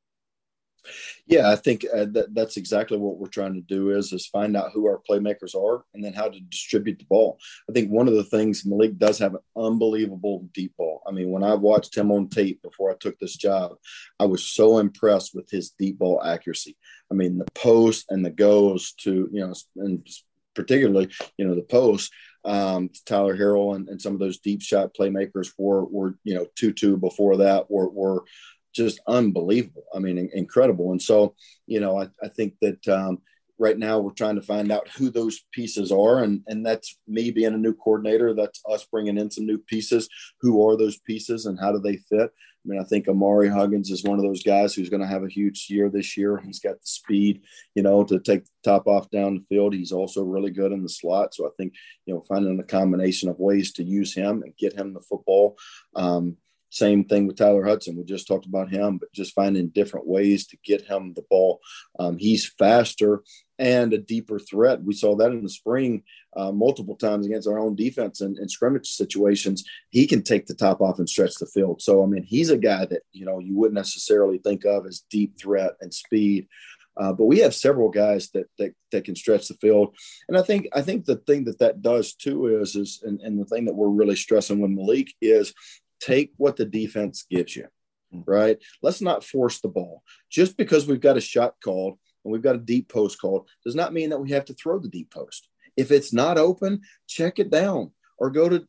Yeah, 1.25 1.51
I 1.51 1.55
think 1.55 1.86
uh, 1.91 2.05
that, 2.12 2.33
that's 2.33 2.55
exactly 2.55 2.98
what 2.98 3.17
we're 3.17 3.27
trying 3.27 3.55
to 3.55 3.62
do 3.62 3.89
is 3.91 4.13
is 4.13 4.27
find 4.27 4.55
out 4.55 4.71
who 4.74 4.88
our 4.88 5.01
playmakers 5.09 5.55
are 5.55 5.83
and 5.93 6.03
then 6.03 6.13
how 6.13 6.29
to 6.29 6.39
distribute 6.39 7.00
the 7.00 7.05
ball. 7.05 7.38
I 7.69 7.74
think 7.74 7.89
one 7.89 8.07
of 8.07 8.13
the 8.13 8.24
things 8.24 8.65
Malik 8.65 8.98
does 8.98 9.17
have 9.19 9.33
an 9.33 9.41
unbelievable 9.57 10.48
deep 10.53 10.75
ball. 10.77 11.01
I 11.07 11.12
mean, 11.12 11.31
when 11.31 11.43
I 11.43 11.55
watched 11.55 11.98
him 11.98 12.12
on 12.12 12.29
tape 12.29 12.62
before 12.62 12.91
I 12.91 12.95
took 13.00 13.19
this 13.19 13.36
job, 13.36 13.74
I 14.19 14.25
was 14.25 14.45
so 14.45 14.77
impressed 14.77 15.36
with 15.36 15.50
his 15.50 15.71
deep 15.71 16.00
ball 16.00 16.24
accuracy. 16.24 16.77
I 17.12 17.15
mean, 17.15 17.39
the 17.39 17.48
post 17.55 18.05
and 18.09 18.24
the 18.24 18.29
goes 18.29 18.93
to 19.01 19.29
you 19.31 19.48
know, 19.48 19.53
and 19.77 20.07
particularly 20.56 21.10
you 21.38 21.48
know 21.48 21.56
the 21.56 21.62
post. 21.62 22.12
Um, 22.46 22.89
Tyler 23.06 23.38
Harrell 23.38 23.75
and, 23.75 23.89
and 23.89 24.01
some 24.01 24.13
of 24.13 24.20
those 24.20 24.39
deep 24.39 24.62
shot 24.62 24.96
playmakers 24.98 25.51
were 25.58 25.84
were 25.86 26.15
you 26.24 26.36
know 26.36 26.48
two 26.56 26.72
two 26.72 26.98
before 26.98 27.38
that 27.38 27.70
were 27.70 27.89
were 27.89 28.24
just 28.74 29.00
unbelievable. 29.08 29.84
I 29.94 30.00
mean, 30.00 30.29
incredible. 30.34 30.91
And 30.91 31.01
so, 31.01 31.36
you 31.68 31.79
know, 31.79 32.00
I, 32.00 32.08
I 32.24 32.27
think 32.29 32.53
that 32.62 32.88
um, 32.88 33.20
right 33.58 33.77
now 33.77 34.00
we're 34.00 34.12
trying 34.12 34.36
to 34.36 34.41
find 34.41 34.72
out 34.72 34.88
who 34.89 35.10
those 35.10 35.41
pieces 35.51 35.91
are. 35.91 36.24
And, 36.24 36.41
and 36.48 36.65
that's 36.65 36.98
me 37.08 37.32
being 37.32 37.53
a 37.53 37.58
new 37.58 37.74
coordinator. 37.74 38.34
That's 38.34 38.62
us 38.70 38.86
bringing 38.91 39.18
in 39.18 39.32
some 39.32 39.46
new 39.46 39.58
pieces. 39.58 40.08
Who 40.41 40.68
are 40.68 40.77
those 40.77 41.00
pieces 41.00 41.46
and 41.46 41.60
how 41.60 41.72
do 41.72 41.79
they 41.79 41.98
fit? 41.98 42.32
I 42.66 42.70
mean, 42.70 42.82
I 42.82 42.84
think 42.84 43.08
Ahmari 43.08 43.50
Huggins 43.50 43.89
is 43.89 44.04
one 44.04 44.20
of 44.20 44.25
those 44.25 44.44
guys 44.44 44.74
who's 44.74 44.89
going 44.89 45.01
to 45.01 45.08
have 45.08 45.24
a 45.24 45.30
huge 45.30 45.68
year 45.70 45.89
this 45.89 46.18
year. 46.18 46.38
He's 46.38 46.60
got 46.60 46.74
the 46.74 46.86
speed, 46.86 47.42
you 47.74 47.84
know, 47.84 48.04
to 48.04 48.20
take 48.20 48.44
the 48.44 48.51
top 48.63 48.86
off 48.86 49.10
down 49.10 49.36
the 49.36 49.46
field. 49.46 49.74
He's 49.74 49.94
also 49.94 50.24
really 50.24 50.51
good 50.51 50.74
in 50.74 50.84
the 50.84 50.89
slot. 50.89 51.34
So 51.34 51.46
I 51.46 51.50
think, 51.58 51.74
you 52.06 52.13
know, 52.13 52.22
finding 52.28 52.60
a 52.60 52.63
combination 52.63 53.30
of 53.30 53.39
ways 53.39 53.72
to 53.74 53.84
use 53.84 54.13
him 54.13 54.44
and 54.44 54.58
get 54.58 54.74
him 54.74 54.94
the 54.94 55.00
football. 55.00 55.58
Um, 55.96 56.38
same 56.70 57.04
thing 57.06 57.28
with 57.28 57.38
Tyler 57.38 57.66
Hudson. 57.66 57.98
We 57.98 58.04
just 58.04 58.28
talked 58.28 58.46
about 58.46 58.70
him, 58.70 58.98
but 58.98 59.12
just 59.14 59.34
finding 59.34 59.70
different 59.70 60.08
ways 60.08 60.46
to 60.48 60.58
get 60.64 60.82
him 60.82 61.14
the 61.14 61.26
ball. 61.30 61.60
Um, 62.00 62.18
he's 62.18 62.48
faster 62.48 63.24
and 63.58 63.92
a 63.92 63.98
deeper 63.98 64.40
threat. 64.40 64.84
We 64.84 64.94
saw 64.94 65.16
that 65.18 65.32
in 65.32 65.44
the 65.44 65.50
spring 65.50 66.04
uh, 66.36 66.52
multiple 66.52 66.96
times 66.96 67.26
against 67.26 67.48
our 67.48 67.60
own 67.60 67.76
defense 67.76 68.22
and 68.22 68.38
in 68.38 68.48
scrimmage 68.48 68.88
situations. 68.88 69.66
He 69.90 70.08
can 70.08 70.24
take 70.24 70.46
the 70.46 70.56
top 70.56 70.80
off 70.80 71.00
and 71.00 71.10
stretch 71.10 71.36
the 71.36 71.46
field. 71.46 71.82
So, 71.82 72.04
I 72.04 72.06
mean, 72.06 72.24
he's 72.24 72.50
a 72.50 72.58
guy 72.58 72.86
that, 72.86 73.02
you 73.12 73.26
know, 73.26 73.40
you 73.40 73.56
wouldn't 73.58 73.76
necessarily 73.76 74.38
think 74.38 74.64
of 74.66 74.86
as 74.86 75.04
deep 75.10 75.38
threat 75.40 75.74
and 75.82 75.94
speed. 75.94 76.48
Uh, 77.00 77.14
but 77.14 77.26
we 77.26 77.40
have 77.40 77.56
several 77.56 77.90
guys 77.90 78.30
that, 78.32 78.48
that 78.58 78.74
that 78.92 79.06
can 79.06 79.16
stretch 79.16 79.48
the 79.48 79.54
field, 79.56 79.96
and 80.28 80.38
I 80.38 80.42
think 80.42 80.68
I 80.74 80.82
think 80.82 81.06
the 81.06 81.16
thing 81.16 81.46
that 81.46 81.60
that 81.60 81.82
does 81.82 82.14
too 82.14 82.60
is 82.60 82.76
is 82.76 83.02
and, 83.06 83.22
and 83.22 83.40
the 83.40 83.46
thing 83.46 83.66
that 83.66 83.76
we're 83.76 83.88
really 83.88 84.18
stressing 84.18 84.60
with 84.60 84.72
Malik 84.72 85.08
is 85.22 85.54
take 86.00 86.32
what 86.38 86.56
the 86.56 86.65
defense 86.65 87.25
gives 87.29 87.56
you, 87.56 87.68
hmm. 88.12 88.22
right? 88.25 88.58
Let's 88.82 89.01
not 89.01 89.24
force 89.24 89.60
the 89.60 89.68
ball. 89.68 90.03
Just 90.29 90.58
because 90.58 90.88
we've 90.88 91.01
got 91.01 91.18
a 91.18 91.22
shot 91.22 91.56
called 91.63 91.98
and 92.24 92.32
we've 92.32 92.41
got 92.41 92.56
a 92.56 92.60
deep 92.60 92.89
post 92.89 93.20
called 93.20 93.48
does 93.65 93.75
not 93.75 93.94
mean 93.94 94.10
that 94.10 94.20
we 94.20 94.32
have 94.32 94.46
to 94.46 94.53
throw 94.53 94.79
the 94.79 94.89
deep 94.89 95.12
post. 95.12 95.48
If 95.77 95.91
it's 95.91 96.13
not 96.13 96.38
open, 96.38 96.82
check 97.08 97.39
it 97.39 97.50
down 97.50 97.91
or 98.18 98.29
go 98.29 98.50
to 98.50 98.68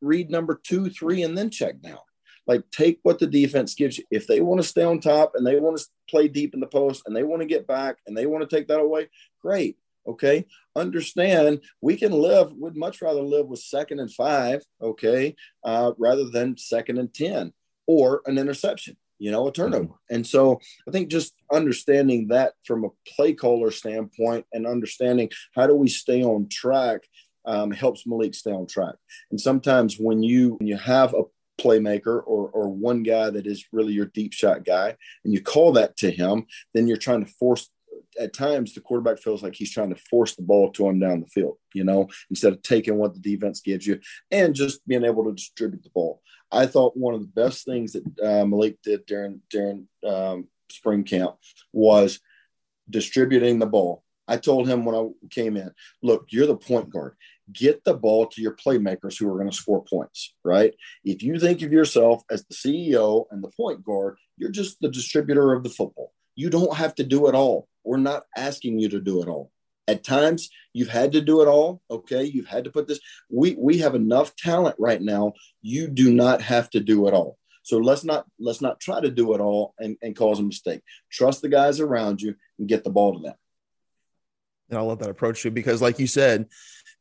read 0.00 0.30
number 0.30 0.60
two, 0.62 0.90
three, 0.90 1.22
and 1.22 1.36
then 1.36 1.50
check 1.50 1.80
down. 1.80 1.98
Like 2.46 2.62
take 2.70 2.98
what 3.02 3.18
the 3.18 3.26
defense 3.26 3.74
gives 3.74 3.98
you. 3.98 4.04
If 4.10 4.26
they 4.26 4.40
want 4.40 4.60
to 4.60 4.68
stay 4.68 4.82
on 4.82 5.00
top 5.00 5.32
and 5.34 5.46
they 5.46 5.58
want 5.58 5.78
to 5.78 5.86
play 6.10 6.28
deep 6.28 6.52
in 6.52 6.60
the 6.60 6.66
post 6.66 7.02
and 7.06 7.16
they 7.16 7.22
want 7.22 7.40
to 7.40 7.46
get 7.46 7.66
back 7.66 7.96
and 8.06 8.16
they 8.16 8.26
want 8.26 8.48
to 8.48 8.54
take 8.54 8.68
that 8.68 8.80
away, 8.80 9.08
great. 9.40 9.78
Okay. 10.06 10.46
Understand 10.76 11.62
we 11.80 11.96
can 11.96 12.12
live, 12.12 12.52
would 12.54 12.76
much 12.76 13.00
rather 13.02 13.22
live 13.22 13.46
with 13.46 13.60
second 13.60 14.00
and 14.00 14.12
five, 14.12 14.62
okay, 14.82 15.34
uh, 15.64 15.92
rather 15.98 16.28
than 16.28 16.56
second 16.56 16.98
and 16.98 17.12
10 17.12 17.52
or 17.86 18.22
an 18.26 18.38
interception, 18.38 18.96
you 19.18 19.30
know, 19.30 19.46
a 19.46 19.52
turnover. 19.52 19.84
Mm-hmm. 19.84 20.14
And 20.14 20.26
so 20.26 20.60
I 20.86 20.90
think 20.90 21.08
just 21.10 21.34
understanding 21.52 22.28
that 22.28 22.54
from 22.64 22.84
a 22.84 22.88
play 23.06 23.32
caller 23.32 23.70
standpoint 23.70 24.46
and 24.52 24.66
understanding 24.66 25.30
how 25.54 25.66
do 25.66 25.74
we 25.74 25.88
stay 25.88 26.22
on 26.22 26.48
track 26.48 27.02
um, 27.46 27.70
helps 27.70 28.06
Malik 28.06 28.34
stay 28.34 28.52
on 28.52 28.66
track. 28.66 28.94
And 29.30 29.40
sometimes 29.40 29.96
when 29.98 30.22
you 30.22 30.54
when 30.54 30.66
you 30.66 30.76
have 30.76 31.14
a 31.14 31.24
playmaker 31.60 32.22
or, 32.26 32.48
or 32.48 32.68
one 32.68 33.02
guy 33.02 33.30
that 33.30 33.46
is 33.46 33.64
really 33.72 33.92
your 33.92 34.06
deep 34.06 34.32
shot 34.32 34.64
guy 34.64 34.96
and 35.24 35.32
you 35.32 35.40
call 35.40 35.72
that 35.72 35.96
to 35.98 36.10
him, 36.10 36.46
then 36.72 36.86
you're 36.86 36.96
trying 36.96 37.24
to 37.24 37.30
force 37.32 37.70
at 38.18 38.32
times 38.32 38.74
the 38.74 38.80
quarterback 38.80 39.18
feels 39.18 39.42
like 39.42 39.54
he's 39.54 39.72
trying 39.72 39.94
to 39.94 40.00
force 40.10 40.34
the 40.36 40.42
ball 40.42 40.70
to 40.72 40.88
him 40.88 40.98
down 40.98 41.20
the 41.20 41.26
field, 41.26 41.58
you 41.74 41.84
know, 41.84 42.08
instead 42.30 42.52
of 42.52 42.62
taking 42.62 42.96
what 42.96 43.14
the 43.14 43.20
defense 43.20 43.60
gives 43.60 43.86
you 43.86 44.00
and 44.30 44.54
just 44.54 44.86
being 44.86 45.04
able 45.04 45.24
to 45.24 45.32
distribute 45.32 45.82
the 45.82 45.90
ball. 45.90 46.20
I 46.50 46.66
thought 46.66 46.96
one 46.96 47.14
of 47.14 47.20
the 47.20 47.26
best 47.26 47.64
things 47.64 47.92
that 47.92 48.04
uh, 48.22 48.44
Malik 48.44 48.78
did 48.82 49.06
during 49.06 49.40
during 49.50 49.88
um, 50.06 50.48
spring 50.70 51.04
camp 51.04 51.36
was 51.72 52.20
distributing 52.88 53.58
the 53.58 53.66
ball. 53.66 54.04
I 54.26 54.36
told 54.38 54.68
him 54.68 54.84
when 54.84 54.94
I 54.94 55.08
came 55.30 55.56
in, 55.56 55.70
look, 56.02 56.26
you're 56.30 56.46
the 56.46 56.56
point 56.56 56.90
guard. 56.90 57.16
Get 57.52 57.84
the 57.84 57.94
ball 57.94 58.26
to 58.28 58.40
your 58.40 58.56
playmakers 58.56 59.18
who 59.18 59.30
are 59.30 59.36
going 59.36 59.50
to 59.50 59.56
score 59.56 59.84
points, 59.84 60.34
right? 60.44 60.72
If 61.04 61.22
you 61.22 61.38
think 61.38 61.60
of 61.60 61.72
yourself 61.72 62.22
as 62.30 62.44
the 62.46 62.54
CEO 62.54 63.26
and 63.30 63.44
the 63.44 63.50
point 63.54 63.84
guard, 63.84 64.16
you're 64.38 64.50
just 64.50 64.80
the 64.80 64.88
distributor 64.88 65.52
of 65.52 65.62
the 65.62 65.68
football. 65.68 66.12
You 66.34 66.50
don't 66.50 66.76
have 66.76 66.94
to 66.96 67.04
do 67.04 67.28
it 67.28 67.34
all. 67.34 67.68
We're 67.84 67.96
not 67.98 68.24
asking 68.36 68.78
you 68.78 68.88
to 68.90 69.00
do 69.00 69.22
it 69.22 69.28
all. 69.28 69.50
At 69.86 70.02
times, 70.02 70.48
you've 70.72 70.88
had 70.88 71.12
to 71.12 71.20
do 71.20 71.42
it 71.42 71.48
all. 71.48 71.82
Okay, 71.90 72.24
you've 72.24 72.46
had 72.46 72.64
to 72.64 72.70
put 72.70 72.88
this. 72.88 73.00
We 73.28 73.54
we 73.58 73.78
have 73.78 73.94
enough 73.94 74.34
talent 74.34 74.76
right 74.78 75.00
now. 75.00 75.34
You 75.60 75.88
do 75.88 76.12
not 76.12 76.40
have 76.40 76.70
to 76.70 76.80
do 76.80 77.06
it 77.06 77.14
all. 77.14 77.38
So 77.62 77.78
let's 77.78 78.04
not 78.04 78.26
let's 78.38 78.60
not 78.60 78.80
try 78.80 79.00
to 79.00 79.10
do 79.10 79.34
it 79.34 79.40
all 79.40 79.74
and, 79.78 79.96
and 80.02 80.16
cause 80.16 80.38
a 80.38 80.42
mistake. 80.42 80.82
Trust 81.10 81.42
the 81.42 81.48
guys 81.48 81.80
around 81.80 82.22
you 82.22 82.34
and 82.58 82.68
get 82.68 82.84
the 82.84 82.90
ball 82.90 83.14
to 83.14 83.20
them. 83.20 83.34
And 84.70 84.78
I 84.78 84.82
love 84.82 85.00
that 85.00 85.10
approach 85.10 85.42
too, 85.42 85.50
because 85.50 85.82
like 85.82 85.98
you 85.98 86.06
said, 86.06 86.46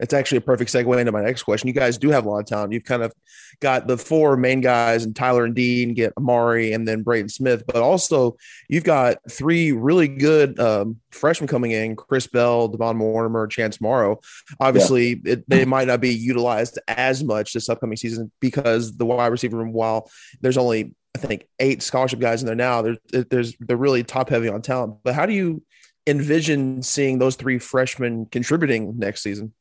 it's 0.03 0.13
actually 0.13 0.39
a 0.39 0.41
perfect 0.41 0.69
segue 0.69 0.99
into 0.99 1.13
my 1.13 1.23
next 1.23 1.43
question. 1.43 1.69
You 1.69 1.73
guys 1.73 1.97
do 1.97 2.09
have 2.09 2.25
a 2.25 2.29
lot 2.29 2.39
of 2.39 2.45
talent. 2.45 2.73
You've 2.73 2.83
kind 2.83 3.03
of 3.03 3.13
got 3.61 3.87
the 3.87 3.97
four 3.97 4.35
main 4.35 4.59
guys 4.59 5.05
and 5.05 5.15
Tyler 5.15 5.45
and 5.45 5.55
Dean, 5.55 5.93
get 5.93 6.13
Ahmari 6.15 6.75
and 6.75 6.85
then 6.85 7.03
Braden 7.03 7.29
Smith, 7.29 7.63
but 7.65 7.77
also 7.77 8.35
you've 8.67 8.83
got 8.83 9.19
three 9.31 9.71
really 9.71 10.09
good 10.09 10.59
um, 10.59 10.99
freshmen 11.11 11.47
coming 11.47 11.71
in: 11.71 11.95
Chris 11.95 12.27
Bell, 12.27 12.67
Devon 12.67 12.97
Mortimer, 12.97 13.47
Chance 13.47 13.79
Morrow. 13.79 14.19
Obviously, 14.59 15.21
yeah. 15.23 15.33
it, 15.33 15.49
they 15.49 15.63
might 15.63 15.87
not 15.87 16.01
be 16.01 16.13
utilized 16.13 16.77
as 16.89 17.23
much 17.23 17.53
this 17.53 17.69
upcoming 17.69 17.95
season 17.95 18.29
because 18.41 18.97
the 18.97 19.05
wide 19.05 19.27
receiver 19.27 19.55
room, 19.55 19.71
while 19.71 20.11
there's 20.41 20.57
only 20.57 20.93
I 21.15 21.19
think 21.19 21.47
eight 21.59 21.81
scholarship 21.81 22.19
guys 22.19 22.41
in 22.41 22.47
there 22.47 22.55
now, 22.55 22.81
there's 22.81 22.97
there's 23.29 23.55
they're 23.61 23.77
really 23.77 24.03
top 24.03 24.27
heavy 24.27 24.49
on 24.49 24.61
talent. 24.61 24.97
But 25.01 25.15
how 25.15 25.25
do 25.25 25.33
you 25.33 25.63
envision 26.05 26.81
seeing 26.81 27.19
those 27.19 27.37
three 27.37 27.57
freshmen 27.57 28.25
contributing 28.25 28.99
next 28.99 29.23
season? 29.23 29.53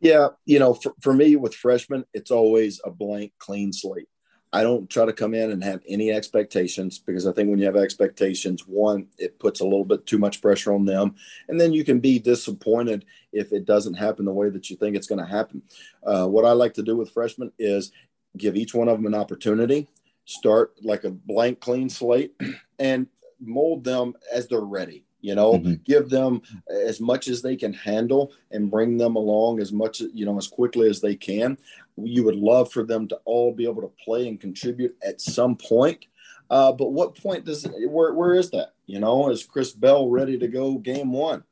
Yeah, 0.00 0.28
you 0.44 0.58
know, 0.58 0.74
for, 0.74 0.94
for 1.00 1.12
me 1.12 1.36
with 1.36 1.54
freshmen, 1.54 2.04
it's 2.14 2.30
always 2.30 2.80
a 2.84 2.90
blank, 2.90 3.32
clean 3.38 3.72
slate. 3.72 4.08
I 4.52 4.62
don't 4.62 4.88
try 4.88 5.04
to 5.04 5.12
come 5.12 5.34
in 5.34 5.50
and 5.50 5.62
have 5.62 5.82
any 5.86 6.10
expectations 6.10 6.98
because 6.98 7.26
I 7.26 7.32
think 7.32 7.50
when 7.50 7.58
you 7.58 7.66
have 7.66 7.76
expectations, 7.76 8.62
one, 8.66 9.08
it 9.18 9.38
puts 9.38 9.60
a 9.60 9.64
little 9.64 9.84
bit 9.84 10.06
too 10.06 10.18
much 10.18 10.40
pressure 10.40 10.72
on 10.72 10.86
them. 10.86 11.16
And 11.48 11.60
then 11.60 11.72
you 11.72 11.84
can 11.84 12.00
be 12.00 12.18
disappointed 12.18 13.04
if 13.32 13.52
it 13.52 13.66
doesn't 13.66 13.94
happen 13.94 14.24
the 14.24 14.32
way 14.32 14.48
that 14.48 14.70
you 14.70 14.76
think 14.76 14.96
it's 14.96 15.06
going 15.06 15.22
to 15.22 15.30
happen. 15.30 15.62
Uh, 16.02 16.26
what 16.26 16.46
I 16.46 16.52
like 16.52 16.74
to 16.74 16.82
do 16.82 16.96
with 16.96 17.10
freshmen 17.10 17.52
is 17.58 17.92
give 18.38 18.56
each 18.56 18.74
one 18.74 18.88
of 18.88 18.96
them 18.96 19.06
an 19.06 19.14
opportunity, 19.14 19.86
start 20.24 20.72
like 20.82 21.04
a 21.04 21.10
blank, 21.10 21.60
clean 21.60 21.90
slate, 21.90 22.32
and 22.78 23.06
mold 23.40 23.84
them 23.84 24.14
as 24.32 24.48
they're 24.48 24.60
ready 24.60 25.04
you 25.20 25.34
know 25.34 25.54
mm-hmm. 25.54 25.74
give 25.84 26.08
them 26.08 26.42
as 26.70 27.00
much 27.00 27.28
as 27.28 27.42
they 27.42 27.56
can 27.56 27.72
handle 27.72 28.32
and 28.50 28.70
bring 28.70 28.96
them 28.96 29.16
along 29.16 29.60
as 29.60 29.72
much 29.72 30.00
you 30.00 30.24
know 30.24 30.36
as 30.38 30.48
quickly 30.48 30.88
as 30.88 31.00
they 31.00 31.14
can. 31.14 31.58
You 31.96 32.24
would 32.24 32.36
love 32.36 32.72
for 32.72 32.84
them 32.84 33.08
to 33.08 33.16
all 33.24 33.52
be 33.52 33.64
able 33.64 33.82
to 33.82 33.92
play 34.04 34.28
and 34.28 34.40
contribute 34.40 34.96
at 35.02 35.20
some 35.20 35.56
point. 35.56 36.06
Uh, 36.50 36.72
but 36.72 36.92
what 36.92 37.14
point 37.14 37.44
does 37.44 37.66
where, 37.86 38.14
where 38.14 38.34
is 38.34 38.50
that? 38.50 38.72
You 38.86 39.00
know 39.00 39.30
is 39.30 39.44
chris 39.44 39.72
bell 39.72 40.08
ready 40.08 40.38
to 40.38 40.48
go 40.48 40.78
game 40.78 41.12
one? 41.12 41.44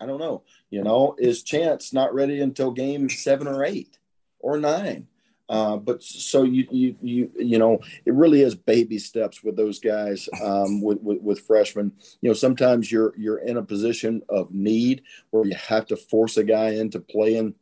I 0.00 0.06
don't 0.06 0.20
know. 0.20 0.44
You 0.70 0.82
know 0.82 1.16
is 1.18 1.42
chance 1.42 1.92
not 1.92 2.14
ready 2.14 2.40
until 2.40 2.70
game 2.70 3.08
seven 3.08 3.46
or 3.46 3.64
eight 3.64 3.98
or 4.38 4.58
nine 4.58 5.08
uh, 5.50 5.76
but 5.76 6.00
so 6.00 6.44
you 6.44 6.64
you 6.70 6.96
you 7.02 7.30
you 7.36 7.58
know 7.58 7.80
it 8.06 8.14
really 8.14 8.40
is 8.40 8.54
baby 8.54 8.98
steps 8.98 9.42
with 9.42 9.56
those 9.56 9.80
guys 9.80 10.28
um, 10.42 10.80
with, 10.80 11.00
with, 11.02 11.20
with 11.20 11.40
freshmen. 11.40 11.92
You 12.20 12.30
know 12.30 12.34
sometimes 12.34 12.90
you're 12.90 13.12
you're 13.18 13.38
in 13.38 13.56
a 13.56 13.62
position 13.62 14.22
of 14.28 14.54
need 14.54 15.02
where 15.30 15.44
you 15.44 15.56
have 15.56 15.86
to 15.86 15.96
force 15.96 16.36
a 16.36 16.44
guy 16.44 16.70
into 16.70 17.00
playing 17.00 17.56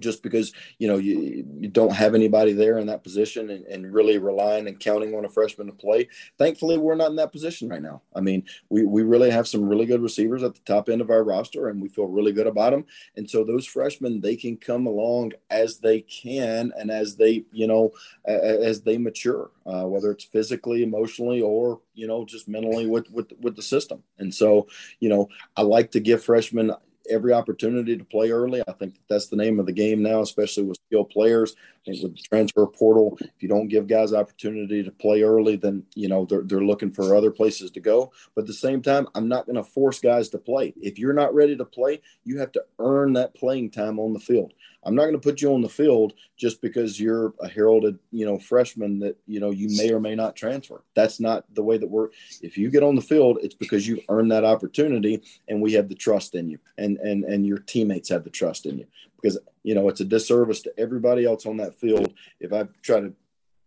just 0.00 0.22
because 0.22 0.52
you 0.78 0.88
know 0.88 0.96
you, 0.96 1.44
you 1.58 1.68
don't 1.68 1.92
have 1.92 2.14
anybody 2.14 2.52
there 2.52 2.78
in 2.78 2.86
that 2.86 3.02
position 3.02 3.50
and, 3.50 3.64
and, 3.66 3.92
really 3.92 4.16
relying 4.16 4.68
and 4.68 4.80
counting 4.80 5.14
on 5.14 5.24
a 5.24 5.28
freshman 5.28 5.66
to 5.66 5.72
play. 5.72 6.08
Thankfully 6.38 6.78
we're 6.78 6.94
not 6.94 7.10
in 7.10 7.16
that 7.16 7.32
position 7.32 7.68
right 7.68 7.82
now. 7.82 8.02
I 8.14 8.20
mean 8.20 8.44
we, 8.68 8.84
we 8.84 9.02
really 9.02 9.30
have 9.30 9.48
some 9.48 9.68
really 9.68 9.86
good 9.86 10.02
receivers 10.02 10.42
at 10.42 10.54
the 10.54 10.60
top 10.60 10.88
end 10.88 11.00
of 11.00 11.10
our 11.10 11.24
roster 11.24 11.68
and 11.68 11.82
we 11.82 11.88
feel 11.88 12.06
really 12.06 12.32
good 12.32 12.46
about 12.46 12.70
them 12.70 12.84
and 13.16 13.28
so 13.28 13.44
those 13.44 13.66
freshmen 13.66 14.20
they 14.20 14.36
can 14.36 14.56
come 14.56 14.86
along 14.86 15.32
as 15.50 15.78
they 15.78 16.00
can 16.02 16.72
and 16.78 16.90
as 16.90 17.16
they 17.16 17.44
you 17.52 17.66
know 17.66 17.92
as 18.26 18.82
they 18.82 18.98
mature 18.98 19.50
uh, 19.66 19.84
whether 19.84 20.10
it's 20.10 20.24
physically 20.24 20.82
emotionally 20.82 21.40
or 21.40 21.80
you 21.94 22.06
know 22.06 22.24
just 22.24 22.48
mentally 22.48 22.86
with 22.86 23.10
with 23.10 23.32
with 23.40 23.56
the 23.56 23.62
system. 23.62 24.02
And 24.18 24.34
so 24.34 24.68
you 25.00 25.08
know 25.08 25.28
i 25.56 25.62
like 25.62 25.90
to 25.92 26.00
give 26.00 26.22
freshmen 26.22 26.72
every 27.08 27.32
opportunity 27.32 27.96
to 27.96 28.04
play 28.04 28.30
early. 28.30 28.62
I 28.66 28.72
think 28.72 28.94
that 28.94 29.08
that's 29.08 29.28
the 29.28 29.36
name 29.36 29.58
of 29.60 29.66
the 29.66 29.72
game 29.72 30.02
now, 30.02 30.20
especially 30.20 30.64
with 30.64 30.78
skilled 30.86 31.10
players. 31.10 31.54
I 31.56 31.90
think 31.90 32.02
with 32.02 32.16
the 32.16 32.22
transfer 32.22 32.66
portal, 32.66 33.18
if 33.20 33.42
you 33.42 33.48
don't 33.48 33.68
give 33.68 33.86
guys 33.86 34.12
opportunity 34.12 34.82
to 34.82 34.90
play 34.90 35.22
early, 35.22 35.56
then 35.56 35.84
you 35.94 36.08
know 36.08 36.24
they're, 36.24 36.42
they're 36.42 36.60
looking 36.60 36.90
for 36.90 37.14
other 37.14 37.30
places 37.30 37.70
to 37.72 37.80
go. 37.80 38.12
But 38.34 38.42
at 38.42 38.46
the 38.46 38.54
same 38.54 38.82
time, 38.82 39.08
I'm 39.14 39.28
not 39.28 39.46
going 39.46 39.56
to 39.56 39.64
force 39.64 40.00
guys 40.00 40.28
to 40.30 40.38
play. 40.38 40.74
If 40.80 40.98
you're 40.98 41.12
not 41.12 41.34
ready 41.34 41.56
to 41.56 41.64
play, 41.64 42.00
you 42.24 42.38
have 42.38 42.52
to 42.52 42.64
earn 42.78 43.14
that 43.14 43.34
playing 43.34 43.70
time 43.70 43.98
on 43.98 44.12
the 44.12 44.20
field. 44.20 44.52
I'm 44.84 44.94
not 44.94 45.02
going 45.02 45.14
to 45.14 45.20
put 45.20 45.40
you 45.40 45.54
on 45.54 45.62
the 45.62 45.68
field 45.68 46.14
just 46.36 46.60
because 46.60 46.98
you're 46.98 47.34
a 47.40 47.48
heralded, 47.48 47.98
you 48.10 48.26
know, 48.26 48.38
freshman 48.38 48.98
that 49.00 49.16
you 49.26 49.40
know 49.40 49.50
you 49.50 49.68
may 49.76 49.92
or 49.92 50.00
may 50.00 50.14
not 50.14 50.36
transfer. 50.36 50.82
That's 50.94 51.20
not 51.20 51.44
the 51.54 51.62
way 51.62 51.78
that 51.78 51.88
we're. 51.88 52.08
If 52.40 52.58
you 52.58 52.70
get 52.70 52.82
on 52.82 52.96
the 52.96 53.02
field, 53.02 53.38
it's 53.42 53.54
because 53.54 53.86
you've 53.86 54.04
earned 54.08 54.32
that 54.32 54.44
opportunity, 54.44 55.22
and 55.48 55.62
we 55.62 55.72
have 55.74 55.88
the 55.88 55.94
trust 55.94 56.34
in 56.34 56.48
you, 56.48 56.58
and 56.78 56.98
and 56.98 57.24
and 57.24 57.46
your 57.46 57.58
teammates 57.58 58.08
have 58.08 58.24
the 58.24 58.30
trust 58.30 58.66
in 58.66 58.78
you. 58.78 58.86
Because 59.20 59.38
you 59.62 59.74
know 59.74 59.88
it's 59.88 60.00
a 60.00 60.04
disservice 60.04 60.62
to 60.62 60.72
everybody 60.78 61.24
else 61.24 61.46
on 61.46 61.58
that 61.58 61.76
field 61.76 62.12
if 62.40 62.52
I 62.52 62.64
try 62.82 63.00
to 63.00 63.12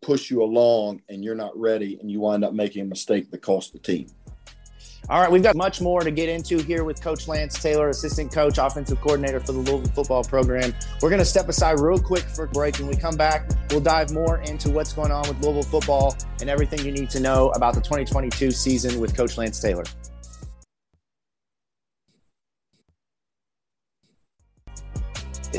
push 0.02 0.30
you 0.30 0.44
along 0.44 1.02
and 1.10 1.24
you're 1.24 1.36
not 1.36 1.58
ready, 1.58 1.98
and 2.00 2.12
you 2.12 2.20
wind 2.20 2.44
up 2.44 2.54
making 2.54 2.82
a 2.82 2.86
mistake 2.86 3.32
that 3.32 3.42
costs 3.42 3.72
the 3.72 3.80
team. 3.80 4.08
All 5.08 5.22
right, 5.22 5.32
we've 5.32 5.44
got 5.44 5.56
much 5.56 5.82
more 5.82 6.02
to 6.02 6.10
get 6.10 6.30
into 6.30 6.58
here 6.58 6.84
with 6.84 7.00
Coach 7.00 7.28
Lance 7.28 7.62
Taylor, 7.62 7.90
assistant 7.90 8.32
coach, 8.32 8.58
offensive 8.58 9.00
coordinator 9.02 9.40
for 9.40 9.52
the 9.52 9.60
Louisville 9.60 9.92
football 9.94 10.24
program. 10.24 10.74
We're 11.00 11.10
going 11.10 11.20
to 11.20 11.26
step 11.26 11.48
aside 11.48 11.80
real 11.80 12.00
quick 12.00 12.24
for 12.24 12.46
a 12.46 12.48
break. 12.48 12.80
When 12.80 12.88
we 12.88 12.96
come 12.96 13.16
back, 13.16 13.48
we'll 13.70 13.82
dive 13.82 14.12
more 14.12 14.40
into 14.42 14.72
what's 14.72 14.94
going 14.94 15.12
on 15.12 15.28
with 15.28 15.40
Louisville 15.44 15.62
football 15.62 16.18
and 16.42 16.50
everything 16.50 16.84
you 16.84 16.92
need 16.92 17.12
to 17.12 17.20
know 17.20 17.50
about 17.52 17.76
the 17.76 17.82
2022 17.82 18.50
season 18.50 19.00
with 19.00 19.16
Coach 19.16 19.38
Lance 19.38 19.60
Taylor. 19.60 19.84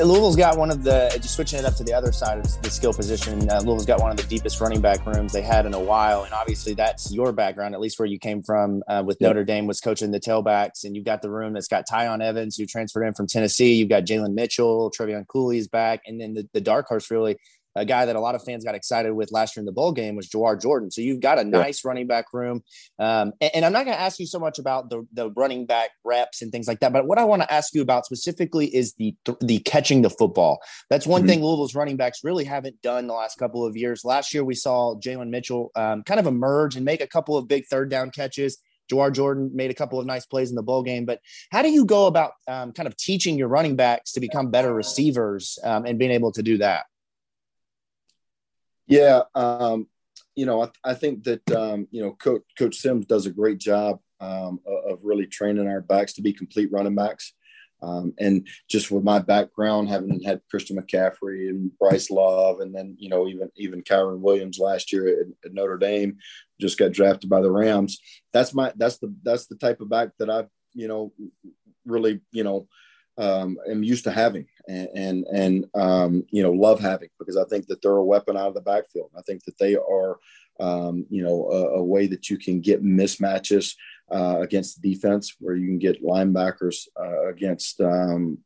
Louisville's 0.04 0.37
got 0.37 0.59
one 0.59 0.70
of 0.70 0.82
the 0.82 1.11
just 1.20 1.35
switching 1.35 1.59
it 1.59 1.64
up 1.64 1.74
to 1.76 1.85
the 1.85 1.92
other 1.92 2.12
side 2.12 2.38
of 2.38 2.62
the 2.62 2.70
skill 2.70 2.92
position. 2.92 3.48
Uh, 3.50 3.56
Louisville's 3.56 3.87
got 3.87 4.00
one 4.00 4.11
of 4.11 4.16
the 4.16 4.24
deepest 4.24 4.61
running 4.61 4.80
back 4.80 5.04
rooms 5.06 5.32
they 5.32 5.42
had 5.42 5.66
in 5.66 5.74
a 5.74 5.80
while, 5.80 6.24
and 6.24 6.32
obviously 6.32 6.74
that's 6.74 7.12
your 7.12 7.32
background, 7.32 7.74
at 7.74 7.80
least 7.80 7.98
where 7.98 8.06
you 8.06 8.18
came 8.18 8.42
from 8.42 8.82
uh, 8.88 9.02
with 9.06 9.20
Notre 9.20 9.44
Dame, 9.44 9.66
was 9.66 9.80
coaching 9.80 10.11
the 10.11 10.20
tailbacks, 10.20 10.85
and 10.85 10.94
you've 10.94 11.04
got 11.04 11.22
the 11.22 11.30
room 11.30 11.52
that's 11.52 11.68
got 11.68 11.85
Tiyon 11.88 12.22
Evans 12.22 12.56
who 12.56 12.66
transferred 12.66 13.04
in 13.04 13.14
from 13.14 13.26
Tennessee. 13.26 13.74
You've 13.74 13.88
got 13.88 14.04
Jalen 14.04 14.35
Mitchell, 14.35 14.90
Trevion 14.90 15.26
Cooley's 15.26 15.68
back, 15.68 16.02
and 16.06 16.20
then 16.20 16.35
the, 16.35 16.48
the 16.52 16.61
dark 16.61 16.87
horse 16.88 17.11
really 17.11 17.37
a 17.76 17.84
guy 17.84 18.06
that 18.06 18.16
a 18.16 18.20
lot 18.20 18.34
of 18.34 18.42
fans 18.42 18.64
got 18.64 18.74
excited 18.74 19.12
with 19.12 19.30
last 19.30 19.56
year 19.56 19.60
in 19.60 19.66
the 19.66 19.72
bowl 19.72 19.92
game 19.92 20.16
was 20.16 20.28
Jawhar 20.28 20.60
Jordan. 20.60 20.90
So 20.90 21.02
you've 21.02 21.20
got 21.20 21.38
a 21.38 21.44
nice 21.44 21.84
yeah. 21.84 21.88
running 21.88 22.06
back 22.06 22.32
room. 22.32 22.64
Um, 22.98 23.32
and, 23.40 23.50
and, 23.54 23.64
I'm 23.64 23.72
not 23.72 23.84
going 23.84 23.96
to 23.96 24.02
ask 24.02 24.18
you 24.18 24.26
so 24.26 24.38
much 24.38 24.58
about 24.58 24.88
the, 24.90 25.06
the 25.12 25.30
running 25.32 25.66
back 25.66 25.90
reps 26.04 26.40
and 26.40 26.50
things 26.50 26.66
like 26.66 26.80
that. 26.80 26.92
But 26.92 27.06
what 27.06 27.18
I 27.18 27.24
want 27.24 27.42
to 27.42 27.52
ask 27.52 27.74
you 27.74 27.82
about 27.82 28.06
specifically 28.06 28.74
is 28.74 28.94
the 28.94 29.14
the 29.40 29.58
catching 29.60 30.02
the 30.02 30.10
football. 30.10 30.58
That's 30.88 31.06
one 31.06 31.22
mm-hmm. 31.22 31.28
thing 31.28 31.44
Louisville's 31.44 31.74
running 31.74 31.96
backs 31.96 32.20
really 32.24 32.44
haven't 32.44 32.80
done 32.82 33.06
the 33.06 33.14
last 33.14 33.38
couple 33.38 33.64
of 33.64 33.76
years. 33.76 34.04
Last 34.04 34.32
year 34.32 34.44
we 34.44 34.54
saw 34.54 34.94
Jalen 34.96 35.28
Mitchell 35.28 35.70
um, 35.76 36.02
kind 36.04 36.18
of 36.18 36.26
emerge 36.26 36.76
and 36.76 36.84
make 36.84 37.00
a 37.00 37.06
couple 37.06 37.36
of 37.36 37.46
big 37.46 37.66
third 37.66 37.90
down 37.90 38.10
catches. 38.10 38.58
Jawhar 38.90 39.12
Jordan 39.12 39.50
made 39.52 39.70
a 39.70 39.74
couple 39.74 39.98
of 39.98 40.06
nice 40.06 40.26
plays 40.26 40.50
in 40.50 40.56
the 40.56 40.62
bowl 40.62 40.82
game. 40.82 41.04
But 41.04 41.20
how 41.50 41.62
do 41.62 41.70
you 41.70 41.84
go 41.84 42.06
about 42.06 42.32
um, 42.48 42.72
kind 42.72 42.86
of 42.86 42.96
teaching 42.96 43.36
your 43.36 43.48
running 43.48 43.76
backs 43.76 44.12
to 44.12 44.20
become 44.20 44.50
better 44.50 44.72
receivers 44.72 45.58
um, 45.64 45.84
and 45.86 45.98
being 45.98 46.12
able 46.12 46.32
to 46.32 46.42
do 46.42 46.58
that? 46.58 46.86
Yeah, 48.87 49.22
um, 49.35 49.88
you 50.35 50.46
know, 50.46 50.62
I, 50.62 50.70
I 50.85 50.94
think 50.94 51.25
that 51.25 51.51
um, 51.51 51.88
you 51.90 52.03
know, 52.03 52.12
Coach 52.12 52.42
Coach 52.59 52.77
Sims 52.77 53.07
does 53.07 53.27
a 53.27 53.31
great 53.31 53.59
job 53.59 54.01
um, 54.20 54.61
of 54.66 55.01
really 55.03 55.27
training 55.27 55.66
our 55.68 55.81
backs 55.81 56.14
to 56.14 56.22
be 56.22 56.33
complete 56.33 56.70
running 56.72 56.94
backs. 56.94 57.33
Um, 57.83 58.14
and 58.18 58.49
just 58.70 58.90
with 58.90 59.05
my 59.05 59.18
background, 59.18 59.88
having 59.88 60.22
had 60.22 60.40
Christian 60.51 60.77
McCaffrey 60.77 61.51
and 61.51 61.77
Bryce 61.79 62.11
Love, 62.11 62.61
and 62.61 62.75
then 62.75 62.96
you 62.99 63.09
know 63.09 63.29
even 63.29 63.51
even 63.57 63.83
Kyren 63.83 64.20
Williams 64.20 64.59
last 64.59 64.92
year 64.92 65.09
at, 65.09 65.27
at, 65.44 65.53
Notre 65.53 65.77
Dame, 65.77 66.16
just 66.61 66.79
got 66.79 66.92
drafted 66.92 67.29
by 67.29 67.42
the 67.42 67.51
Rams. 67.51 67.99
That's 68.33 68.55
my 68.55 68.72
that's 68.77 68.99
the 68.99 69.14
that's 69.22 69.46
the 69.46 69.57
type 69.57 69.81
of 69.81 69.90
back 69.90 70.11
that 70.18 70.31
I've 70.31 70.49
you 70.72 70.88
know 70.88 71.12
really 71.85 72.20
you 72.33 72.44
know 72.44 72.66
um, 73.18 73.59
am 73.70 73.83
used 73.83 74.05
to 74.05 74.11
having 74.11 74.46
and 74.68 74.88
and, 74.94 75.26
and 75.33 75.66
um, 75.74 76.24
you 76.31 76.42
know 76.42 76.52
love 76.52 76.81
having 76.81 77.09
because 77.18 77.37
I 77.37 77.44
think 77.44 77.66
that 77.66 77.83
they're 77.83 77.92
a 77.92 78.05
weapon 78.05 78.37
out 78.37 78.48
of 78.48 78.55
the 78.55 78.61
backfield. 78.61 79.11
I 79.16 79.22
think 79.22 79.44
that 79.44 79.59
they 79.59 79.76
are 79.76 80.18
um, 80.61 81.07
you 81.11 81.22
know 81.22 81.50
a, 81.50 81.79
a, 81.79 81.85
way 81.85 82.07
that 82.07 82.31
you 82.31 82.38
can 82.38 82.61
get 82.61 82.83
mismatches 82.83 83.74
uh, 84.11 84.38
against 84.40 84.81
the 84.81 84.94
defense 84.94 85.37
where 85.38 85.55
you 85.55 85.66
can 85.66 85.79
get 85.79 86.02
linebackers 86.02 86.88
uh, 86.98 87.29
against 87.29 87.81
um, 87.81 88.38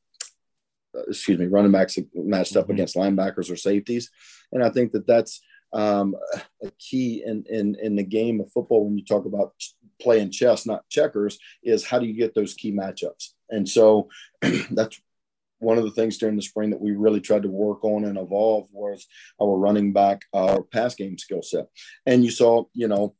excuse 1.08 1.38
me 1.38 1.46
running 1.46 1.72
backs 1.72 1.98
matched 2.14 2.56
up 2.56 2.64
mm-hmm. 2.64 2.72
against 2.72 2.96
linebackers 2.96 3.50
or 3.50 3.56
safeties, 3.56 4.10
and 4.52 4.62
I 4.62 4.70
think 4.70 4.92
that 4.92 5.06
that's 5.06 5.40
um, 5.72 6.16
a 6.62 6.70
key 6.78 7.22
in, 7.24 7.44
in 7.48 7.76
in 7.80 7.96
the 7.96 8.02
game 8.02 8.40
of 8.40 8.50
football 8.52 8.84
when 8.84 8.98
you 8.98 9.04
talk 9.04 9.24
about 9.24 9.54
playing 10.00 10.30
chess, 10.30 10.66
not 10.66 10.88
checkers, 10.88 11.38
is 11.62 11.84
how 11.84 11.98
do 11.98 12.06
you 12.06 12.14
get 12.14 12.34
those 12.34 12.54
key 12.54 12.72
matchups? 12.72 13.30
And 13.50 13.68
so 13.68 14.08
that's 14.70 15.00
one 15.60 15.78
of 15.78 15.84
the 15.84 15.90
things 15.92 16.18
during 16.18 16.36
the 16.36 16.42
spring 16.42 16.70
that 16.70 16.80
we 16.80 16.92
really 16.92 17.20
tried 17.20 17.42
to 17.42 17.48
work 17.48 17.84
on 17.84 18.04
and 18.04 18.18
evolve 18.18 18.68
was 18.72 19.06
our 19.40 19.56
running 19.56 19.92
back, 19.92 20.22
our 20.32 20.62
pass 20.62 20.94
game 20.94 21.18
skill 21.18 21.42
set. 21.42 21.66
And 22.06 22.24
you 22.24 22.30
saw, 22.30 22.64
you 22.74 22.88
know, 22.88 23.14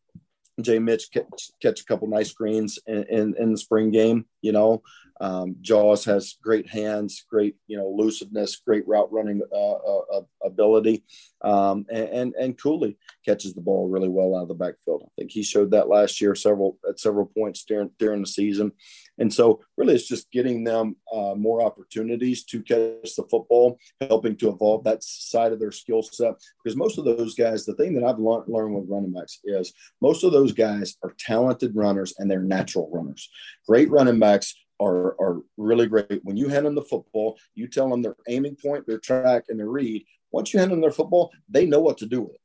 Jay 0.61 0.79
Mitch 0.79 1.11
catch, 1.13 1.51
catch 1.63 1.81
a 1.81 1.85
couple 1.85 2.09
nice 2.09 2.31
screens 2.31 2.79
in, 2.87 3.05
in, 3.05 3.35
in, 3.39 3.53
the 3.53 3.59
spring 3.59 3.91
game. 3.91 4.27
You 4.43 4.53
know, 4.53 4.83
um, 5.21 5.57
Jaws 5.61 6.05
has 6.07 6.37
great 6.43 6.69
hands, 6.69 7.25
great 7.31 7.57
you 7.67 7.77
know 7.77 7.95
lucidness, 7.95 8.57
great 8.65 8.89
route 8.89 9.13
running 9.13 9.43
uh, 9.53 9.73
uh, 9.73 10.03
uh, 10.15 10.21
ability, 10.43 11.05
um, 11.43 11.85
and, 11.91 12.09
and, 12.09 12.35
and 12.41 12.59
Cooley 12.59 12.97
catches 13.25 13.53
the 13.53 13.61
ball 13.61 13.89
really 13.89 14.09
well 14.09 14.35
out 14.35 14.43
of 14.43 14.49
the 14.49 14.55
backfield. 14.55 15.03
I 15.05 15.11
think 15.19 15.31
he 15.31 15.43
showed 15.43 15.73
that 15.73 15.89
last 15.89 16.21
year 16.23 16.35
several 16.35 16.79
at 16.89 16.99
several 16.99 17.27
points 17.27 17.65
during 17.65 17.91
during 17.99 18.23
the 18.23 18.27
season, 18.27 18.73
and 19.19 19.33
so 19.33 19.61
really 19.77 19.95
it's 19.95 20.09
just 20.09 20.31
getting 20.31 20.65
them 20.65 20.97
uh, 21.13 21.35
more 21.37 21.63
opportunities 21.63 22.45
to 22.45 22.63
catch 22.63 23.15
the 23.15 23.27
football, 23.31 23.79
helping 24.01 24.37
to 24.37 24.49
evolve 24.49 24.85
that 24.85 25.05
side 25.05 25.53
of 25.53 25.61
their 25.61 25.73
skill 25.73 26.03
set. 26.03 26.35
Because 26.65 26.77
most 26.77 26.97
of 26.97 27.05
those 27.05 27.35
guys, 27.35 27.67
the 27.67 27.75
thing 27.75 27.95
that 27.95 28.05
I've 28.05 28.19
learned, 28.19 28.45
learned 28.49 28.75
with 28.75 28.89
running 28.89 29.13
backs 29.13 29.39
is 29.45 29.75
most 30.01 30.25
of 30.25 30.33
those 30.33 30.53
guys 30.53 30.97
are 31.03 31.15
talented 31.19 31.77
runners 31.77 32.15
and 32.19 32.31
they're 32.31 32.41
natural 32.41 32.89
runners. 32.91 33.29
Great 33.69 33.91
running 33.91 34.19
backs 34.19 34.55
are, 34.81 35.21
are 35.21 35.43
really 35.57 35.87
great. 35.87 36.21
When 36.25 36.37
you 36.37 36.49
hand 36.49 36.67
them 36.67 36.75
the 36.75 36.83
football, 36.83 37.39
you 37.55 37.69
tell 37.69 37.89
them 37.89 38.03
their 38.03 38.17
aiming 38.29 38.57
point, 38.57 38.87
their 38.87 38.99
track, 38.99 39.45
and 39.49 39.59
their 39.59 39.69
read. 39.69 40.05
Once 40.33 40.53
you 40.53 40.61
hand 40.61 40.73
them 40.73 40.81
their 40.81 40.91
football, 40.91 41.33
they 41.49 41.67
know 41.67 41.81
what 41.81 41.99
to 41.99 42.07
do 42.07 42.23
with 42.23 42.35
it. 42.35 42.41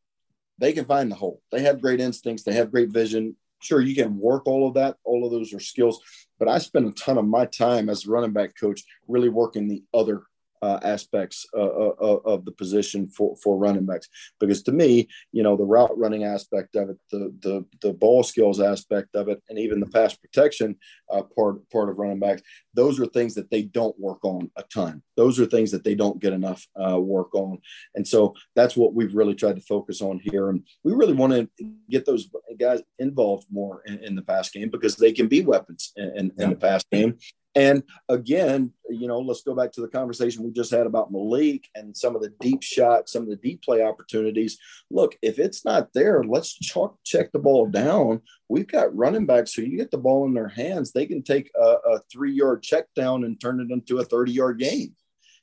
They 0.58 0.74
can 0.74 0.86
find 0.86 1.12
the 1.12 1.15
hole. 1.15 1.41
They 1.52 1.62
have 1.62 1.82
great 1.82 2.00
instincts. 2.00 2.43
They 2.43 2.54
have 2.54 2.71
great 2.71 2.89
vision. 2.89 3.36
Sure, 3.62 3.82
you 3.82 3.95
can 3.95 4.17
work 4.17 4.45
all 4.48 4.67
of 4.67 4.76
that. 4.76 4.98
All 5.04 5.26
of 5.26 5.32
those 5.32 5.54
are 5.54 5.60
skills. 5.60 6.00
But 6.39 6.48
I 6.48 6.60
spend 6.60 6.88
a 6.88 6.91
ton 6.91 7.17
of 7.17 7.26
my 7.26 7.45
time 7.45 7.89
as 7.89 8.06
a 8.06 8.10
running 8.10 8.32
back 8.32 8.56
coach 8.60 8.84
really 9.08 9.30
working 9.30 9.67
the 9.67 9.84
other 9.93 10.24
uh, 10.62 10.80
aspects 10.84 11.46
uh, 11.56 11.60
uh, 11.60 12.20
of 12.26 12.46
the 12.46 12.52
position 12.52 13.08
for, 13.08 13.36
for 13.44 13.58
running 13.58 13.86
backs. 13.86 14.08
Because 14.39 14.63
to 14.63 14.72
me, 14.72 15.08
you 15.32 15.44
know, 15.44 15.56
the 15.56 15.63
route 15.63 15.98
running 15.98 16.24
aspect 16.24 16.76
of 16.76 16.89
it, 16.89 16.98
the 17.12 17.34
the, 17.41 17.65
the 17.82 17.94
ball 17.94 18.24
skills 18.24 18.60
aspect 18.60 19.15
of 19.15 19.28
it, 19.28 19.41
and 19.50 19.60
even 19.60 19.80
the 19.80 19.88
pass 19.88 20.15
protection 20.15 20.76
uh, 21.12 21.24
part 21.36 21.68
part 21.70 21.89
of 21.89 22.00
running 22.00 22.20
backs, 22.20 22.41
those 22.74 23.00
are 23.00 23.06
things 23.06 23.36
that 23.36 23.50
they 23.52 23.63
don't 23.63 23.98
work 24.00 24.24
on 24.24 24.50
a 24.56 24.63
ton. 24.63 25.02
Those 25.15 25.39
are 25.39 25.46
things 25.46 25.72
that 25.72 25.84
they 25.84 25.96
don't 25.96 26.22
get 26.22 26.34
enough 26.34 26.65
uh, 26.76 27.00
work 27.00 27.34
on, 27.36 27.60
and 27.96 28.08
so 28.08 28.34
that's 28.56 28.76
what 28.76 28.94
we've 28.94 29.15
really 29.15 29.36
tried 29.36 29.56
to 29.56 29.62
focus 29.62 30.02
on 30.02 30.20
here. 30.20 30.50
And 30.50 30.65
we 30.84 30.94
really 30.94 31.13
want 31.13 31.34
to 31.34 31.50
get 31.89 32.06
those 32.06 32.30
guys 32.60 32.82
involved 33.00 33.48
more 33.52 33.82
in, 33.86 34.00
in 34.04 34.15
the 34.15 34.22
pass 34.22 34.50
game 34.50 34.70
because 34.70 34.96
they 34.96 35.12
can 35.12 35.28
be 35.28 35.44
weapons 35.44 35.91
in, 35.96 36.18
in, 36.18 36.32
yeah. 36.38 36.44
in 36.44 36.50
the 36.52 36.56
pass 36.56 36.84
game. 36.91 37.18
And 37.56 37.84
again, 38.10 38.74
you 38.89 39.08
know, 39.08 39.20
let's 39.20 39.44
go 39.44 39.56
back 39.56 39.72
to 39.74 39.82
the 39.82 39.88
conversation 39.88 40.44
we 40.44 40.52
just 40.52 40.72
had 40.72 40.86
about 40.86 41.12
Malik 41.12 41.70
and 41.74 41.96
some 41.96 42.13
of 42.13 42.22
the 42.22 42.34
deep 42.41 42.62
shots, 42.62 43.13
some 43.13 43.24
of 43.24 43.30
the 43.30 43.38
deep 43.38 43.63
play 43.63 43.82
opportunities. 43.82 44.58
Look, 44.91 45.18
if 45.22 45.39
it's 45.39 45.63
not 45.63 45.94
there, 45.94 46.22
let's 46.24 46.54
chalk, 46.54 46.98
check 47.06 47.32
the 47.32 47.39
ball 47.39 47.68
down. 47.68 48.22
We've 48.50 48.68
got 48.68 48.96
running 48.96 49.26
backs 49.26 49.54
who 49.54 49.62
you 49.62 49.78
get 49.78 49.89
the 49.89 49.98
ball 49.98 50.26
in 50.26 50.34
their 50.34 50.50
hands, 50.50 50.91
they 50.91 51.06
can 51.06 51.24
take 51.24 51.50
a, 51.56 51.76
a 51.94 52.00
three 52.12 52.34
yard 52.34 52.62
check 52.62 52.88
down 52.94 53.24
and 53.24 53.39
turn 53.39 53.62
it 53.62 53.74
into 53.74 54.00
a 54.00 54.06
30 54.06 54.34
yard 54.34 54.60
game. 54.60 54.94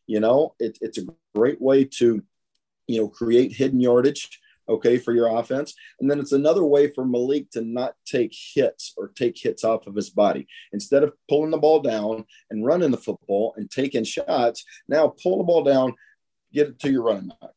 You 0.06 0.20
know, 0.20 0.54
it, 0.58 0.76
it's 0.82 0.98
a 0.98 1.06
great 1.34 1.62
way 1.62 1.84
to, 1.84 2.22
you 2.88 3.00
know, 3.00 3.08
create 3.08 3.52
hidden 3.52 3.80
yardage 3.80 4.38
okay, 4.68 4.98
for 4.98 5.12
your 5.12 5.28
offense. 5.38 5.74
And 6.00 6.10
then 6.10 6.18
it's 6.18 6.32
another 6.32 6.64
way 6.64 6.90
for 6.90 7.04
Malik 7.04 7.50
to 7.52 7.62
not 7.62 7.94
take 8.06 8.34
hits 8.54 8.92
or 8.96 9.08
take 9.08 9.36
hits 9.38 9.64
off 9.64 9.86
of 9.86 9.94
his 9.94 10.10
body. 10.10 10.46
Instead 10.72 11.02
of 11.02 11.12
pulling 11.28 11.50
the 11.50 11.58
ball 11.58 11.80
down 11.80 12.24
and 12.50 12.64
running 12.64 12.90
the 12.90 12.96
football 12.96 13.54
and 13.56 13.70
taking 13.70 14.04
shots, 14.04 14.64
now 14.88 15.14
pull 15.22 15.38
the 15.38 15.44
ball 15.44 15.64
down, 15.64 15.94
get 16.52 16.68
it 16.68 16.78
to 16.80 16.90
your 16.90 17.02
running 17.02 17.28
back, 17.28 17.50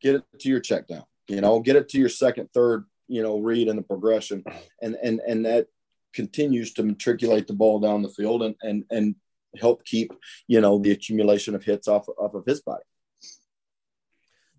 get 0.00 0.16
it 0.16 0.24
to 0.40 0.48
your 0.48 0.60
check 0.60 0.86
down, 0.88 1.04
you 1.28 1.40
know, 1.40 1.60
get 1.60 1.76
it 1.76 1.88
to 1.90 1.98
your 1.98 2.08
second, 2.08 2.48
third, 2.52 2.84
you 3.08 3.22
know, 3.22 3.38
read 3.38 3.68
in 3.68 3.76
the 3.76 3.82
progression. 3.82 4.44
And 4.82 4.96
and 5.02 5.20
and 5.26 5.44
that 5.46 5.66
continues 6.14 6.72
to 6.74 6.82
matriculate 6.82 7.46
the 7.46 7.52
ball 7.52 7.80
down 7.80 8.02
the 8.02 8.08
field 8.08 8.42
and 8.42 8.54
and 8.62 8.84
and 8.90 9.14
help 9.56 9.84
keep, 9.84 10.12
you 10.46 10.60
know, 10.60 10.78
the 10.78 10.90
accumulation 10.90 11.54
of 11.54 11.64
hits 11.64 11.88
off, 11.88 12.06
off 12.18 12.34
of 12.34 12.44
his 12.44 12.60
body. 12.60 12.84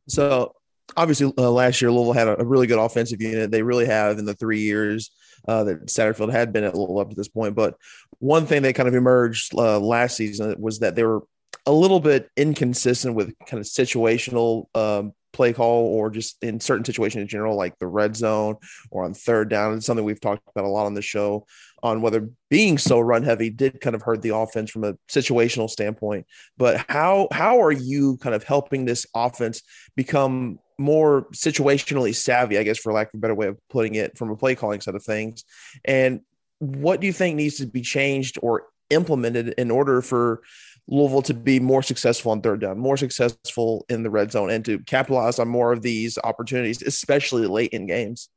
So 0.07 0.55
obviously 0.97 1.31
uh, 1.37 1.51
last 1.51 1.81
year 1.81 1.91
Louisville 1.91 2.13
had 2.13 2.27
a, 2.27 2.45
really 2.45 2.67
good 2.67 2.79
offensive 2.79 3.21
unit. 3.21 3.51
They 3.51 3.63
really 3.63 3.85
have 3.85 4.17
in 4.17 4.25
the 4.25 4.33
three 4.33 4.61
years 4.61 5.11
uh, 5.47 5.63
that 5.65 5.85
Satterfield 5.87 6.31
had 6.31 6.51
been 6.51 6.63
at 6.63 6.75
Louisville 6.75 6.99
up 6.99 7.09
to 7.09 7.15
this 7.15 7.27
point. 7.27 7.55
But 7.55 7.75
one 8.19 8.45
thing 8.45 8.61
that 8.63 8.75
kind 8.75 8.89
of 8.89 8.95
emerged 8.95 9.53
uh, 9.55 9.79
last 9.79 10.17
season 10.17 10.55
was 10.59 10.79
that 10.79 10.95
they 10.95 11.03
were 11.03 11.23
a 11.65 11.71
little 11.71 11.99
bit 11.99 12.29
inconsistent 12.35 13.15
with 13.15 13.33
kind 13.45 13.59
of 13.59 13.65
situational 13.65 14.65
um, 14.75 15.13
play 15.31 15.53
call 15.53 15.85
or 15.85 16.09
just 16.09 16.41
in 16.43 16.59
certain 16.59 16.85
situations 16.85 17.21
in 17.21 17.27
general, 17.27 17.55
like 17.55 17.77
the 17.79 17.87
red 17.87 18.15
zone 18.15 18.57
or 18.91 19.05
on 19.05 19.13
third 19.13 19.49
down. 19.49 19.75
It's 19.75 19.85
something 19.85 20.05
we've 20.05 20.19
talked 20.19 20.43
about 20.49 20.65
a 20.65 20.69
lot 20.69 20.85
on 20.85 20.93
the 20.93 21.01
show 21.01 21.45
on 21.83 22.01
whether 22.01 22.29
being 22.49 22.77
so 22.77 22.99
run 22.99 23.23
heavy 23.23 23.49
did 23.49 23.81
kind 23.81 23.95
of 23.95 24.01
hurt 24.01 24.21
the 24.21 24.35
offense 24.35 24.71
from 24.71 24.83
a 24.83 24.95
situational 25.09 25.69
standpoint. 25.69 26.25
But 26.57 26.85
how 26.89 27.27
how 27.31 27.61
are 27.61 27.71
you 27.71 28.17
kind 28.17 28.35
of 28.35 28.43
helping 28.43 28.85
this 28.85 29.05
offense 29.15 29.61
become 29.95 30.59
more 30.79 31.27
situationally 31.33 32.15
savvy, 32.15 32.57
I 32.57 32.63
guess, 32.63 32.79
for 32.79 32.93
lack 32.93 33.09
of 33.09 33.17
a 33.17 33.21
better 33.21 33.35
way 33.35 33.47
of 33.47 33.57
putting 33.69 33.95
it, 33.95 34.17
from 34.17 34.31
a 34.31 34.35
play 34.35 34.55
calling 34.55 34.81
side 34.81 34.95
of 34.95 35.03
things. 35.03 35.43
And 35.83 36.21
what 36.59 37.01
do 37.01 37.07
you 37.07 37.13
think 37.13 37.35
needs 37.35 37.57
to 37.57 37.67
be 37.67 37.81
changed 37.81 38.39
or 38.41 38.67
implemented 38.89 39.49
in 39.57 39.71
order 39.71 40.01
for 40.01 40.41
Louisville 40.87 41.21
to 41.23 41.33
be 41.33 41.59
more 41.59 41.83
successful 41.83 42.31
on 42.31 42.41
third 42.41 42.61
down, 42.61 42.79
more 42.79 42.97
successful 42.97 43.85
in 43.89 44.03
the 44.03 44.09
red 44.09 44.31
zone, 44.31 44.49
and 44.49 44.65
to 44.65 44.79
capitalize 44.79 45.37
on 45.37 45.47
more 45.47 45.71
of 45.71 45.81
these 45.81 46.17
opportunities, 46.23 46.81
especially 46.81 47.45
late 47.45 47.71
in 47.71 47.85
games? 47.85 48.29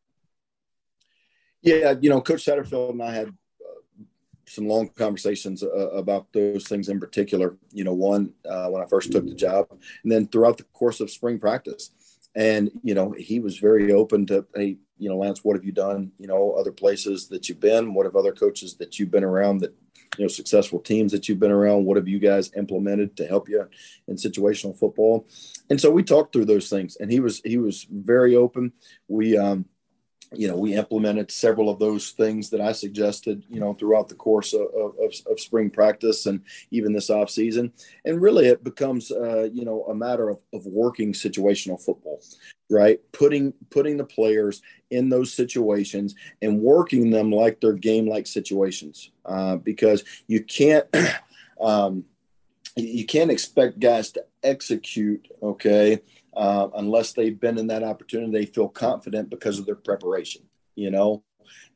Yeah, 1.63 1.95
you 2.01 2.11
know, 2.11 2.21
Coach 2.21 2.45
Satterfield 2.45 2.91
and 2.91 3.03
I 3.03 3.13
had 3.13 3.29
uh, 3.29 4.05
some 4.47 4.67
long 4.67 4.89
conversations 4.89 5.63
uh, 5.63 5.91
about 5.91 6.33
those 6.33 6.67
things 6.67 6.89
in 6.89 6.99
particular. 6.99 7.57
You 7.73 7.85
know, 7.85 7.95
one 7.95 8.35
uh, 8.49 8.69
when 8.69 8.83
I 8.83 8.87
first 8.87 9.13
took 9.13 9.27
the 9.27 9.35
job, 9.35 9.69
and 10.03 10.11
then 10.13 10.27
throughout 10.27 10.59
the 10.59 10.65
course 10.65 11.01
of 11.01 11.11
spring 11.11 11.39
practice. 11.39 11.91
And, 12.35 12.71
you 12.83 12.95
know, 12.95 13.13
he 13.13 13.41
was 13.41 13.59
very 13.59 13.93
open 13.93 14.25
to, 14.27 14.47
hey, 14.55 14.79
you 14.97 15.11
know, 15.11 15.19
Lance, 15.19 15.45
what 15.45 15.55
have 15.55 15.67
you 15.67 15.73
done? 15.73 16.13
You 16.19 16.29
know, 16.29 16.53
other 16.53 16.73
places 16.73 17.29
that 17.29 17.47
you've 17.47 17.61
been? 17.61 17.93
What 17.93 18.07
have 18.07 18.17
other 18.17 18.33
coaches 18.33 18.77
that 18.77 18.99
you've 18.99 19.11
been 19.11 19.23
around 19.23 19.59
that, 19.59 19.75
you 20.17 20.25
know, 20.25 20.29
successful 20.29 20.81
teams 20.81 21.13
that 21.13 21.29
you've 21.29 21.41
been 21.41 21.51
around? 21.51 21.85
What 21.85 21.99
have 21.99 22.09
you 22.09 22.19
guys 22.19 22.51
implemented 22.57 23.19
to 23.19 23.27
help 23.27 23.51
you 23.51 23.69
in 24.09 24.17
situational 24.17 24.75
football? 24.75 25.29
And 25.69 25.79
so 25.79 25.91
we 25.91 26.03
talked 26.03 26.33
through 26.33 26.47
those 26.47 26.71
things 26.71 26.97
and 26.97 27.13
he 27.13 27.21
was, 27.21 27.43
he 27.45 27.59
was 27.59 27.87
very 27.91 28.35
open. 28.35 28.73
We, 29.09 29.37
um, 29.37 29.67
you 30.35 30.49
know, 30.49 30.57
we 30.57 30.75
implemented 30.75 31.31
several 31.31 31.69
of 31.69 31.79
those 31.79 32.11
things 32.11 32.51
that 32.51 32.61
I 32.61 32.73
suggested, 32.73 33.45
you 33.49 33.61
know, 33.61 33.75
throughout 33.75 34.09
the 34.09 34.15
course 34.15 34.55
of, 34.55 34.63
of, 34.75 35.15
of 35.31 35.41
spring 35.41 35.71
practice 35.71 36.27
and 36.27 36.43
even 36.71 36.93
this 36.93 37.11
off 37.11 37.31
season. 37.31 37.73
And 38.05 38.21
really, 38.21 38.47
it 38.47 38.65
becomes, 38.65 39.11
uh, 39.11 39.49
you 39.53 39.65
know, 39.65 39.85
a 39.85 39.95
matter 39.95 40.29
of, 40.29 40.41
of 40.53 40.65
working 40.67 41.13
situational 41.13 41.83
football, 41.83 42.21
right? 42.71 43.01
Putting 43.13 43.53
putting 43.71 43.97
the 43.97 44.05
players 44.05 44.63
in 44.91 45.09
those 45.09 45.33
situations 45.33 46.15
and 46.41 46.61
working 46.61 47.11
them 47.11 47.31
like 47.31 47.61
they're 47.61 47.73
game 47.73 48.07
like 48.07 48.27
situations, 48.27 49.11
uh, 49.25 49.57
because 49.57 50.05
you 50.27 50.43
can't. 50.43 50.87
um, 51.61 52.05
you 52.75 53.05
can't 53.05 53.31
expect 53.31 53.81
guys 53.81 54.13
to 54.13 54.25
execute, 54.43 55.29
okay, 55.43 56.01
uh, 56.35 56.69
unless 56.75 57.13
they've 57.13 57.39
been 57.39 57.59
in 57.59 57.67
that 57.69 57.83
opportunity, 57.83 58.33
they 58.33 58.47
feel 58.47 58.69
confident 58.69 59.31
because 59.31 59.59
of 59.59 59.67
their 59.67 59.77
preparation. 59.77 60.43
You 60.75 60.91
know, 60.91 61.23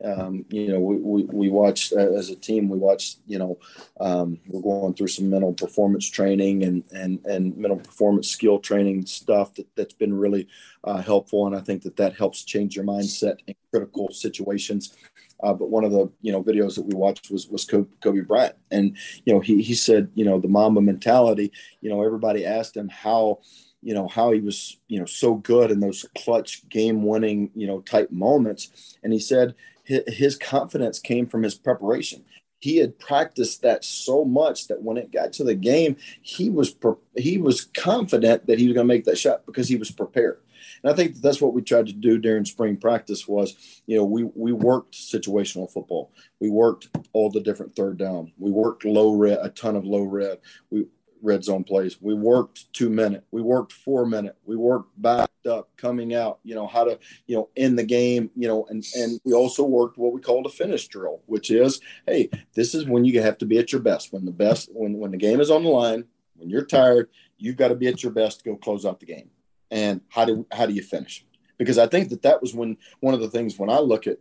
um, 0.05 0.45
you 0.49 0.69
know, 0.69 0.81
we, 0.81 0.97
we, 0.97 1.25
we 1.25 1.49
watched 1.51 1.93
uh, 1.93 2.13
as 2.13 2.31
a 2.31 2.37
team, 2.37 2.69
we 2.69 2.79
watched, 2.79 3.19
you 3.27 3.39
know, 3.39 3.59
um, 4.01 4.39
we're 4.47 4.63
going 4.63 4.95
through 4.95 5.09
some 5.09 5.29
mental 5.29 5.53
performance 5.53 6.09
training 6.09 6.65
and, 6.65 6.85
and, 6.93 7.25
and 7.27 7.57
mental 7.57 7.79
performance 7.79 8.29
skill 8.29 8.59
training 8.59 9.07
stuff 9.07 9.55
that, 9.55 9.67
that's 9.77 9.95
been 9.95 10.15
really 10.15 10.49
uh, 10.85 11.03
helpful. 11.03 11.47
And 11.47 11.57
I 11.57 11.61
think 11.61 11.83
that 11.83 11.97
that 11.97 12.15
helps 12.15 12.45
change 12.45 12.77
your 12.77 12.85
mindset 12.85 13.39
in 13.47 13.55
critical 13.71 14.11
situations. 14.11 14.95
Uh, 15.43 15.53
but 15.53 15.69
one 15.69 15.85
of 15.85 15.93
the, 15.93 16.11
you 16.23 16.33
know, 16.33 16.43
videos 16.43 16.77
that 16.77 16.87
we 16.87 16.95
watched 16.95 17.31
was, 17.31 17.49
was 17.49 17.65
Kobe 17.67 18.21
Bryant. 18.21 18.57
And, 18.71 18.97
you 19.25 19.35
know, 19.35 19.41
he, 19.41 19.63
he 19.63 19.75
said, 19.75 20.11
you 20.15 20.25
know, 20.25 20.41
the 20.41 20.49
Mamba 20.49 20.81
mentality, 20.81 21.53
you 21.83 21.91
know, 21.91 22.03
everybody 22.03 22.47
asked 22.47 22.77
him 22.77 22.89
how, 22.89 23.41
you 23.87 23.95
know 23.95 24.09
how 24.09 24.33
he 24.33 24.41
was 24.41 24.79
you 24.89 24.99
know 24.99 25.07
so 25.07 25.37
good 25.37 25.71
in 25.71 25.79
those 25.79 26.05
clutch 26.17 26.69
game 26.69 27.05
winning 27.05 27.51
you 27.55 27.69
know 27.69 27.81
type 27.83 28.11
moments 28.11 28.99
and 29.05 29.13
he 29.13 29.21
said 29.21 29.55
his 29.85 30.37
confidence 30.37 30.99
came 30.99 31.29
from 31.29 31.45
his 31.45 31.55
preparation 31.55 32.25
he 32.59 32.79
had 32.79 32.99
practiced 32.99 33.63
that 33.63 33.85
so 33.85 34.25
much 34.25 34.67
that 34.67 34.83
when 34.83 34.97
it 34.97 35.13
got 35.13 35.33
to 35.33 35.45
the 35.45 35.55
game 35.55 35.97
he 36.21 36.51
was 36.51 36.75
he 37.17 37.39
was 37.39 37.67
confident 37.77 38.45
that 38.49 38.59
he 38.59 38.67
was 38.67 38.75
going 38.75 38.87
to 38.87 38.93
make 38.93 39.05
that 39.05 39.19
shot 39.19 39.47
because 39.47 39.69
he 39.69 39.77
was 39.77 39.93
prepared 39.93 40.41
and 40.83 40.93
I 40.93 40.97
think 40.97 41.17
that's 41.17 41.41
what 41.41 41.55
we 41.55 41.63
tried 41.63 41.87
to 41.87 41.93
do 41.93 42.19
during 42.19 42.45
spring 42.45 42.77
practice 42.77 43.27
was, 43.27 43.83
you 43.87 43.97
know, 43.97 44.05
we 44.05 44.25
we 44.35 44.53
worked 44.53 44.95
situational 44.95 45.71
football. 45.71 46.11
We 46.41 46.51
worked 46.51 46.89
all 47.13 47.31
the 47.31 47.41
different 47.41 47.75
third 47.75 47.99
down. 47.99 48.33
We 48.39 48.51
worked 48.51 48.85
low 48.85 49.15
red, 49.15 49.39
a 49.41 49.49
ton 49.49 49.77
of 49.77 49.85
low 49.85 50.03
red. 50.03 50.39
We 50.71 50.87
red 51.27 51.45
zone 51.45 51.65
plays. 51.65 52.01
We 52.01 52.15
worked 52.15 52.73
two 52.73 52.89
minute. 52.89 53.25
We 53.33 53.43
worked 53.43 53.73
four 53.73 54.07
minute. 54.07 54.37
We 54.45 54.57
worked 54.57 54.91
backed 55.03 55.47
up, 55.47 55.69
coming 55.77 56.15
out. 56.15 56.39
You 56.45 56.55
know 56.55 56.67
how 56.67 56.85
to 56.85 56.99
you 57.27 57.37
know 57.37 57.49
end 57.57 57.79
the 57.79 57.85
game. 57.85 58.31
You 58.37 58.49
know, 58.49 58.67
and 58.71 58.85
and 58.95 59.21
we 59.25 59.35
also 59.35 59.65
worked 59.65 59.99
what 59.99 60.13
we 60.13 60.21
called 60.21 60.47
a 60.47 60.51
finish 60.51 60.87
drill, 60.89 61.21
which 61.27 61.51
is 61.51 61.81
hey, 62.07 62.31
this 62.55 62.75
is 62.75 62.87
when 62.87 63.05
you 63.05 63.21
have 63.21 63.37
to 63.39 63.47
be 63.47 63.59
at 63.59 63.73
your 63.73 63.83
best. 63.83 64.13
When 64.13 64.25
the 64.25 64.31
best 64.31 64.71
when 64.73 64.95
when 64.99 65.11
the 65.11 65.17
game 65.17 65.41
is 65.41 65.51
on 65.51 65.65
the 65.65 65.69
line, 65.69 66.05
when 66.37 66.49
you're 66.49 66.65
tired, 66.65 67.09
you've 67.37 67.57
got 67.57 67.69
to 67.69 67.75
be 67.75 67.89
at 67.89 68.03
your 68.03 68.13
best 68.13 68.39
to 68.39 68.45
go 68.45 68.57
close 68.57 68.87
out 68.87 69.01
the 69.01 69.07
game. 69.07 69.31
And 69.71 70.01
how 70.09 70.25
do 70.25 70.47
how 70.53 70.67
do 70.67 70.73
you 70.73 70.83
finish? 70.83 71.27
Because 71.59 71.79
I 71.79 71.87
think 71.87 72.11
that 72.11 72.23
that 72.23 72.41
was 72.41 72.55
when 72.55 72.77
one 73.01 73.15
of 73.15 73.21
the 73.21 73.31
things 73.31 73.59
when 73.59 73.71
I 73.71 73.81
look 73.81 74.07
at 74.07 74.19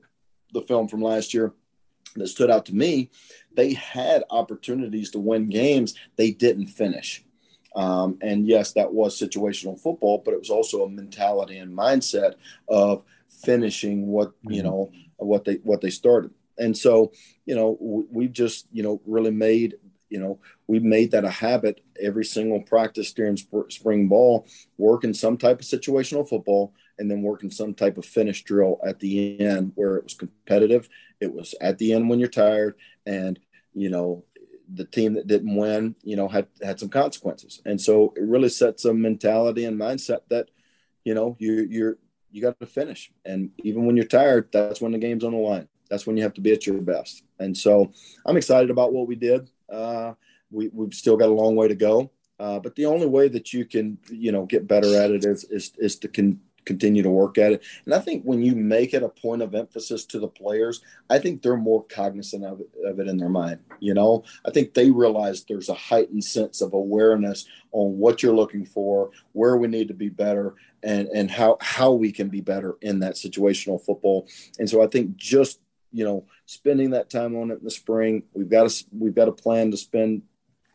the 0.54 0.62
film 0.62 0.88
from 0.88 1.02
last 1.02 1.34
year 1.34 1.54
that 2.15 2.28
stood 2.28 2.51
out 2.51 2.65
to 2.67 2.75
me, 2.75 3.10
they 3.56 3.73
had 3.73 4.23
opportunities 4.30 5.12
to 5.12 5.19
win 5.19 5.49
games. 5.49 5.95
They 6.15 6.32
didn't 6.32 6.67
finish. 6.67 7.23
Um, 7.75 8.17
and 8.21 8.47
yes, 8.47 8.71
that 8.73 8.93
was 8.93 9.19
situational 9.19 9.80
football, 9.80 10.21
but 10.23 10.34
it 10.34 10.39
was 10.39 10.49
also 10.49 10.84
a 10.84 10.89
mentality 10.89 11.58
and 11.58 11.78
mindset 11.78 12.36
of 12.69 13.04
finishing 13.28 14.08
what 14.08 14.32
you 14.43 14.62
mm-hmm. 14.62 14.67
know 14.67 14.91
what 15.17 15.45
they 15.45 15.56
what 15.56 15.82
they 15.82 15.89
started. 15.89 16.32
And 16.58 16.78
so, 16.78 17.12
you 17.45 17.54
know, 17.56 17.78
we've 17.80 18.32
just 18.32 18.67
you 18.71 18.82
know 18.82 19.01
really 19.06 19.32
made 19.32 19.75
you 20.10 20.19
know 20.19 20.39
we've 20.67 20.84
made 20.84 21.12
that 21.12 21.25
a 21.25 21.30
habit 21.30 21.82
every 22.01 22.23
single 22.23 22.62
practice 22.62 23.12
during 23.12 23.36
sp- 23.36 23.67
spring 23.69 24.08
ball, 24.08 24.47
working 24.78 25.13
some 25.13 25.38
type 25.38 25.60
of 25.60 25.65
situational 25.65 26.28
football, 26.28 26.73
and 26.98 27.10
then 27.10 27.22
working 27.22 27.52
some 27.52 27.74
type 27.74 27.98
of 27.98 28.06
finish 28.06 28.44
drill 28.44 28.80
at 28.86 29.00
the 29.00 29.40
end 29.40 29.72
where 29.76 29.98
it 29.98 30.04
was 30.04 30.14
competitive. 30.14 30.90
It 31.20 31.34
was 31.34 31.56
at 31.62 31.78
the 31.78 31.94
end 31.94 32.10
when 32.10 32.20
you're 32.20 32.30
tired, 32.30 32.76
and 33.06 33.40
you 33.74 33.90
know 33.90 34.24
the 34.74 34.86
team 34.86 35.14
that 35.14 35.28
didn't 35.28 35.56
win, 35.56 35.96
you 36.04 36.16
know, 36.16 36.28
had 36.28 36.48
had 36.62 36.80
some 36.80 36.90
consequences. 36.90 37.62
And 37.66 37.80
so 37.80 38.14
it 38.16 38.24
really 38.24 38.50
sets 38.50 38.86
a 38.86 38.94
mentality 38.94 39.66
and 39.66 39.80
mindset 39.80 40.22
that, 40.30 40.50
you 41.04 41.14
know, 41.14 41.36
you 41.40 41.68
you're 41.70 41.98
you 42.32 42.42
got 42.42 42.60
to 42.60 42.66
finish. 42.66 43.12
And 43.24 43.52
even 43.64 43.86
when 43.86 43.96
you're 43.96 44.06
tired, 44.06 44.50
that's 44.52 44.82
when 44.82 44.92
the 44.92 44.98
game's 44.98 45.24
on 45.24 45.32
the 45.32 45.38
line. 45.38 45.68
That's 45.90 46.06
when 46.06 46.18
you 46.18 46.24
have 46.24 46.34
to 46.34 46.42
be 46.42 46.52
at 46.52 46.66
your 46.66 46.82
best. 46.82 47.24
And 47.40 47.56
so 47.56 47.92
I'm 48.26 48.38
excited 48.38 48.70
about 48.70 48.92
what 48.92 49.08
we 49.08 49.16
did. 49.16 49.50
Uh, 49.70 50.14
we, 50.52 50.70
we've 50.74 50.94
still 50.94 51.16
got 51.16 51.30
a 51.30 51.34
long 51.34 51.56
way 51.56 51.68
to 51.68 51.76
go. 51.76 52.12
Uh, 52.40 52.60
but 52.60 52.76
the 52.76 52.86
only 52.86 53.06
way 53.06 53.30
that 53.30 53.54
you 53.54 53.64
can, 53.66 53.98
you 54.10 54.32
know, 54.32 54.46
get 54.46 54.68
better 54.68 55.00
at 55.00 55.12
it 55.12 55.24
is 55.24 55.46
is, 55.46 55.72
is 55.78 55.96
to 55.98 56.08
con- 56.10 56.42
continue 56.65 57.04
to 57.04 57.10
work 57.10 57.38
at 57.38 57.54
it. 57.54 57.63
And 57.86 57.93
I 57.93 57.99
think 57.99 58.23
when 58.23 58.41
you 58.41 58.56
make 58.56 58.93
it 58.93 59.04
a 59.04 59.10
point 59.10 59.41
of 59.41 59.56
emphasis 59.56 60.06
to 60.06 60.19
the 60.19 60.28
players, 60.28 60.82
I 61.10 61.19
think 61.19 61.41
they're 61.41 61.58
more 61.58 61.84
cognizant 61.84 62.45
of 62.45 62.62
it, 62.62 62.69
of 62.84 62.99
it 62.99 63.08
in 63.08 63.17
their 63.17 63.30
mind. 63.30 63.60
You 63.80 63.93
know, 63.93 64.23
I 64.45 64.51
think 64.51 64.73
they 64.73 64.89
realize 64.89 65.43
there's 65.43 65.69
a 65.69 65.73
heightened 65.73 66.23
sense 66.23 66.62
of 66.62 66.73
awareness 66.73 67.45
on 67.71 67.97
what 67.97 68.23
you're 68.23 68.36
looking 68.36 68.65
for, 68.65 69.12
where 69.34 69.58
we 69.58 69.67
need 69.67 69.88
to 69.89 69.93
be 69.93 70.10
better, 70.10 70.56
and 70.84 71.08
and 71.10 71.30
how 71.32 71.58
how 71.62 71.91
we 71.91 72.12
can 72.12 72.30
be 72.30 72.41
better 72.41 72.75
in 72.82 72.99
that 72.99 73.15
situational 73.15 73.84
football. 73.84 74.28
And 74.60 74.69
so 74.69 74.84
I 74.84 74.88
think 74.88 75.15
just 75.15 75.60
you 75.91 76.04
know 76.04 76.25
spending 76.45 76.91
that 76.91 77.10
time 77.10 77.36
on 77.36 77.51
it 77.51 77.60
in 77.60 77.63
the 77.63 77.71
spring, 77.71 78.23
we've 78.34 78.49
got 78.49 78.67
a 78.67 78.86
we've 78.91 79.15
got 79.15 79.28
a 79.28 79.34
plan 79.34 79.71
to 79.71 79.78
spend 79.78 80.23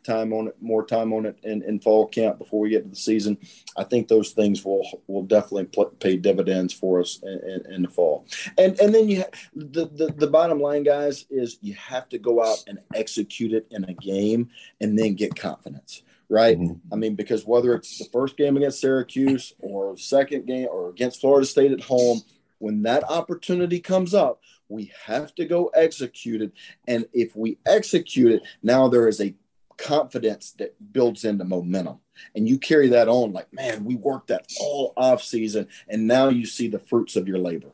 time 0.05 0.33
on 0.33 0.49
it, 0.49 0.57
more 0.61 0.85
time 0.85 1.13
on 1.13 1.27
it 1.27 1.39
in, 1.43 1.63
in 1.63 1.81
fall 1.81 2.07
camp 2.07 2.39
before 2.39 2.61
we 2.61 2.71
get 2.71 2.85
to 2.85 2.91
the 2.91 2.97
season. 2.97 3.39
I 3.77 3.85
think 3.85 4.09
those 4.09 4.33
things 4.33 4.65
will 4.65 4.87
will 5.07 5.23
definitely 5.23 5.69
pay 6.01 6.17
dividends 6.17 6.73
for 6.73 7.01
us 7.01 7.21
in, 7.23 7.41
in, 7.49 7.75
in, 7.75 7.83
the 7.83 7.89
fall. 7.89 8.27
And 8.59 8.79
and 8.81 8.95
then 8.95 9.09
you 9.09 9.21
ha- 9.21 9.39
the, 9.55 9.87
the 9.87 10.15
the 10.17 10.27
bottom 10.27 10.61
line, 10.61 10.83
guys, 10.83 11.27
is 11.31 11.59
you 11.61 11.75
have 11.75 12.09
to 12.11 12.19
go 12.19 12.43
out 12.43 12.65
and 12.67 12.79
execute 12.95 13.53
it 13.53 13.67
in 13.71 13.85
a 13.85 13.95
game 13.95 14.51
and 14.81 14.99
then 14.99 15.15
get 15.15 15.37
confidence. 15.37 16.03
Right. 16.29 16.59
Mm-hmm. 16.59 16.93
I 16.93 16.97
mean, 16.97 17.17
because 17.17 17.45
whether 17.45 17.75
it's 17.75 17.99
the 17.99 18.05
first 18.13 18.37
game 18.37 18.57
against 18.57 18.81
Syracuse 18.81 19.53
or 19.59 19.97
second 19.97 20.47
game 20.47 20.69
or 20.71 20.89
against 20.89 21.21
Florida 21.21 21.45
State 21.45 21.73
at 21.73 21.81
home, 21.81 22.21
when 22.59 22.83
that 22.83 23.03
opportunity 23.11 23.81
comes 23.81 24.15
up, 24.15 24.41
we 24.69 24.93
have 25.07 25.35
to 25.35 25.45
go 25.45 25.67
execute 25.75 26.41
it. 26.41 26.53
And 26.87 27.07
if 27.13 27.35
we 27.35 27.59
execute 27.67 28.33
it, 28.33 28.43
now 28.63 28.87
there 28.87 29.09
is 29.09 29.21
a 29.21 29.35
confidence 29.81 30.53
that 30.59 30.75
builds 30.93 31.25
into 31.25 31.45
momentum. 31.45 31.99
And 32.35 32.49
you 32.49 32.59
carry 32.59 32.89
that 32.89 33.09
on 33.09 33.33
like, 33.33 33.53
man, 33.53 33.85
we 33.85 33.97
worked 33.97 34.29
that 34.29 34.47
all 34.61 34.93
off 34.97 35.23
season, 35.23 35.69
and 35.89 36.07
now 36.07 36.29
you 36.29 36.45
see 36.45 36.69
the 36.69 36.79
fruits 36.79 37.17
of 37.17 37.27
your 37.27 37.39
labor. 37.39 37.71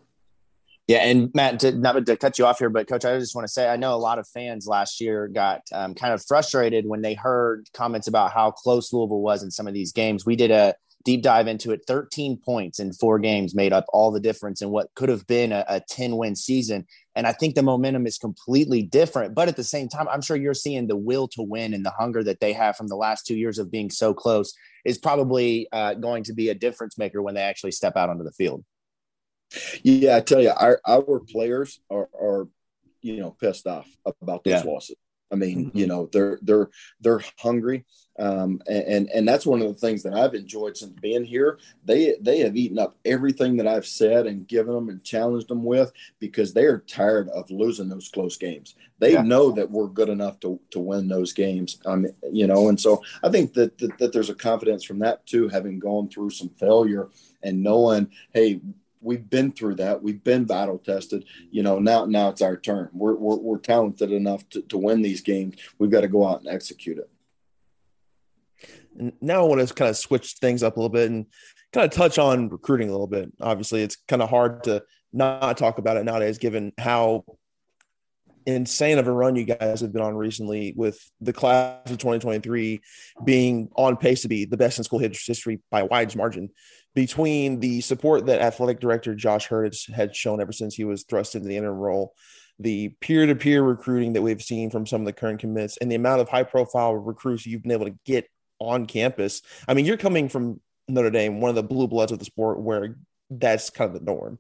Yeah, 0.87 0.99
and 0.99 1.35
Matt, 1.35 1.59
to, 1.61 1.73
not 1.73 2.07
to 2.07 2.17
cut 2.17 2.39
you 2.39 2.47
off 2.47 2.61
here, 2.61 2.71
but 2.71 2.87
coach, 2.87 3.05
I 3.05 3.19
just 3.19 3.35
want 3.35 3.45
to 3.45 3.53
say 3.53 3.69
I 3.69 3.77
know 3.77 3.93
a 3.93 3.97
lot 3.97 4.21
of 4.21 4.29
fans 4.29 4.69
last 4.69 5.01
year 5.01 5.27
got 5.27 5.63
um, 5.73 5.95
kind 5.95 6.15
of 6.15 6.25
frustrated 6.25 6.87
when 6.87 7.03
they 7.03 7.15
heard 7.15 7.69
comments 7.75 8.07
about 8.07 8.31
how 8.31 8.53
close 8.53 8.93
Louisville 8.93 9.21
was 9.21 9.43
in 9.43 9.51
some 9.51 9.67
of 9.67 9.75
these 9.75 9.91
games. 9.91 10.25
We 10.25 10.37
did 10.37 10.53
a 10.53 10.77
deep 11.05 11.23
dive 11.23 11.49
into 11.49 11.73
it. 11.73 11.83
13 11.89 12.37
points 12.37 12.79
in 12.79 12.93
four 12.93 13.19
games 13.19 13.55
made 13.55 13.73
up 13.73 13.85
all 13.89 14.13
the 14.13 14.21
difference 14.21 14.63
in 14.63 14.71
what 14.71 14.95
could 14.95 15.09
have 15.09 15.27
been 15.27 15.51
a, 15.51 15.65
a 15.69 15.81
10 15.81 16.17
win 16.17 16.37
season. 16.37 16.87
And 17.17 17.27
I 17.27 17.33
think 17.33 17.55
the 17.55 17.63
momentum 17.63 18.07
is 18.07 18.19
completely 18.19 18.83
different. 18.83 19.35
But 19.35 19.49
at 19.49 19.57
the 19.57 19.65
same 19.65 19.89
time, 19.89 20.07
I'm 20.07 20.21
sure 20.21 20.37
you're 20.37 20.53
seeing 20.53 20.87
the 20.87 20.97
will 20.97 21.27
to 21.29 21.43
win 21.43 21.73
and 21.73 21.85
the 21.85 21.91
hunger 21.91 22.23
that 22.23 22.41
they 22.41 22.53
have 22.53 22.77
from 22.77 22.89
the 22.89 22.95
last 22.95 23.27
two 23.27 23.35
years 23.35 23.59
of 23.59 23.71
being 23.71 23.91
so 23.91 24.13
close 24.13 24.53
is 24.85 24.99
probably 24.99 25.67
uh, 25.73 25.95
going 25.95 26.25
to 26.25 26.35
be 26.35 26.51
a 26.51 26.55
difference 26.55 26.99
maker 26.99 27.23
when 27.23 27.35
they 27.35 27.41
actually 27.41 27.73
step 27.73 27.97
out 27.97 28.11
onto 28.11 28.23
the 28.23 28.33
field. 28.33 28.63
Yeah, 29.83 30.17
I 30.17 30.21
tell 30.21 30.43
you, 30.43 30.53
our, 30.55 30.79
our 30.87 31.21
players 31.21 31.81
are, 31.91 32.09
are, 32.15 32.49
you 33.01 33.17
know, 33.17 33.31
pissed 33.31 33.67
off 33.67 33.89
about 34.21 34.45
those 34.45 34.63
yeah. 34.65 34.71
losses. 34.71 34.97
I 35.33 35.35
mean, 35.35 35.67
mm-hmm. 35.67 35.79
you 35.79 35.87
know, 35.87 36.09
they're 36.13 36.39
they're 36.43 36.71
they're 37.01 37.21
hungry, 37.39 37.85
um, 38.19 38.61
and 38.69 39.09
and 39.11 39.27
that's 39.27 39.45
one 39.47 39.61
of 39.61 39.69
the 39.69 39.75
things 39.75 40.03
that 40.05 40.15
I've 40.15 40.35
enjoyed 40.35 40.77
since 40.77 40.93
being 41.01 41.25
here. 41.25 41.59
They 41.85 42.15
they 42.21 42.41
have 42.41 42.57
eaten 42.57 42.79
up 42.79 42.97
everything 43.05 43.57
that 43.57 43.67
I've 43.67 43.87
said 43.87 44.27
and 44.27 44.47
given 44.47 44.75
them 44.75 44.89
and 44.89 45.03
challenged 45.03 45.49
them 45.49 45.65
with 45.65 45.93
because 46.21 46.53
they 46.53 46.65
are 46.65 46.79
tired 46.79 47.29
of 47.31 47.51
losing 47.51 47.89
those 47.89 48.09
close 48.09 48.37
games. 48.37 48.77
They 48.99 49.15
yeah. 49.15 49.23
know 49.23 49.51
that 49.53 49.71
we're 49.71 49.89
good 49.89 50.09
enough 50.09 50.39
to 50.41 50.61
to 50.71 50.79
win 50.79 51.09
those 51.09 51.33
games. 51.33 51.79
Um, 51.85 52.07
you 52.33 52.47
know, 52.47 52.69
and 52.69 52.81
so 52.81 53.03
I 53.23 53.29
think 53.29 53.53
that, 53.55 53.77
that 53.79 53.99
that 53.99 54.13
there's 54.13 54.31
a 54.31 54.35
confidence 54.35 54.85
from 54.85 55.01
that 55.01 55.27
too, 55.27 55.49
having 55.49 55.81
gone 55.81 56.09
through 56.09 56.31
some 56.31 56.51
failure 56.51 57.09
and 57.43 57.63
knowing, 57.63 58.11
hey, 58.33 58.61
we've 59.07 59.31
been 59.31 59.53
through 59.53 59.77
that. 59.77 60.03
We've 60.03 60.23
been 60.23 60.45
battle 60.45 60.79
tested. 60.79 61.25
You 61.51 61.63
know, 61.63 61.79
now 61.79 62.05
now 62.05 62.29
it's 62.31 62.43
our 62.43 62.57
turn. 62.57 62.91
We're 62.93 63.15
we're, 63.15 63.37
we're 63.37 63.59
talented 63.59 64.11
enough 64.11 64.47
to, 64.51 64.63
to 64.63 64.77
win 64.77 65.01
these 65.01 65.23
games. 65.23 65.57
We've 65.79 65.91
got 65.91 66.03
to 66.03 66.09
go 66.09 66.27
out 66.27 66.41
and 66.41 66.49
execute 66.49 66.99
it. 66.99 67.09
And 68.99 69.13
now 69.21 69.41
I 69.41 69.49
want 69.49 69.67
to 69.67 69.75
kind 69.75 69.89
of 69.89 69.97
switch 69.97 70.35
things 70.35 70.63
up 70.63 70.77
a 70.77 70.81
little 70.81 70.91
bit 70.91 71.11
and 71.11 71.27
kind 71.73 71.85
of 71.85 71.93
touch 71.93 72.19
on 72.19 72.49
recruiting 72.49 72.89
a 72.89 72.93
little 72.93 73.07
bit. 73.07 73.33
Obviously, 73.41 73.83
it's 73.83 73.97
kind 74.09 74.23
of 74.23 74.29
hard 74.29 74.65
to 74.65 74.83
not 75.13 75.57
talk 75.57 75.79
about 75.79 75.97
it 75.97 76.05
nowadays, 76.05 76.39
given 76.39 76.73
how 76.77 77.25
insane 78.47 78.99
of 78.99 79.09
a 79.09 79.13
run 79.13 79.37
you 79.37 79.45
guys 79.45 79.81
have 79.81 79.93
been 79.93 80.03
on 80.03 80.17
recently 80.17 80.73
with 80.77 81.11
the 81.21 81.33
class 81.33 81.91
of 81.91 81.99
2023 81.99 82.81
being 83.25 83.69
on 83.75 83.97
pace 83.97 84.23
to 84.23 84.29
be 84.29 84.45
the 84.45 84.57
best 84.57 84.79
in 84.79 84.85
school 84.85 85.01
history 85.01 85.61
by 85.71 85.81
a 85.81 85.85
wide 85.85 86.15
margin 86.15 86.49
between 86.97 87.61
the 87.61 87.83
support 87.83 88.25
that 88.25 88.41
athletic 88.41 88.81
director 88.81 89.15
Josh 89.15 89.49
Heird 89.53 89.77
had 89.95 90.17
shown 90.17 90.41
ever 90.41 90.51
since 90.51 90.75
he 90.75 90.85
was 90.85 91.05
thrust 91.05 91.35
into 91.35 91.47
the 91.47 91.59
interim 91.59 91.77
role, 91.77 92.15
the 92.59 92.89
peer-to-peer 93.03 93.63
recruiting 93.63 94.15
that 94.15 94.23
we've 94.23 94.43
seen 94.43 94.71
from 94.71 94.87
some 94.87 95.03
of 95.03 95.07
the 95.07 95.13
current 95.13 95.41
commits, 95.41 95.77
and 95.77 95.93
the 95.93 95.95
amount 95.95 96.23
of 96.23 96.31
high-profile 96.31 96.97
recruits 96.97 97.45
you've 97.45 97.63
been 97.63 97.73
able 97.73 97.85
to 97.85 97.99
get 98.07 98.27
on 98.59 98.87
campus. 98.87 99.43
I 99.69 99.75
mean, 99.75 99.85
you're 99.85 99.99
coming 99.99 100.31
from 100.31 100.59
Notre 100.89 101.11
Dame, 101.11 101.43
one 101.43 101.51
of 101.51 101.55
the 101.55 101.63
blue 101.63 101.87
bloods 101.87 102.13
of 102.13 102.19
the 102.19 102.25
sport, 102.25 102.61
where 102.61 102.97
that's 103.29 103.69
kind 103.69 103.95
of 103.95 104.01
the 104.01 104.11
norm. 104.11 104.39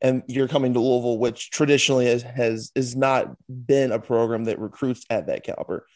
And 0.00 0.24
you're 0.26 0.48
coming 0.48 0.74
to 0.74 0.80
Louisville, 0.80 1.18
which 1.18 1.52
traditionally 1.52 2.06
has, 2.06 2.22
has 2.22 2.72
is 2.74 2.96
not 2.96 3.32
been 3.48 3.92
a 3.92 4.00
program 4.00 4.46
that 4.46 4.58
recruits 4.58 5.06
at 5.08 5.28
that 5.28 5.44
caliber. 5.44 5.86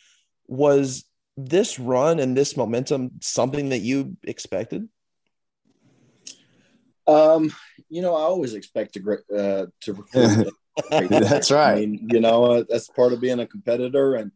Was 0.47 1.05
this 1.37 1.81
run 1.81 2.21
and 2.21 2.37
this 2.37 2.57
momentum 2.57 3.11
something 3.21 3.71
that 3.71 3.81
you 3.81 4.17
expected? 4.23 4.89
Um, 7.07 7.55
you 7.89 8.03
know, 8.03 8.15
I 8.15 8.23
always 8.23 8.55
expect 8.55 8.95
to 8.95 9.19
uh, 9.35 9.67
to 9.83 10.51
that's 10.91 11.51
right. 11.51 11.73
I 11.73 11.81
mean, 11.81 12.09
you 12.11 12.21
know, 12.21 12.63
that's 12.63 12.89
part 12.89 13.13
of 13.13 13.21
being 13.21 13.41
a 13.41 13.47
competitor, 13.47 14.17
and 14.17 14.33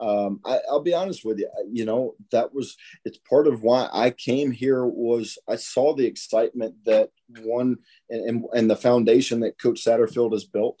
um, 0.00 0.40
I, 0.44 0.58
will 0.68 0.82
be 0.82 0.94
honest 0.94 1.24
with 1.24 1.38
you. 1.38 1.48
You 1.70 1.84
know, 1.84 2.14
that 2.32 2.54
was 2.54 2.76
it's 3.04 3.18
part 3.18 3.46
of 3.46 3.62
why 3.62 3.88
I 3.92 4.10
came 4.10 4.50
here. 4.50 4.84
Was 4.84 5.38
I 5.48 5.56
saw 5.56 5.94
the 5.94 6.06
excitement 6.06 6.76
that 6.86 7.10
one 7.42 7.76
and 8.10 8.28
and, 8.28 8.44
and 8.54 8.70
the 8.70 8.76
foundation 8.76 9.40
that 9.40 9.58
Coach 9.58 9.84
Satterfield 9.84 10.32
has 10.32 10.44
built. 10.44 10.80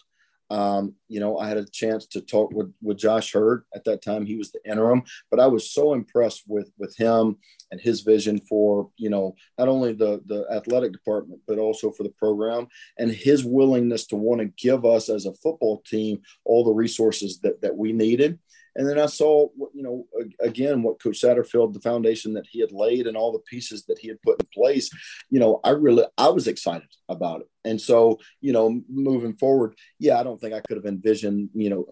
Um, 0.50 0.94
you 1.08 1.20
know, 1.20 1.38
I 1.38 1.48
had 1.48 1.56
a 1.56 1.64
chance 1.64 2.06
to 2.08 2.20
talk 2.20 2.52
with 2.52 2.72
with 2.82 2.98
Josh 2.98 3.34
Heird 3.34 3.64
at 3.74 3.84
that 3.84 4.02
time. 4.02 4.26
He 4.26 4.36
was 4.36 4.50
the 4.50 4.60
interim, 4.68 5.02
but 5.30 5.40
I 5.40 5.46
was 5.46 5.70
so 5.70 5.94
impressed 5.94 6.42
with 6.46 6.70
with 6.78 6.96
him 6.96 7.38
and 7.74 7.80
his 7.80 8.02
vision 8.02 8.38
for 8.38 8.88
you 8.96 9.10
know 9.10 9.34
not 9.58 9.68
only 9.68 9.92
the 9.92 10.22
the 10.26 10.46
athletic 10.52 10.92
department 10.92 11.40
but 11.48 11.58
also 11.58 11.90
for 11.90 12.04
the 12.04 12.16
program 12.24 12.68
and 12.98 13.10
his 13.10 13.44
willingness 13.44 14.06
to 14.06 14.14
want 14.14 14.40
to 14.40 14.46
give 14.56 14.84
us 14.84 15.08
as 15.08 15.26
a 15.26 15.34
football 15.34 15.82
team 15.84 16.22
all 16.44 16.62
the 16.64 16.72
resources 16.72 17.40
that 17.40 17.60
that 17.60 17.76
we 17.76 17.92
needed. 17.92 18.38
And 18.76 18.88
then 18.88 18.98
I 18.98 19.06
saw, 19.06 19.48
you 19.72 19.82
know, 19.82 20.06
again, 20.40 20.82
what 20.82 21.00
Coach 21.02 21.20
Satterfield, 21.20 21.72
the 21.72 21.80
foundation 21.80 22.34
that 22.34 22.46
he 22.50 22.60
had 22.60 22.72
laid 22.72 23.06
and 23.06 23.16
all 23.16 23.32
the 23.32 23.38
pieces 23.40 23.84
that 23.86 23.98
he 23.98 24.08
had 24.08 24.22
put 24.22 24.40
in 24.40 24.48
place. 24.52 24.90
You 25.30 25.40
know, 25.40 25.60
I 25.62 25.70
really, 25.70 26.04
I 26.18 26.28
was 26.30 26.48
excited 26.48 26.88
about 27.08 27.42
it. 27.42 27.48
And 27.64 27.80
so, 27.80 28.18
you 28.40 28.52
know, 28.52 28.82
moving 28.88 29.36
forward, 29.36 29.74
yeah, 29.98 30.18
I 30.18 30.22
don't 30.22 30.40
think 30.40 30.54
I 30.54 30.60
could 30.60 30.76
have 30.76 30.86
envisioned, 30.86 31.50
you 31.54 31.70
know, 31.70 31.86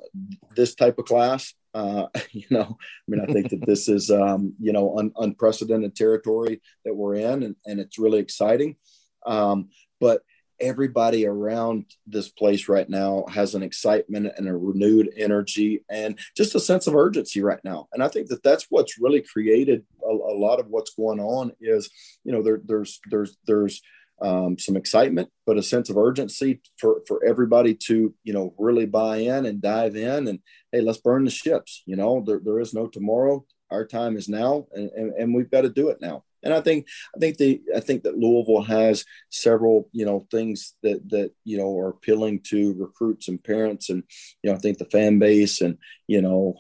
this 0.57 0.75
type 0.75 0.99
of 0.99 1.05
class. 1.05 1.55
Uh, 1.75 2.07
you 2.33 2.47
know, 2.51 2.77
I 2.81 3.05
mean, 3.07 3.21
I 3.21 3.33
think 3.33 3.51
that 3.51 3.65
this 3.67 3.89
is, 3.89 4.11
um, 4.11 4.55
you 4.61 4.73
know, 4.73 4.99
un- 4.99 5.13
unprecedented 5.17 5.95
territory 5.95 6.61
that 6.85 6.95
we're 6.95 7.15
in, 7.15 7.43
and, 7.43 7.57
and 7.65 7.81
it's 7.81 7.99
really 7.99 8.19
exciting. 8.19 8.77
Um, 9.25 9.71
but 10.01 10.23
everybody 10.63 11.27
around 11.27 11.85
this 12.07 12.29
place 12.29 12.69
right 12.69 12.89
now 12.89 13.25
has 13.29 13.55
an 13.55 13.63
excitement 13.63 14.33
and 14.37 14.49
a 14.49 14.57
renewed 14.57 15.11
energy 15.17 15.85
and 15.91 16.19
just 16.37 16.55
a 16.55 16.61
sense 16.61 16.87
of 16.87 16.95
urgency 16.95 17.43
right 17.43 17.63
now. 17.65 17.89
And 17.93 18.03
i 18.03 18.09
think 18.09 18.29
that 18.29 18.43
that's 18.43 18.67
what's 18.71 18.99
really 18.99 19.21
created 19.21 19.85
a, 20.05 20.11
a 20.11 20.37
lot 20.37 20.61
of 20.61 20.69
what's 20.69 20.95
going 20.95 21.21
on 21.21 21.53
is 21.61 21.91
you 22.25 22.33
know 22.33 22.43
there, 22.43 22.61
there's 22.65 23.01
there's 23.11 23.37
there's 23.47 23.83
um, 24.21 24.57
some 24.57 24.77
excitement 24.77 25.31
but 25.47 25.59
a 25.59 25.63
sense 25.63 25.91
of 25.91 25.97
urgency 25.97 26.61
for 26.79 27.03
for 27.09 27.25
everybody 27.25 27.75
to 27.75 28.15
you 28.23 28.33
know 28.33 28.55
really 28.57 28.87
buy 28.87 29.17
in 29.17 29.47
and 29.47 29.61
dive 29.61 29.97
in 29.97 30.29
and 30.29 30.39
hey 30.71 30.81
let's 30.81 30.99
burn 30.99 31.25
the 31.25 31.31
ships. 31.31 31.83
You 31.87 31.97
know 31.97 32.23
there, 32.25 32.41
there 32.43 32.61
is 32.61 32.73
no 32.73 32.87
tomorrow. 32.87 33.45
Our 33.71 33.87
time 33.87 34.17
is 34.17 34.29
now 34.29 34.67
and, 34.73 34.91
and, 34.91 35.13
and 35.15 35.35
we've 35.35 35.51
got 35.51 35.63
to 35.63 35.71
do 35.71 35.89
it 35.89 36.01
now 36.01 36.25
and 36.43 36.53
I 36.53 36.61
think 36.61 36.87
I 37.15 37.19
think 37.19 37.37
the 37.37 37.61
I 37.75 37.81
think 37.81 38.03
that 38.03 38.19
Louisville 38.19 38.63
has 38.63 39.05
several 39.31 39.89
you 39.93 40.05
know 40.05 40.27
things 40.31 40.75
that 40.83 41.09
that 41.11 41.33
you 41.45 41.59
know 41.59 41.79
are 41.79 41.91
appealing 41.91 42.41
to 42.45 42.75
recruits 42.75 43.29
and 43.29 43.43
parents, 43.43 43.91
and 43.91 44.03
you 44.43 44.51
know 44.51 44.57
I 44.57 44.59
think 44.59 44.79
the 44.79 44.87
fan 44.87 45.19
base 45.19 45.61
and 45.61 45.79
you 46.07 46.21
know 46.21 46.57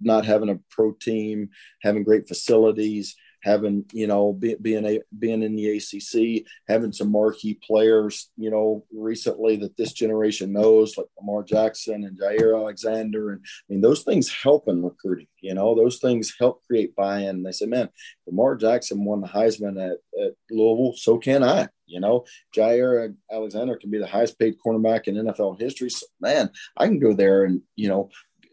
not 0.00 0.24
having 0.24 0.50
a 0.50 0.58
pro 0.70 0.92
team, 0.92 1.50
having 1.82 2.04
great 2.04 2.28
facilities, 2.28 3.16
having 3.42 3.84
you 3.92 4.06
know 4.06 4.32
be, 4.32 4.56
being 4.60 4.84
a 4.84 5.00
being 5.18 5.42
in 5.42 5.56
the 5.56 5.76
ACC, 5.76 6.46
having 6.68 6.92
some 6.92 7.10
marquee 7.10 7.58
players, 7.62 8.30
you 8.36 8.50
know, 8.50 8.84
recently 8.92 9.56
that 9.56 9.76
this 9.76 9.92
generation 9.92 10.52
knows, 10.52 10.96
like 10.96 11.06
Lamar 11.18 11.42
Jackson 11.42 12.04
and 12.04 12.18
Jaire 12.18 12.56
Alexander, 12.56 13.30
and 13.30 13.40
I 13.44 13.72
mean 13.72 13.80
those 13.80 14.02
things 14.02 14.32
help 14.32 14.68
in 14.68 14.82
recruiting. 14.82 15.28
You 15.40 15.54
know, 15.54 15.74
those 15.74 15.98
things 15.98 16.34
help 16.38 16.64
create 16.66 16.96
buy-in. 16.96 17.42
They 17.42 17.52
say, 17.52 17.66
man, 17.66 17.88
Lamar 18.26 18.56
Jackson 18.56 19.04
won 19.04 19.20
the 19.20 19.28
Heisman 19.28 19.80
at, 19.82 19.98
at 20.20 20.32
Louisville, 20.50 20.94
so 20.96 21.18
can 21.18 21.42
I. 21.42 21.68
You 21.86 22.00
know, 22.00 22.24
Jaire 22.54 23.14
Alexander 23.32 23.76
can 23.76 23.90
be 23.90 23.98
the 23.98 24.06
highest 24.06 24.38
paid 24.38 24.56
cornerback 24.64 25.08
in 25.08 25.14
NFL 25.14 25.60
history. 25.60 25.88
So, 25.90 26.06
man, 26.20 26.50
I 26.76 26.86
can 26.86 26.98
go 26.98 27.14
there 27.14 27.44
and 27.44 27.62
you 27.76 27.88
know 27.88 28.10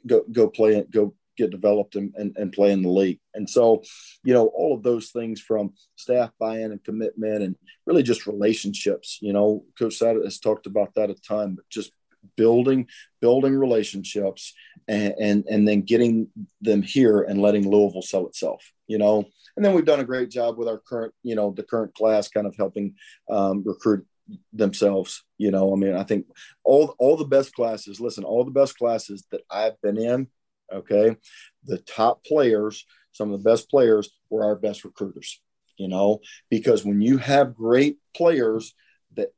go 0.08 0.24
go 0.32 0.48
play 0.48 0.76
it, 0.76 0.92
go 0.92 1.14
get 1.38 1.52
developed 1.52 1.96
and, 1.96 2.14
and, 2.16 2.36
and, 2.38 2.54
play 2.54 2.72
in 2.72 2.82
the 2.82 2.90
league. 2.90 3.20
And 3.34 3.50
so, 3.50 3.84
you 4.24 4.34
know, 4.34 4.48
all 4.48 4.76
of 4.76 4.84
those 4.84 5.10
things 5.10 5.42
from 5.42 5.74
staff 5.96 6.32
buy-in 6.40 6.72
and 6.72 6.84
commitment 6.84 7.44
and 7.44 7.56
really 7.86 8.04
just 8.04 8.28
relationships, 8.28 9.20
you 9.22 9.34
know, 9.34 9.66
Coach 9.78 9.96
Sada 9.96 10.22
has 10.24 10.40
talked 10.40 10.66
about 10.66 10.94
that 10.96 11.10
a 11.10 11.16
ton, 11.16 11.56
but 11.56 11.70
just 11.70 11.92
building 12.36 12.88
building 13.22 13.56
relationships 13.56 14.54
and, 14.88 15.14
and 15.20 15.46
and 15.48 15.68
then 15.68 15.82
getting 15.82 16.28
them 16.62 16.82
here 16.82 17.22
and 17.22 17.42
letting 17.42 17.70
Louisville 17.70 18.02
sell 18.02 18.28
itself. 18.28 18.72
You 18.88 18.98
know, 18.98 19.26
and 19.56 19.66
then 19.66 19.74
we've 19.74 19.86
done 19.86 20.00
a 20.00 20.06
great 20.06 20.30
job 20.30 20.58
with 20.58 20.68
our 20.68 20.78
current, 20.78 21.14
you 21.24 21.36
know, 21.36 21.52
the 21.52 21.64
current 21.64 21.94
class 21.96 22.28
kind 22.28 22.46
of 22.46 22.56
helping 22.56 22.96
um, 23.30 23.64
recruit 23.66 24.06
themselves. 24.54 25.24
You 25.38 25.52
know, 25.52 25.74
I 25.74 25.76
mean, 25.76 25.96
I 25.96 26.04
think 26.04 26.28
all 26.64 26.96
all 27.00 27.18
the 27.18 27.26
best 27.26 27.54
classes. 27.54 28.00
Listen, 28.00 28.24
all 28.24 28.44
the 28.44 28.52
best 28.52 28.78
classes 28.78 29.26
that 29.32 29.42
I've 29.50 29.80
been 29.82 29.98
in. 29.98 30.28
Okay, 30.74 31.16
the 31.64 31.78
top 31.80 32.26
players, 32.26 32.86
some 33.12 33.32
of 33.32 33.42
the 33.42 33.50
best 33.50 33.70
players, 33.70 34.10
were 34.30 34.44
our 34.44 34.56
best 34.56 34.84
recruiters. 34.84 35.42
You 35.78 35.90
know, 35.90 36.22
because 36.50 36.86
when 36.86 37.02
you 37.02 37.18
have 37.18 37.56
great 37.56 37.98
players 38.16 38.74
that 39.16 39.34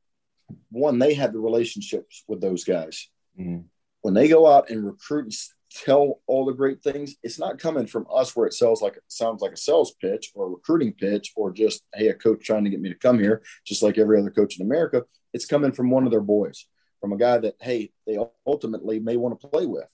one, 0.70 0.98
they 0.98 1.14
have 1.14 1.32
the 1.32 1.40
relationships 1.40 2.24
with 2.28 2.40
those 2.40 2.64
guys. 2.64 3.08
Mm-hmm. 3.38 3.62
When 4.02 4.14
they 4.14 4.28
go 4.28 4.46
out 4.46 4.70
and 4.70 4.86
recruit 4.86 5.24
and 5.24 5.34
tell 5.70 6.20
all 6.26 6.44
the 6.44 6.52
great 6.52 6.82
things, 6.82 7.16
it's 7.22 7.38
not 7.38 7.58
coming 7.58 7.86
from 7.86 8.06
us 8.12 8.34
where 8.34 8.46
it 8.46 8.54
sells 8.54 8.80
like 8.80 8.96
it 8.96 9.02
sounds 9.08 9.42
like 9.42 9.52
a 9.52 9.56
sales 9.56 9.94
pitch 10.00 10.30
or 10.34 10.46
a 10.46 10.50
recruiting 10.50 10.92
pitch 10.92 11.32
or 11.36 11.52
just 11.52 11.82
hey 11.94 12.08
a 12.08 12.14
coach 12.14 12.44
trying 12.44 12.64
to 12.64 12.70
get 12.70 12.80
me 12.80 12.88
to 12.88 12.94
come 12.94 13.18
here, 13.18 13.42
just 13.66 13.82
like 13.82 13.98
every 13.98 14.18
other 14.18 14.30
coach 14.30 14.58
in 14.58 14.66
America. 14.66 15.04
It's 15.32 15.46
coming 15.46 15.72
from 15.72 15.90
one 15.90 16.04
of 16.04 16.10
their 16.10 16.20
boys, 16.20 16.66
from 17.00 17.12
a 17.12 17.16
guy 17.16 17.38
that 17.38 17.56
hey 17.60 17.90
they 18.06 18.18
ultimately 18.46 18.98
may 18.98 19.16
want 19.16 19.38
to 19.40 19.48
play 19.48 19.66
with, 19.66 19.88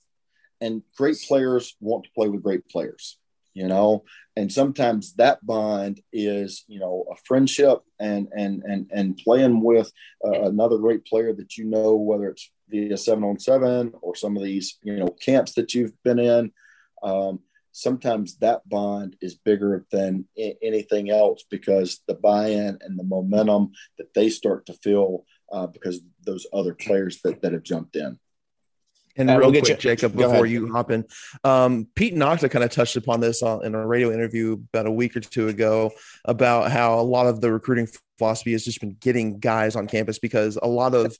and 0.65 0.83
great 0.97 1.19
players 1.29 1.77
want 1.81 2.05
to 2.05 2.11
play 2.15 2.29
with 2.29 2.43
great 2.43 2.67
players, 2.69 3.19
you 3.53 3.69
know. 3.69 4.05
And 4.37 4.51
sometimes 4.51 5.15
that 5.15 5.45
bond 5.45 6.01
is 6.13 6.65
you 6.67 6.81
know 6.81 7.05
a 7.13 7.17
friendship 7.27 7.81
and 8.01 8.29
and 8.33 8.63
and 8.65 8.91
and 8.91 9.17
playing 9.17 9.63
with 9.63 9.93
uh, 10.25 10.43
another 10.43 10.79
great 10.79 11.05
player 11.05 11.33
that 11.35 11.57
you 11.57 11.65
know 11.65 11.95
whether 11.95 12.29
it's 12.29 12.51
via 12.69 12.97
seven 12.97 13.25
on 13.25 13.39
seven 13.39 13.93
or 14.01 14.17
some 14.17 14.37
of 14.37 14.43
these 14.43 14.79
you 14.83 14.97
know 14.97 15.09
camps 15.09 15.55
that 15.55 15.75
you've 15.75 16.03
been 16.03 16.19
in 16.19 16.51
um, 17.03 17.41
sometimes 17.73 18.39
that 18.39 18.67
bond 18.69 19.17
is 19.21 19.35
bigger 19.35 19.85
than 19.91 20.27
I- 20.39 20.57
anything 20.63 21.11
else 21.11 21.45
because 21.51 22.01
the 22.09 22.15
buy-in 22.15 22.79
and 22.81 22.99
the 22.99 23.05
momentum 23.05 23.73
that 23.99 24.15
they 24.15 24.31
start 24.31 24.65
to 24.67 24.73
feel 24.75 25.27
uh, 25.53 25.67
because 25.67 26.01
those 26.25 26.47
other 26.53 26.75
players 26.75 27.21
that, 27.23 27.43
that 27.43 27.53
have 27.53 27.63
jumped 27.63 27.97
in 27.97 28.19
and 29.17 29.31
uh, 29.31 29.39
real 29.39 29.51
we'll 29.51 29.61
quick, 29.61 29.69
you. 29.69 29.77
Jacob, 29.77 30.17
before 30.17 30.47
you 30.47 30.73
hop 30.73 30.91
in, 30.91 31.05
um, 31.45 31.87
Pete 31.95 32.15
Nocha 32.15 32.51
kind 32.51 32.65
of 32.65 32.71
touched 32.71 32.97
upon 32.97 33.21
this 33.21 33.43
on, 33.43 33.65
in 33.65 33.75
a 33.75 33.87
radio 33.87 34.13
interview 34.13 34.55
about 34.73 34.87
a 34.87 34.91
week 34.91 35.17
or 35.17 35.21
two 35.21 35.49
ago 35.49 35.93
about 36.25 36.71
how 36.71 36.99
a 36.99 37.03
lot 37.03 37.27
of 37.27 37.41
the 37.41 37.53
recruiting 37.53 37.89
philosophy 38.19 38.53
has 38.53 38.65
just 38.65 38.81
been 38.81 38.97
getting 39.01 39.39
guys 39.39 39.77
on 39.77 39.87
campus 39.87 40.19
because 40.19 40.59
a 40.63 40.69
lot 40.69 40.95
of 40.95 41.17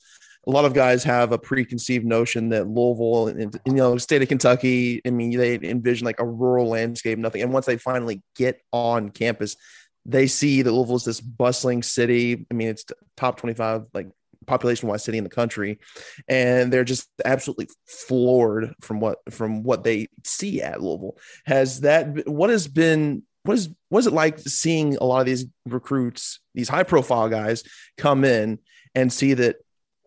a 0.47 0.51
lot 0.51 0.65
of 0.65 0.73
guys 0.73 1.03
have 1.03 1.31
a 1.31 1.39
preconceived 1.39 2.05
notion 2.05 2.49
that 2.49 2.67
Louisville 2.67 3.29
and, 3.29 3.59
you 3.65 3.73
know 3.73 3.97
state 3.97 4.21
of 4.21 4.27
Kentucky. 4.27 5.01
I 5.05 5.09
mean, 5.09 5.35
they 5.35 5.55
envision 5.55 6.05
like 6.05 6.19
a 6.19 6.25
rural 6.25 6.67
landscape, 6.67 7.17
nothing. 7.17 7.41
And 7.41 7.51
once 7.51 7.65
they 7.65 7.77
finally 7.77 8.21
get 8.35 8.61
on 8.71 9.09
campus, 9.09 9.55
they 10.05 10.27
see 10.27 10.61
that 10.61 10.71
Louisville 10.71 10.97
is 10.97 11.05
this 11.05 11.19
bustling 11.19 11.81
city. 11.81 12.45
I 12.51 12.53
mean, 12.53 12.67
it's 12.67 12.85
top 13.17 13.37
twenty-five 13.37 13.85
like 13.93 14.09
population-wise 14.45 15.03
city 15.03 15.17
in 15.17 15.23
the 15.23 15.29
country, 15.29 15.79
and 16.27 16.71
they're 16.71 16.83
just 16.83 17.09
absolutely 17.23 17.67
floored 17.87 18.73
from 18.81 18.99
what 18.99 19.19
from 19.31 19.63
what 19.63 19.83
they 19.83 20.07
see 20.23 20.61
at 20.61 20.81
Louisville. 20.81 21.17
Has 21.45 21.81
that 21.81 22.27
what 22.27 22.49
has 22.49 22.67
been 22.67 23.23
what 23.43 23.57
is 23.57 23.69
what 23.89 23.99
is 23.99 24.07
it 24.07 24.13
like 24.13 24.39
seeing 24.39 24.97
a 24.97 25.03
lot 25.03 25.19
of 25.19 25.25
these 25.25 25.45
recruits, 25.65 26.39
these 26.53 26.69
high-profile 26.69 27.29
guys, 27.29 27.63
come 27.97 28.25
in 28.25 28.59
and 28.95 29.11
see 29.11 29.33
that 29.35 29.57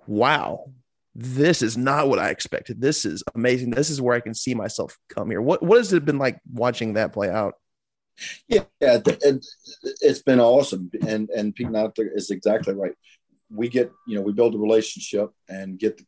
wow, 0.07 0.70
this 1.14 1.62
is 1.62 1.76
not 1.76 2.09
what 2.09 2.18
I 2.18 2.30
expected. 2.30 2.80
This 2.80 3.05
is 3.05 3.22
amazing. 3.34 3.70
This 3.70 3.91
is 3.91 4.01
where 4.01 4.16
I 4.16 4.20
can 4.20 4.34
see 4.34 4.55
myself 4.55 4.97
come 5.09 5.30
here. 5.30 5.43
What 5.43 5.62
what 5.62 5.78
has 5.78 5.93
it 5.93 6.05
been 6.05 6.18
like 6.18 6.41
watching 6.53 6.95
that 6.95 7.12
play 7.12 7.28
out? 7.28 7.55
Yeah, 8.49 8.64
yeah 8.80 8.99
it, 9.05 9.45
has 10.03 10.22
been 10.22 10.41
awesome, 10.41 10.91
and 11.07 11.28
and 11.30 11.55
Pete 11.55 11.68
Nocha 11.68 12.09
is 12.14 12.30
exactly 12.30 12.74
right. 12.74 12.93
We 13.51 13.68
get 13.68 13.92
you 14.07 14.16
know 14.16 14.22
we 14.22 14.32
build 14.32 14.55
a 14.55 14.59
relationship 14.59 15.30
and 15.49 15.78
get 15.78 15.99
the 15.99 16.05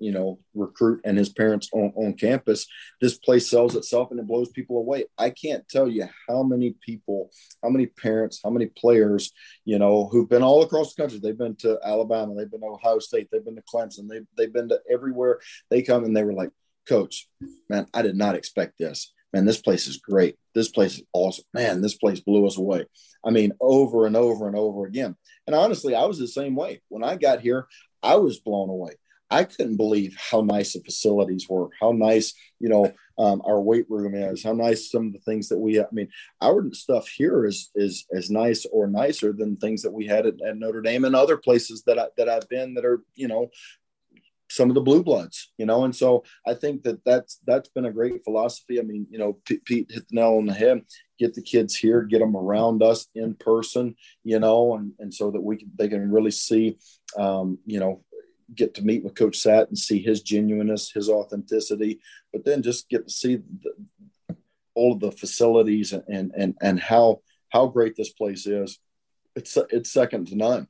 you 0.00 0.10
know, 0.10 0.40
recruit 0.54 1.02
and 1.04 1.16
his 1.16 1.28
parents 1.28 1.68
on, 1.72 1.92
on 1.94 2.14
campus, 2.14 2.66
this 3.00 3.18
place 3.18 3.48
sells 3.48 3.76
itself 3.76 4.10
and 4.10 4.18
it 4.18 4.26
blows 4.26 4.48
people 4.48 4.78
away. 4.78 5.04
I 5.18 5.30
can't 5.30 5.68
tell 5.68 5.86
you 5.86 6.08
how 6.26 6.42
many 6.42 6.74
people, 6.80 7.30
how 7.62 7.68
many 7.68 7.86
parents, 7.86 8.40
how 8.42 8.50
many 8.50 8.66
players, 8.66 9.30
you 9.64 9.78
know, 9.78 10.08
who've 10.08 10.28
been 10.28 10.42
all 10.42 10.62
across 10.62 10.94
the 10.94 11.02
country. 11.02 11.20
They've 11.22 11.36
been 11.36 11.56
to 11.56 11.78
Alabama, 11.84 12.34
they've 12.34 12.50
been 12.50 12.62
to 12.62 12.66
Ohio 12.66 12.98
State, 12.98 13.28
they've 13.30 13.44
been 13.44 13.56
to 13.56 13.62
Clemson, 13.62 14.08
they've, 14.08 14.26
they've 14.36 14.52
been 14.52 14.70
to 14.70 14.80
everywhere. 14.90 15.38
They 15.68 15.82
come 15.82 16.04
and 16.04 16.16
they 16.16 16.24
were 16.24 16.32
like, 16.32 16.50
Coach, 16.88 17.28
man, 17.68 17.86
I 17.92 18.00
did 18.02 18.16
not 18.16 18.34
expect 18.34 18.78
this. 18.78 19.12
Man, 19.32 19.44
this 19.44 19.60
place 19.60 19.86
is 19.86 19.98
great. 19.98 20.36
This 20.54 20.68
place 20.68 20.94
is 20.94 21.02
awesome. 21.12 21.44
Man, 21.54 21.80
this 21.80 21.94
place 21.94 22.20
blew 22.20 22.46
us 22.46 22.56
away. 22.56 22.84
I 23.24 23.30
mean, 23.30 23.52
over 23.60 24.06
and 24.06 24.16
over 24.16 24.48
and 24.48 24.56
over 24.56 24.86
again. 24.86 25.16
And 25.46 25.54
honestly, 25.54 25.94
I 25.94 26.04
was 26.04 26.18
the 26.18 26.28
same 26.28 26.56
way. 26.56 26.80
When 26.88 27.04
I 27.04 27.16
got 27.16 27.40
here, 27.40 27.66
I 28.02 28.16
was 28.16 28.40
blown 28.40 28.70
away. 28.70 28.92
I 29.30 29.44
couldn't 29.44 29.76
believe 29.76 30.16
how 30.18 30.40
nice 30.40 30.72
the 30.72 30.80
facilities 30.80 31.48
were, 31.48 31.68
how 31.80 31.92
nice, 31.92 32.34
you 32.58 32.68
know, 32.68 32.92
um, 33.16 33.42
our 33.44 33.60
weight 33.60 33.86
room 33.88 34.14
is, 34.14 34.42
how 34.42 34.52
nice 34.52 34.90
some 34.90 35.06
of 35.06 35.12
the 35.12 35.20
things 35.20 35.48
that 35.50 35.58
we, 35.58 35.78
I 35.80 35.84
mean, 35.92 36.08
our 36.40 36.72
stuff 36.72 37.06
here 37.06 37.46
is, 37.46 37.70
is 37.76 38.06
as 38.12 38.28
nice 38.28 38.66
or 38.72 38.88
nicer 38.88 39.32
than 39.32 39.56
things 39.56 39.82
that 39.82 39.92
we 39.92 40.06
had 40.06 40.26
at, 40.26 40.34
at 40.44 40.56
Notre 40.56 40.80
Dame 40.80 41.04
and 41.04 41.14
other 41.14 41.36
places 41.36 41.84
that 41.84 41.98
I, 41.98 42.06
that 42.16 42.28
I've 42.28 42.48
been 42.48 42.74
that 42.74 42.84
are, 42.84 43.02
you 43.14 43.28
know, 43.28 43.50
some 44.50 44.68
of 44.68 44.74
the 44.74 44.80
blue 44.80 45.02
bloods, 45.02 45.52
you 45.58 45.64
know, 45.64 45.84
and 45.84 45.94
so 45.94 46.24
I 46.46 46.54
think 46.54 46.82
that 46.82 47.04
that's 47.04 47.38
that's 47.46 47.68
been 47.68 47.84
a 47.84 47.92
great 47.92 48.24
philosophy. 48.24 48.78
I 48.80 48.82
mean, 48.82 49.06
you 49.10 49.18
know, 49.18 49.38
Pete, 49.44 49.90
hit 49.90 50.08
the 50.08 50.16
nail 50.16 50.36
on 50.38 50.46
the 50.46 50.52
head. 50.52 50.82
Get 51.18 51.34
the 51.34 51.42
kids 51.42 51.76
here, 51.76 52.02
get 52.02 52.18
them 52.18 52.36
around 52.36 52.82
us 52.82 53.06
in 53.14 53.34
person, 53.34 53.94
you 54.24 54.38
know, 54.38 54.74
and 54.74 54.92
and 54.98 55.14
so 55.14 55.30
that 55.30 55.40
we 55.40 55.56
can 55.56 55.70
they 55.76 55.88
can 55.88 56.10
really 56.10 56.30
see, 56.30 56.78
um, 57.16 57.58
you 57.64 57.78
know, 57.78 58.04
get 58.54 58.74
to 58.74 58.82
meet 58.82 59.04
with 59.04 59.14
Coach 59.14 59.36
Sat 59.36 59.68
and 59.68 59.78
see 59.78 60.02
his 60.02 60.22
genuineness, 60.22 60.90
his 60.90 61.08
authenticity, 61.08 62.00
but 62.32 62.44
then 62.44 62.62
just 62.62 62.88
get 62.88 63.06
to 63.06 63.12
see 63.12 63.36
the, 63.36 64.36
all 64.74 64.92
of 64.92 65.00
the 65.00 65.12
facilities 65.12 65.92
and 65.92 66.32
and 66.36 66.56
and 66.60 66.80
how 66.80 67.20
how 67.50 67.66
great 67.66 67.96
this 67.96 68.10
place 68.10 68.46
is. 68.46 68.78
It's 69.36 69.56
it's 69.70 69.92
second 69.92 70.28
to 70.28 70.36
none. 70.36 70.68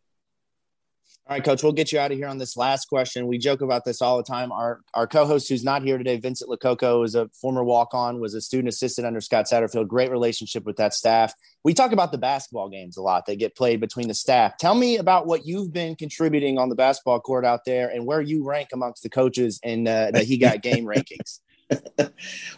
All 1.31 1.37
right, 1.37 1.45
coach, 1.45 1.63
we'll 1.63 1.71
get 1.71 1.93
you 1.93 2.01
out 2.01 2.11
of 2.11 2.19
here 2.19 2.27
on 2.27 2.39
this 2.39 2.57
last 2.57 2.87
question. 2.87 3.29
We 3.29 3.39
joke 3.39 3.61
about 3.61 3.85
this 3.85 4.03
all 4.03 4.17
the 4.17 4.25
time. 4.25 4.51
Our 4.51 4.81
our 4.95 5.07
co-host 5.07 5.49
who's 5.49 5.63
not 5.63 5.85
here 5.85 5.97
today, 5.97 6.17
Vincent 6.17 6.51
Lococo, 6.51 7.05
is 7.05 7.15
a 7.15 7.29
former 7.41 7.63
walk-on, 7.63 8.19
was 8.19 8.35
a 8.35 8.41
student 8.41 8.67
assistant 8.67 9.07
under 9.07 9.21
Scott 9.21 9.45
Satterfield. 9.45 9.87
Great 9.87 10.11
relationship 10.11 10.65
with 10.65 10.75
that 10.79 10.93
staff. 10.93 11.33
We 11.63 11.73
talk 11.73 11.93
about 11.93 12.11
the 12.11 12.19
basketball 12.19 12.69
games 12.69 12.97
a 12.97 13.03
lot. 13.03 13.27
They 13.27 13.37
get 13.37 13.55
played 13.55 13.79
between 13.79 14.09
the 14.09 14.15
staff. 14.15 14.57
Tell 14.59 14.75
me 14.75 14.97
about 14.97 15.29
what 15.29 15.47
you've 15.47 15.73
been 15.73 15.95
contributing 15.95 16.59
on 16.59 16.69
the 16.69 16.75
basketball 16.75 17.21
court 17.21 17.45
out 17.45 17.65
there 17.65 17.89
and 17.91 18.07
where 18.07 18.21
you 18.21 18.45
rank 18.45 18.71
amongst 18.73 19.05
the 19.05 19.09
coaches 19.09 19.61
in 19.63 19.87
uh, 19.87 20.11
the 20.13 20.25
He 20.25 20.37
Got 20.37 20.63
Game 20.63 20.85
rankings. 20.93 21.39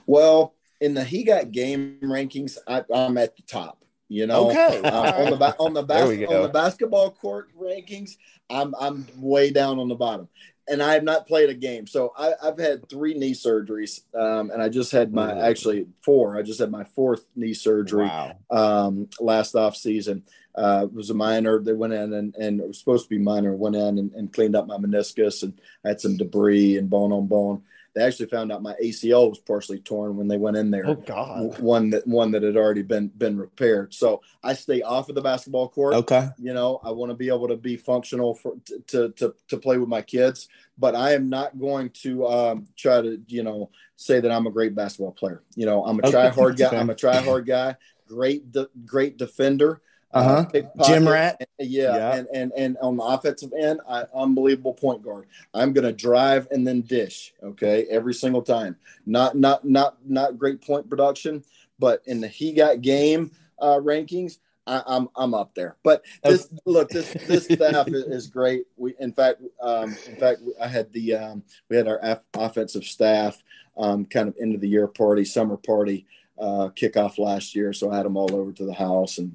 well, 0.06 0.54
in 0.80 0.94
the 0.94 1.04
He 1.04 1.24
Got 1.24 1.50
Game 1.50 1.98
rankings, 2.02 2.56
I, 2.66 2.84
I'm 2.90 3.18
at 3.18 3.36
the 3.36 3.42
top. 3.42 3.81
You 4.12 4.26
know, 4.26 4.50
okay. 4.50 4.82
uh, 4.82 5.22
on 5.22 5.30
the 5.30 5.36
ba- 5.36 5.56
on 5.58 5.72
the 5.72 5.82
bas- 5.82 6.10
on 6.28 6.42
the 6.42 6.50
basketball 6.52 7.10
court 7.12 7.48
rankings, 7.58 8.16
I'm 8.50 8.74
I'm 8.78 9.06
way 9.16 9.50
down 9.50 9.78
on 9.78 9.88
the 9.88 9.94
bottom, 9.94 10.28
and 10.68 10.82
I 10.82 10.92
have 10.92 11.02
not 11.02 11.26
played 11.26 11.48
a 11.48 11.54
game. 11.54 11.86
So 11.86 12.12
I, 12.16 12.34
have 12.42 12.58
had 12.58 12.88
three 12.90 13.14
knee 13.14 13.32
surgeries, 13.32 14.00
um, 14.14 14.50
and 14.50 14.60
I 14.60 14.68
just 14.68 14.92
had 14.92 15.14
my 15.14 15.48
actually 15.48 15.86
four. 16.04 16.36
I 16.36 16.42
just 16.42 16.60
had 16.60 16.70
my 16.70 16.84
fourth 16.84 17.24
knee 17.34 17.54
surgery 17.54 18.04
wow. 18.04 18.36
um, 18.50 19.08
last 19.18 19.54
off 19.54 19.76
season. 19.76 20.24
Uh, 20.54 20.82
it 20.84 20.92
was 20.92 21.08
a 21.08 21.14
minor. 21.14 21.58
They 21.62 21.72
went 21.72 21.94
in 21.94 22.12
and, 22.12 22.34
and 22.34 22.60
it 22.60 22.68
was 22.68 22.78
supposed 22.78 23.04
to 23.04 23.08
be 23.08 23.16
minor. 23.16 23.54
Went 23.54 23.74
in 23.74 23.96
and, 23.96 24.12
and 24.12 24.30
cleaned 24.30 24.54
up 24.54 24.66
my 24.66 24.76
meniscus 24.76 25.42
and 25.42 25.58
I 25.82 25.88
had 25.88 26.00
some 26.02 26.18
debris 26.18 26.76
and 26.76 26.90
bone 26.90 27.10
on 27.10 27.26
bone 27.26 27.62
they 27.94 28.02
actually 28.02 28.26
found 28.26 28.50
out 28.50 28.62
my 28.62 28.74
ACL 28.82 29.28
was 29.28 29.38
partially 29.38 29.78
torn 29.78 30.16
when 30.16 30.26
they 30.26 30.38
went 30.38 30.56
in 30.56 30.70
there. 30.70 30.86
Oh 30.86 30.94
God! 30.94 31.58
One 31.58 31.90
that 31.90 32.06
one 32.06 32.30
that 32.32 32.42
had 32.42 32.56
already 32.56 32.82
been 32.82 33.08
been 33.08 33.36
repaired. 33.36 33.92
So 33.92 34.22
I 34.42 34.54
stay 34.54 34.82
off 34.82 35.08
of 35.08 35.14
the 35.14 35.20
basketball 35.20 35.68
court. 35.68 35.94
Okay. 35.94 36.28
You 36.38 36.54
know, 36.54 36.80
I 36.82 36.90
want 36.90 37.10
to 37.10 37.14
be 37.14 37.28
able 37.28 37.48
to 37.48 37.56
be 37.56 37.76
functional 37.76 38.34
for 38.34 38.54
to 38.88 39.10
to 39.10 39.34
to 39.48 39.56
play 39.58 39.76
with 39.76 39.88
my 39.88 40.00
kids, 40.00 40.48
but 40.78 40.94
I 40.94 41.12
am 41.12 41.28
not 41.28 41.58
going 41.58 41.90
to 42.02 42.26
um, 42.26 42.66
try 42.76 43.02
to 43.02 43.20
you 43.28 43.42
know 43.42 43.70
say 43.96 44.20
that 44.20 44.30
I'm 44.30 44.46
a 44.46 44.50
great 44.50 44.74
basketball 44.74 45.12
player. 45.12 45.42
You 45.54 45.66
know, 45.66 45.84
I'm 45.84 45.98
a 45.98 46.10
try 46.10 46.28
hard 46.28 46.56
guy. 46.58 46.74
I'm 46.74 46.90
a 46.90 46.94
try 46.94 47.16
hard 47.20 47.46
guy. 47.46 47.76
Great, 48.08 48.52
de- 48.52 48.68
great 48.84 49.16
defender. 49.16 49.80
Uh-huh. 50.12 50.44
Uh, 50.54 50.86
Gym 50.86 51.08
rat. 51.08 51.40
Yeah. 51.58 51.96
yeah. 51.96 52.14
And, 52.16 52.28
and 52.34 52.52
and 52.56 52.76
on 52.82 52.96
the 52.96 53.02
offensive 53.02 53.52
end, 53.58 53.80
I 53.88 54.04
unbelievable 54.14 54.74
point 54.74 55.02
guard. 55.02 55.26
I'm 55.54 55.72
gonna 55.72 55.92
drive 55.92 56.48
and 56.50 56.66
then 56.66 56.82
dish. 56.82 57.32
Okay. 57.42 57.86
Every 57.88 58.14
single 58.14 58.42
time. 58.42 58.76
Not 59.06 59.36
not 59.36 59.64
not 59.64 59.96
not 60.06 60.38
great 60.38 60.60
point 60.60 60.88
production, 60.88 61.44
but 61.78 62.02
in 62.06 62.20
the 62.20 62.28
he 62.28 62.52
got 62.52 62.82
game 62.82 63.30
uh, 63.58 63.78
rankings, 63.78 64.38
I, 64.66 64.76
am 64.76 64.82
I'm, 64.86 65.08
I'm 65.16 65.34
up 65.34 65.54
there. 65.54 65.76
But 65.82 66.04
this 66.22 66.48
look, 66.66 66.90
this 66.90 67.12
this 67.26 67.44
staff 67.50 67.88
is, 67.88 68.04
is, 68.04 68.26
great. 68.26 68.66
We 68.76 68.94
in 68.98 69.12
fact, 69.12 69.42
um, 69.60 69.96
in 70.06 70.16
fact, 70.16 70.40
I 70.60 70.68
had 70.68 70.92
the 70.92 71.14
um, 71.14 71.42
we 71.68 71.76
had 71.76 71.88
our 71.88 71.98
F- 72.02 72.22
offensive 72.34 72.84
staff 72.84 73.42
um, 73.76 74.04
kind 74.04 74.28
of 74.28 74.36
end 74.40 74.54
of 74.54 74.60
the 74.60 74.68
year 74.68 74.86
party, 74.86 75.24
summer 75.24 75.56
party 75.56 76.06
uh, 76.38 76.68
kickoff 76.74 77.18
last 77.18 77.54
year. 77.54 77.72
So 77.72 77.90
I 77.90 77.96
had 77.96 78.06
them 78.06 78.16
all 78.16 78.34
over 78.34 78.52
to 78.52 78.64
the 78.64 78.74
house, 78.74 79.18
and 79.18 79.34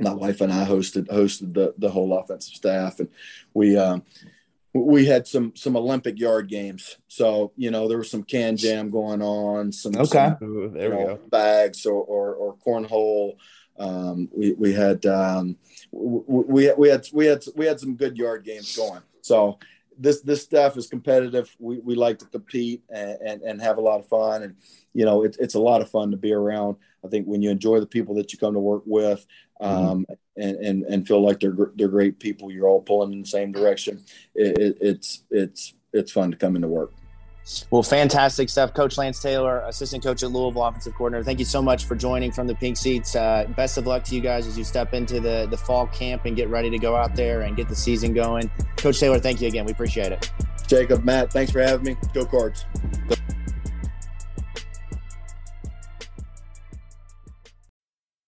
my 0.00 0.14
wife 0.14 0.40
and 0.40 0.52
I 0.52 0.64
hosted 0.64 1.08
hosted 1.08 1.54
the 1.54 1.74
the 1.78 1.90
whole 1.90 2.16
offensive 2.16 2.54
staff, 2.54 3.00
and 3.00 3.08
we. 3.54 3.76
Um, 3.76 4.02
we 4.72 5.04
had 5.04 5.26
some 5.26 5.52
some 5.56 5.76
Olympic 5.76 6.16
yard 6.16 6.48
games. 6.48 6.96
So 7.08 7.50
you 7.56 7.72
know 7.72 7.88
there 7.88 7.98
was 7.98 8.08
some 8.08 8.22
KanJam 8.22 8.92
going 8.92 9.20
on, 9.20 9.72
some 9.72 9.96
okay, 9.96 10.36
some, 10.38 10.44
Ooh, 10.44 10.68
there 10.68 10.90
we 10.90 10.96
know, 10.96 11.06
go, 11.16 11.20
bags 11.28 11.84
or 11.86 12.00
or, 12.00 12.34
or 12.36 12.56
cornhole 12.64 13.34
um, 13.80 14.28
we 14.32 14.52
we 14.52 14.72
had 14.74 15.04
um, 15.06 15.56
we 15.90 16.70
we 16.72 16.88
had 16.88 17.08
we 17.12 17.26
had 17.26 17.42
we 17.56 17.66
had 17.66 17.80
some 17.80 17.96
good 17.96 18.16
yard 18.16 18.44
games 18.44 18.76
going. 18.76 19.00
So 19.22 19.58
this 20.00 20.22
this 20.22 20.42
stuff 20.42 20.76
is 20.76 20.86
competitive. 20.86 21.54
We, 21.58 21.78
we 21.78 21.94
like 21.94 22.18
to 22.20 22.24
compete 22.24 22.82
and, 22.88 23.18
and, 23.24 23.42
and 23.42 23.62
have 23.62 23.76
a 23.76 23.82
lot 23.82 24.00
of 24.00 24.08
fun, 24.08 24.42
and 24.42 24.56
you 24.94 25.04
know 25.04 25.22
it, 25.22 25.36
it's 25.38 25.54
a 25.54 25.60
lot 25.60 25.82
of 25.82 25.90
fun 25.90 26.10
to 26.10 26.16
be 26.16 26.32
around. 26.32 26.76
I 27.04 27.08
think 27.08 27.26
when 27.26 27.42
you 27.42 27.50
enjoy 27.50 27.80
the 27.80 27.86
people 27.86 28.14
that 28.16 28.32
you 28.32 28.38
come 28.38 28.54
to 28.54 28.60
work 28.60 28.82
with, 28.86 29.26
um, 29.60 30.06
mm-hmm. 30.06 30.42
and, 30.42 30.56
and 30.56 30.82
and 30.84 31.06
feel 31.06 31.22
like 31.22 31.40
they're 31.40 31.54
they're 31.76 31.88
great 31.88 32.18
people, 32.18 32.50
you're 32.50 32.68
all 32.68 32.80
pulling 32.80 33.12
in 33.12 33.20
the 33.20 33.28
same 33.28 33.52
direction. 33.52 34.02
It, 34.34 34.58
it, 34.58 34.78
it's 34.80 35.22
it's 35.30 35.74
it's 35.92 36.12
fun 36.12 36.30
to 36.30 36.36
come 36.36 36.56
into 36.56 36.68
work. 36.68 36.92
Well, 37.70 37.82
fantastic 37.82 38.48
stuff. 38.48 38.74
Coach 38.74 38.98
Lance 38.98 39.20
Taylor, 39.20 39.60
assistant 39.66 40.02
coach 40.02 40.22
at 40.22 40.30
Louisville, 40.30 40.64
offensive 40.64 40.94
coordinator. 40.94 41.24
Thank 41.24 41.38
you 41.38 41.44
so 41.44 41.62
much 41.62 41.84
for 41.84 41.94
joining 41.94 42.32
from 42.32 42.46
the 42.46 42.54
pink 42.54 42.76
seats. 42.76 43.16
Uh, 43.16 43.46
best 43.56 43.78
of 43.78 43.86
luck 43.86 44.04
to 44.04 44.14
you 44.14 44.20
guys 44.20 44.46
as 44.46 44.56
you 44.56 44.64
step 44.64 44.94
into 44.94 45.20
the, 45.20 45.46
the 45.50 45.56
fall 45.56 45.86
camp 45.88 46.24
and 46.24 46.36
get 46.36 46.48
ready 46.48 46.70
to 46.70 46.78
go 46.78 46.96
out 46.96 47.14
there 47.14 47.42
and 47.42 47.56
get 47.56 47.68
the 47.68 47.76
season 47.76 48.12
going. 48.12 48.50
Coach 48.76 49.00
Taylor, 49.00 49.18
thank 49.18 49.40
you 49.40 49.48
again. 49.48 49.64
We 49.64 49.72
appreciate 49.72 50.12
it. 50.12 50.30
Jacob, 50.66 51.04
Matt, 51.04 51.32
thanks 51.32 51.50
for 51.50 51.60
having 51.60 51.84
me. 51.84 51.96
Go 52.14 52.24
Cards. 52.24 52.64